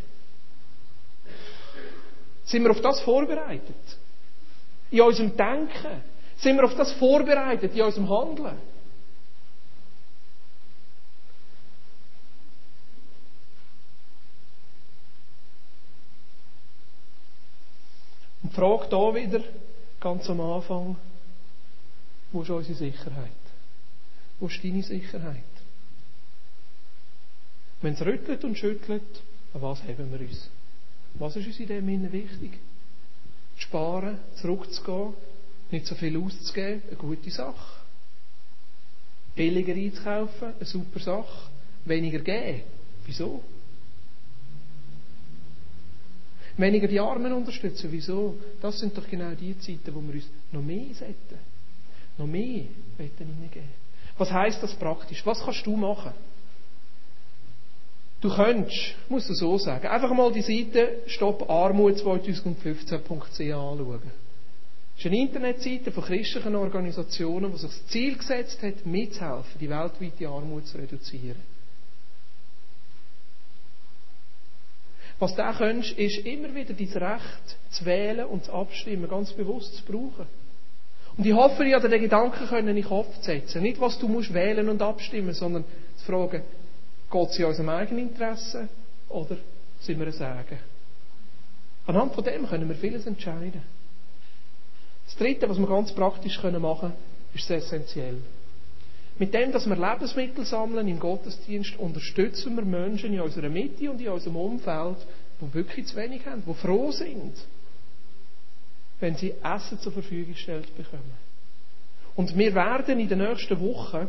Sind 2.44 2.64
wir 2.64 2.70
auf 2.72 2.82
das 2.82 3.00
vorbereitet? 3.00 3.74
In 4.90 5.00
unserem 5.00 5.34
Denken? 5.34 6.02
Sind 6.36 6.56
wir 6.56 6.64
auf 6.64 6.76
das 6.76 6.92
vorbereitet 6.92 7.74
in 7.74 7.80
unserem 7.80 8.10
Handeln? 8.10 8.58
Die 18.54 18.60
Frage 18.60 18.86
hier 18.88 19.14
wieder, 19.14 19.44
ganz 20.00 20.28
am 20.30 20.40
Anfang, 20.40 20.96
wo 22.32 22.42
ist 22.42 22.50
unsere 22.50 22.78
Sicherheit? 22.78 23.30
Wo 24.38 24.46
ist 24.46 24.62
deine 24.62 24.82
Sicherheit? 24.82 25.42
Wenn 27.82 27.94
es 27.94 28.00
rüttelt 28.00 28.44
und 28.44 28.56
schüttelt, 28.56 29.02
an 29.52 29.62
was 29.62 29.82
haben 29.82 30.10
wir 30.12 30.20
uns? 30.20 30.48
Was 31.14 31.36
ist 31.36 31.46
uns 31.46 31.60
in 31.60 31.66
dem 31.66 31.86
Sinne 31.86 32.12
wichtig? 32.12 32.58
Sparen, 33.56 34.18
zurückzugehen, 34.36 35.14
nicht 35.70 35.86
so 35.86 35.94
viel 35.94 36.16
auszugeben, 36.16 36.82
eine 36.88 36.96
gute 36.96 37.30
Sache. 37.30 37.80
Billiger 39.34 39.74
einzukaufen, 39.74 40.54
eine 40.54 40.64
super 40.64 41.00
Sache. 41.00 41.50
Weniger 41.84 42.20
geben. 42.20 42.62
Wieso? 43.04 43.42
Weniger 46.56 46.86
die 46.86 47.00
Armen 47.00 47.32
unterstützen. 47.32 47.88
Wieso? 47.90 48.36
Das 48.62 48.78
sind 48.78 48.96
doch 48.96 49.08
genau 49.08 49.32
die 49.32 49.58
Zeiten, 49.58 49.92
wo 49.94 50.00
wir 50.00 50.14
uns 50.14 50.28
noch 50.52 50.62
mehr 50.62 50.94
sollten. 50.94 51.38
Noch 52.16 52.26
mehr 52.26 52.62
hineingeben. 52.96 53.68
Was 54.16 54.30
heißt 54.30 54.62
das 54.62 54.72
praktisch? 54.74 55.26
Was 55.26 55.42
kannst 55.42 55.66
du 55.66 55.76
machen? 55.76 56.12
Du 58.20 58.32
könntest, 58.34 58.94
musst 59.08 59.28
du 59.28 59.34
so 59.34 59.58
sagen, 59.58 59.84
einfach 59.86 60.14
mal 60.14 60.32
die 60.32 60.40
Seite 60.40 61.02
stopparmut2015.ch 61.08 63.40
anschauen. 63.40 64.00
Das 64.00 64.12
ist 65.00 65.06
eine 65.06 65.20
Internetseite 65.20 65.90
von 65.90 66.04
christlichen 66.04 66.54
Organisationen, 66.54 67.50
die 67.52 67.58
sich 67.58 67.68
das 67.68 67.86
Ziel 67.88 68.16
gesetzt 68.16 68.62
hat, 68.62 68.86
mitzuhelfen, 68.86 69.58
die 69.60 69.68
weltweite 69.68 70.28
Armut 70.28 70.68
zu 70.68 70.78
reduzieren. 70.78 71.36
Was 75.18 75.34
du 75.34 75.48
auch 75.48 75.58
kannst, 75.58 75.92
ist 75.92 76.18
immer 76.26 76.54
wieder 76.54 76.74
dein 76.74 76.88
Recht 76.88 77.56
zu 77.70 77.84
wählen 77.84 78.26
und 78.26 78.44
zu 78.44 78.52
abstimmen, 78.52 79.08
ganz 79.08 79.32
bewusst 79.32 79.76
zu 79.76 79.84
brauchen. 79.84 80.26
Und 81.16 81.24
ich 81.24 81.32
hoffe, 81.32 81.64
ich 81.64 81.74
habe 81.74 81.88
den 81.88 82.00
Gedanken 82.02 82.46
können 82.48 82.76
in 82.76 82.84
Kopf 82.84 83.22
setzen. 83.22 83.62
Nicht, 83.62 83.80
was 83.80 83.98
du 83.98 84.08
musst 84.08 84.34
wählen 84.34 84.68
und 84.68 84.82
abstimmen, 84.82 85.32
sondern 85.32 85.64
zu 85.96 86.04
fragen, 86.04 86.42
geht 87.10 87.28
es 87.30 87.38
in 87.38 87.44
unserem 87.44 87.68
eigenen 87.68 88.08
Interesse 88.08 88.68
oder 89.08 89.36
sind 89.80 89.98
wir 90.00 90.06
ein 90.06 90.12
Sagen? 90.12 90.58
Anhand 91.86 92.14
von 92.14 92.24
dem 92.24 92.48
können 92.48 92.68
wir 92.68 92.76
vieles 92.76 93.06
entscheiden. 93.06 93.62
Das 95.04 95.16
Dritte, 95.16 95.48
was 95.48 95.58
wir 95.58 95.66
ganz 95.66 95.92
praktisch 95.92 96.42
machen 96.42 96.90
können, 96.90 96.92
ist 97.34 97.46
sehr 97.46 97.58
essentiell. 97.58 98.16
Mit 99.18 99.32
dem, 99.32 99.52
dass 99.52 99.66
wir 99.66 99.76
Lebensmittel 99.76 100.44
sammeln 100.44 100.88
im 100.88 100.98
Gottesdienst, 100.98 101.78
unterstützen 101.78 102.56
wir 102.56 102.64
Menschen 102.64 103.14
in 103.14 103.20
unserer 103.20 103.48
Mitte 103.48 103.90
und 103.90 104.00
in 104.00 104.08
unserem 104.08 104.36
Umfeld, 104.36 104.96
die 105.40 105.54
wirklich 105.54 105.86
zu 105.86 105.96
wenig 105.96 106.26
haben, 106.26 106.42
die 106.46 106.54
froh 106.54 106.90
sind, 106.90 107.34
wenn 108.98 109.14
sie 109.14 109.34
Essen 109.42 109.78
zur 109.78 109.92
Verfügung 109.92 110.32
gestellt 110.32 110.76
bekommen. 110.76 111.24
Und 112.16 112.36
wir 112.36 112.54
werden 112.54 112.98
in 112.98 113.08
den 113.08 113.18
nächsten 113.18 113.58
Wochen 113.60 114.08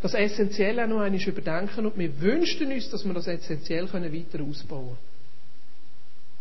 das 0.00 0.14
Essentielle 0.14 0.84
auch 0.84 0.88
noch 0.88 1.00
einmal 1.00 1.20
überdenken 1.20 1.86
und 1.86 1.98
wir 1.98 2.20
wünschen 2.20 2.72
uns, 2.72 2.88
dass 2.88 3.04
wir 3.04 3.12
das 3.12 3.26
Essentiell 3.26 3.92
weiter 3.92 4.42
ausbauen 4.42 4.86
können. 4.86 4.98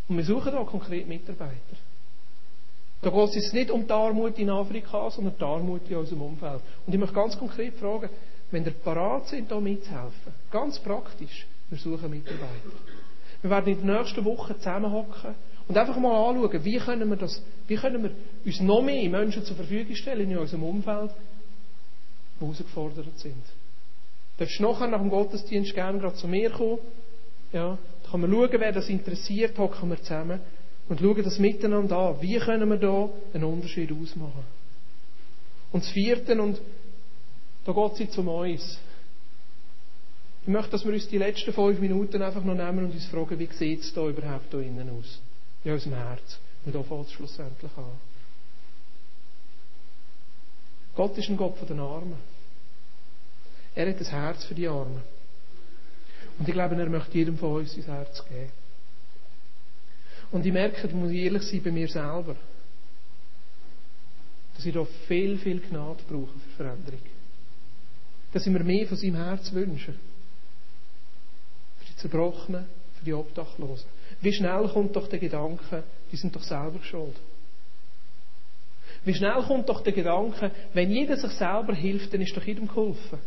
Und 0.07 0.17
wir 0.17 0.23
suchen 0.23 0.53
da 0.53 0.63
konkret 0.63 1.07
Mitarbeiter. 1.07 1.75
Da 3.01 3.09
geht 3.09 3.29
es 3.29 3.35
jetzt 3.35 3.53
nicht 3.53 3.71
um 3.71 3.85
die 3.87 3.93
Armut 3.93 4.37
in 4.37 4.49
Afrika, 4.49 5.09
sondern 5.09 5.35
die 5.37 5.43
Armut 5.43 5.81
in 5.89 5.97
unserem 5.97 6.21
Umfeld. 6.21 6.61
Und 6.85 6.93
ich 6.93 6.99
möchte 6.99 7.15
ganz 7.15 7.37
konkret 7.37 7.75
fragen, 7.75 8.09
wenn 8.51 8.65
ihr 8.65 8.71
parat 8.71 9.27
sind, 9.27 9.47
hier 9.47 9.61
mitzuhelfen, 9.61 10.33
ganz 10.51 10.79
praktisch, 10.79 11.47
wir 11.69 11.77
suchen 11.77 12.09
Mitarbeiter. 12.09 12.71
Wir 13.41 13.49
werden 13.49 13.73
in 13.73 13.77
den 13.79 13.95
nächsten 13.95 14.25
Wochen 14.25 14.55
zusammenhocken 14.55 15.35
und 15.67 15.77
einfach 15.77 15.97
mal 15.97 16.29
anschauen, 16.29 16.65
wie 16.65 16.77
können 16.77 17.09
wir 17.09 17.15
das, 17.15 17.41
wie 17.67 17.75
können 17.75 18.03
wir 18.03 18.11
uns 18.43 18.59
noch 18.59 18.81
mehr 18.81 19.09
Menschen 19.09 19.45
zur 19.45 19.55
Verfügung 19.55 19.95
stellen 19.95 20.29
in 20.29 20.37
unserem 20.37 20.63
Umfeld, 20.63 21.11
die 22.35 22.43
herausgefordert 22.43 23.17
sind. 23.17 23.45
Du 24.37 24.43
darfst 24.43 24.59
nachher 24.59 24.87
nach 24.87 24.99
dem 24.99 25.09
Gottesdienst 25.09 25.73
gerne 25.73 25.99
gerade 25.99 26.15
zu 26.15 26.27
mir 26.27 26.49
kommen. 26.49 26.79
Ja, 27.53 27.77
da 28.03 28.11
kann 28.11 28.21
man 28.21 28.31
schauen, 28.31 28.49
wer 28.51 28.71
das 28.73 28.89
interessiert, 28.89 29.57
hocken 29.57 29.89
wir 29.89 30.01
zusammen 30.01 30.41
und 30.89 30.99
schauen 30.99 31.23
das 31.23 31.37
miteinander 31.37 31.97
an. 31.97 32.21
Wie 32.21 32.37
können 32.39 32.67
wir 32.69 32.77
da 32.77 33.09
einen 33.33 33.43
Unterschied 33.43 33.91
ausmachen? 33.91 34.43
Und 35.71 35.83
das 35.83 35.91
vierte, 35.91 36.41
und 36.41 36.59
da 37.63 37.71
geht 37.71 38.09
es 38.09 38.17
um 38.17 38.27
uns. 38.27 38.79
Ich 40.41 40.47
möchte, 40.47 40.71
dass 40.71 40.83
wir 40.83 40.93
uns 40.93 41.07
die 41.07 41.19
letzten 41.19 41.53
fünf 41.53 41.79
Minuten 41.79 42.21
einfach 42.23 42.43
noch 42.43 42.55
nehmen 42.55 42.85
und 42.85 42.91
uns 42.91 43.05
fragen, 43.05 43.37
wie 43.37 43.47
sieht 43.51 43.81
es 43.81 43.93
da 43.93 44.07
überhaupt 44.07 44.51
da 44.51 44.59
innen 44.59 44.89
aus? 44.89 45.21
In 45.63 45.73
unserem 45.73 45.95
Herz. 45.95 46.39
Und 46.65 46.73
da 46.73 46.81
fängt 46.81 47.05
es 47.05 47.11
schlussendlich 47.13 47.71
an. 47.77 47.91
Gott 50.95 51.17
ist 51.17 51.29
ein 51.29 51.37
Gott 51.37 51.57
von 51.57 51.67
den 51.67 51.79
Armen. 51.79 52.17
Er 53.75 53.89
hat 53.89 53.99
ein 53.99 54.05
Herz 54.05 54.43
für 54.45 54.55
die 54.55 54.67
Armen. 54.67 55.01
Und 56.39 56.47
ich 56.47 56.53
glaube, 56.53 56.75
er 56.75 56.89
möchte 56.89 57.17
jedem 57.17 57.37
von 57.37 57.57
uns 57.57 57.73
sein 57.75 57.85
Herz 57.85 58.23
geben. 58.27 58.58
Und 60.31 60.45
ich 60.45 60.53
merke, 60.53 60.87
ich 60.87 60.93
muss 60.93 61.11
ehrlich 61.11 61.43
sein 61.43 61.63
bei 61.63 61.71
mir 61.71 61.87
selber, 61.87 62.35
dass 64.55 64.65
ich 64.65 64.73
da 64.73 64.85
viel, 65.07 65.37
viel 65.37 65.59
Gnade 65.59 66.03
brauche 66.07 66.37
für 66.39 66.55
Veränderung. 66.57 66.99
Dass 68.31 68.45
ich 68.45 68.51
mir 68.51 68.63
mehr 68.63 68.87
von 68.87 68.97
seinem 68.97 69.15
Herz 69.15 69.51
wünsche. 69.53 69.93
Für 71.79 71.85
die 71.85 71.95
Zerbrochenen, 71.95 72.65
für 72.97 73.05
die 73.05 73.13
Obdachlosen. 73.13 73.87
Wie 74.21 74.33
schnell 74.33 74.67
kommt 74.67 74.95
doch 74.95 75.07
der 75.07 75.19
Gedanke, 75.19 75.83
die 76.11 76.17
sind 76.17 76.35
doch 76.35 76.43
selber 76.43 76.79
schuld. 76.83 77.15
Wie 79.05 79.13
schnell 79.13 79.41
kommt 79.43 79.69
doch 79.69 79.81
der 79.81 79.93
Gedanke, 79.93 80.51
wenn 80.73 80.91
jeder 80.91 81.15
sich 81.15 81.31
selber 81.31 81.73
hilft, 81.73 82.13
dann 82.13 82.21
ist 82.21 82.35
doch 82.35 82.43
jedem 82.43 82.67
geholfen. 82.67 83.19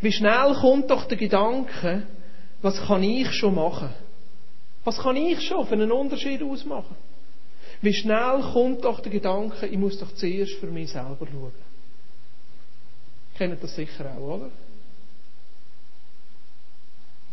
Wie 0.00 0.12
schnell 0.12 0.54
kommt 0.60 0.90
doch 0.90 1.06
der 1.06 1.16
Gedanke, 1.16 2.06
was 2.62 2.80
kann 2.86 3.02
ich 3.02 3.32
schon 3.32 3.54
machen? 3.54 3.90
Was 4.84 4.98
kann 4.98 5.16
ich 5.16 5.40
schon 5.42 5.66
für 5.66 5.74
einen 5.74 5.92
Unterschied 5.92 6.42
ausmachen? 6.42 6.96
Wie 7.82 7.94
schnell 7.94 8.42
kommt 8.52 8.84
doch 8.84 9.00
der 9.00 9.12
Gedanke, 9.12 9.66
ich 9.66 9.78
muss 9.78 9.98
doch 9.98 10.14
zuerst 10.14 10.54
für 10.54 10.66
mich 10.66 10.90
selber 10.90 11.26
schauen. 11.26 11.52
Kennt 13.36 13.62
das 13.62 13.74
sicher 13.74 14.14
auch, 14.16 14.36
oder? 14.36 14.50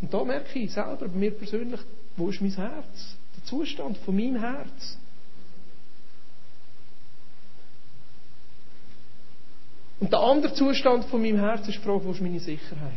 Und 0.02 0.14
da 0.14 0.24
merke 0.24 0.60
ich 0.60 0.72
selber, 0.72 1.08
bei 1.08 1.08
mir 1.08 1.32
persönlich, 1.32 1.82
wo 2.16 2.30
ist 2.30 2.42
mein 2.42 2.54
Herz? 2.54 3.18
Der 3.36 3.44
Zustand 3.46 3.98
von 4.00 4.16
meinem 4.16 4.40
Herz. 4.40 4.98
Und 10.00 10.12
der 10.14 10.20
andere 10.20 10.54
Zustand 10.54 11.06
von 11.06 11.22
meinem 11.22 11.40
Herz 11.40 11.68
ist 11.68 11.80
die 11.80 11.84
Frage, 11.84 12.06
wo 12.06 12.12
ist 12.12 12.22
meine 12.22 12.40
Sicherheit? 12.40 12.94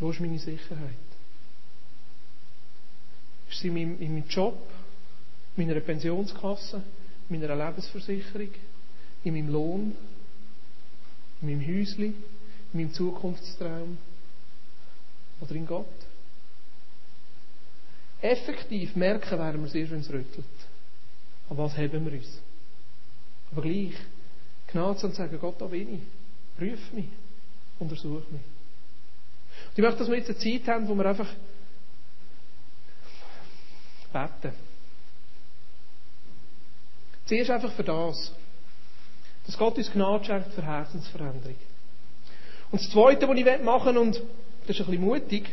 Wo 0.00 0.10
ist 0.10 0.20
meine 0.20 0.38
Sicherheit? 0.38 0.96
Ist 3.50 3.60
sie 3.60 3.68
in 3.68 3.74
meinem, 3.74 4.00
in 4.00 4.14
meinem 4.14 4.28
Job, 4.28 4.56
in 5.56 5.66
meiner 5.66 5.80
Pensionskasse, 5.80 6.82
in 7.28 7.40
meiner 7.40 7.54
Lebensversicherung, 7.54 8.50
in 9.24 9.34
meinem 9.34 9.48
Lohn, 9.50 9.94
in 11.42 11.48
meinem 11.48 11.66
Häusli, 11.66 12.14
in 12.72 12.80
meinem 12.80 12.94
Zukunftstraum 12.94 13.98
oder 15.40 15.54
in 15.54 15.66
Gott? 15.66 15.86
Effektiv 18.22 18.96
merken 18.96 19.38
werden 19.38 19.60
wir 19.60 19.68
es 19.68 19.74
erst, 19.74 19.92
wenn 19.92 20.00
es 20.00 20.10
rüttelt. 20.10 20.44
Aber 21.50 21.64
was 21.64 21.76
haben 21.76 22.04
wir 22.04 22.12
uns? 22.12 22.40
Aber 23.52 23.62
gleich, 23.62 23.94
Gnade 24.68 24.98
zu 24.98 25.10
sagen, 25.10 25.38
Gott, 25.40 25.60
da 25.60 25.66
bin 25.66 25.94
ich. 25.94 26.00
Prüf 26.56 26.92
mich. 26.92 27.08
Untersuch 27.78 28.22
mich. 28.30 28.59
Ich 29.80 29.82
möchte, 29.82 30.00
dass 30.00 30.08
wir 30.08 30.18
jetzt 30.18 30.28
eine 30.28 30.38
Zeit 30.38 30.68
haben, 30.68 30.88
wo 30.88 30.94
wir 30.94 31.06
einfach 31.06 31.28
beten. 34.12 34.54
Zuerst 37.24 37.50
einfach 37.50 37.72
für 37.72 37.84
das. 37.84 38.30
Dass 39.46 39.56
Gott 39.56 39.78
uns 39.78 39.90
Gnade 39.90 40.22
schenkt 40.22 40.52
für 40.52 40.62
Herzensveränderung. 40.62 41.56
Und 42.70 42.82
das 42.82 42.90
Zweite, 42.90 43.26
was 43.26 43.38
ich 43.38 43.62
machen 43.64 43.94
will, 43.94 44.02
und 44.02 44.16
das 44.66 44.76
ist 44.76 44.80
ein 44.80 44.86
bisschen 44.90 45.00
mutig, 45.00 45.48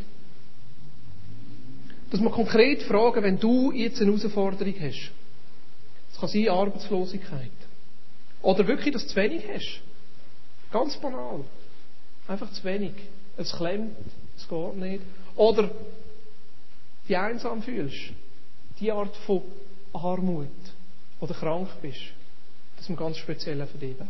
dass 2.12 2.20
wir 2.20 2.30
konkret 2.30 2.84
fragen, 2.84 3.24
wenn 3.24 3.40
du 3.40 3.72
jetzt 3.72 4.02
eine 4.02 4.12
Herausforderung 4.12 4.76
hast. 4.82 5.12
Es 6.12 6.20
kann 6.20 6.28
sein 6.28 6.50
Arbeitslosigkeit. 6.50 7.52
Oder 8.42 8.68
wirklich, 8.68 8.92
dass 8.92 9.04
du 9.04 9.08
zu 9.08 9.16
wenig 9.16 9.46
hast. 9.48 9.80
Ganz 10.74 10.98
banal. 10.98 11.46
Einfach 12.28 12.52
zu 12.52 12.62
wenig 12.66 12.92
es 13.38 13.52
klemmt, 13.54 13.96
es 14.36 14.48
geht 14.48 14.76
nicht. 14.76 15.04
Oder 15.36 15.70
dich 17.08 17.18
einsam 17.18 17.62
fühlst. 17.62 18.12
Die 18.80 18.92
Art 18.92 19.16
von 19.18 19.42
Armut. 19.94 20.48
Oder 21.20 21.34
krank 21.34 21.70
bist. 21.82 22.02
Das 22.76 22.90
ist 22.90 22.98
ganz 22.98 23.18
speziell 23.18 23.66
für 23.66 23.78
dich 23.78 23.96
beten. 23.96 24.10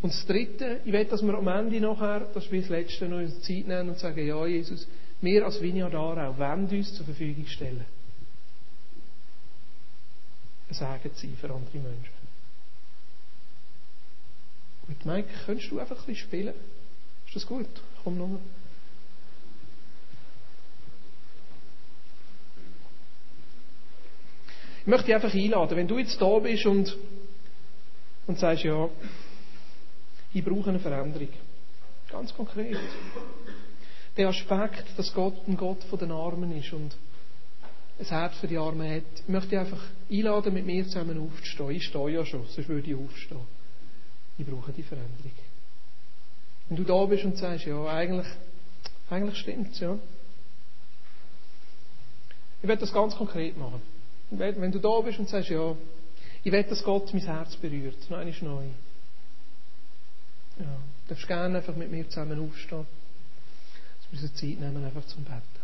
Und 0.00 0.12
das 0.12 0.24
Dritte, 0.26 0.80
ich 0.84 0.92
will, 0.92 1.04
dass 1.06 1.22
wir 1.22 1.34
am 1.34 1.48
Ende 1.48 1.80
nachher, 1.80 2.20
das 2.32 2.44
ist 2.44 2.52
das 2.52 2.68
Letzte, 2.68 3.08
noch 3.08 3.18
uns 3.18 3.40
Zeit 3.42 3.66
nehmen 3.66 3.88
und 3.88 3.98
sagen, 3.98 4.24
ja 4.24 4.46
Jesus, 4.46 4.86
wir 5.20 5.44
als 5.44 5.60
Vineyard 5.60 5.94
auch 5.94 6.38
wollen 6.38 6.68
uns 6.68 6.94
zur 6.94 7.04
Verfügung 7.04 7.46
stellen. 7.46 7.84
Ein 10.68 10.74
Segen 10.74 11.14
sein 11.14 11.36
für 11.40 11.52
andere 11.52 11.78
Menschen. 11.78 12.18
Und 14.86 15.04
Mike, 15.04 15.28
könntest 15.44 15.70
du 15.70 15.80
einfach 15.80 15.96
ein 15.98 16.06
bisschen 16.06 16.28
spielen? 16.28 16.54
Ist 17.28 17.36
das 17.36 17.46
gut? 17.46 17.68
Komm 18.02 18.16
nochmal. 18.16 18.40
Ich 24.80 24.86
möchte 24.86 25.06
dich 25.06 25.14
einfach 25.14 25.34
einladen, 25.34 25.76
wenn 25.76 25.86
du 25.88 25.98
jetzt 25.98 26.20
da 26.20 26.38
bist 26.38 26.64
und, 26.64 26.96
und 28.26 28.38
sagst, 28.38 28.64
ja, 28.64 28.88
ich 30.32 30.42
brauche 30.42 30.70
eine 30.70 30.80
Veränderung. 30.80 31.28
Ganz 32.10 32.34
konkret. 32.34 32.78
Der 34.16 34.28
Aspekt, 34.28 34.86
dass 34.96 35.12
Gott 35.12 35.46
ein 35.46 35.58
Gott 35.58 35.84
von 35.84 35.98
den 35.98 36.10
Armen 36.10 36.56
ist 36.56 36.72
und 36.72 36.96
ein 37.98 38.06
Herz 38.06 38.38
für 38.38 38.46
die 38.46 38.56
Armen 38.56 38.90
hat, 38.90 39.20
ich 39.20 39.28
möchte 39.28 39.50
dich 39.50 39.58
einfach 39.58 39.82
einladen, 40.10 40.54
mit 40.54 40.64
mir 40.64 40.84
zusammen 40.84 41.18
aufzustehen. 41.18 41.70
Ich 41.72 41.84
stehe 41.84 42.08
ja 42.08 42.24
schon, 42.24 42.46
sonst 42.46 42.68
würde 42.68 42.90
ich 42.90 42.96
aufstehen. 42.96 43.46
Ich 44.38 44.46
brauche 44.46 44.72
die 44.72 44.82
Veränderung. 44.82 45.32
Wenn 46.68 46.76
du 46.76 46.84
da 46.84 47.04
bist 47.06 47.24
und 47.24 47.36
sagst, 47.36 47.64
ja, 47.64 47.86
eigentlich, 47.86 48.26
eigentlich 49.10 49.38
stimmt's, 49.38 49.80
ja. 49.80 49.98
Ich 52.60 52.68
werde 52.68 52.80
das 52.80 52.92
ganz 52.92 53.16
konkret 53.16 53.56
machen. 53.56 53.80
Wenn 54.30 54.72
du 54.72 54.78
da 54.78 55.00
bist 55.00 55.18
und 55.18 55.28
sagst, 55.28 55.48
ja, 55.48 55.76
ich 56.44 56.52
will, 56.52 56.62
dass 56.64 56.82
Gott 56.84 57.12
mein 57.14 57.22
Herz 57.22 57.56
berührt, 57.56 58.10
noch 58.10 58.18
einmal 58.18 58.34
neu. 58.42 58.64
Ja, 60.58 60.76
darfst 61.08 61.26
gerne 61.26 61.58
einfach 61.58 61.76
mit 61.76 61.90
mir 61.90 62.08
zusammen 62.08 62.40
aufstehen. 62.40 62.86
Dass 64.00 64.12
wir 64.12 64.28
uns 64.28 64.34
Zeit 64.34 64.60
nehmen, 64.60 64.84
einfach 64.84 65.06
zum 65.06 65.24
Betten. 65.24 65.57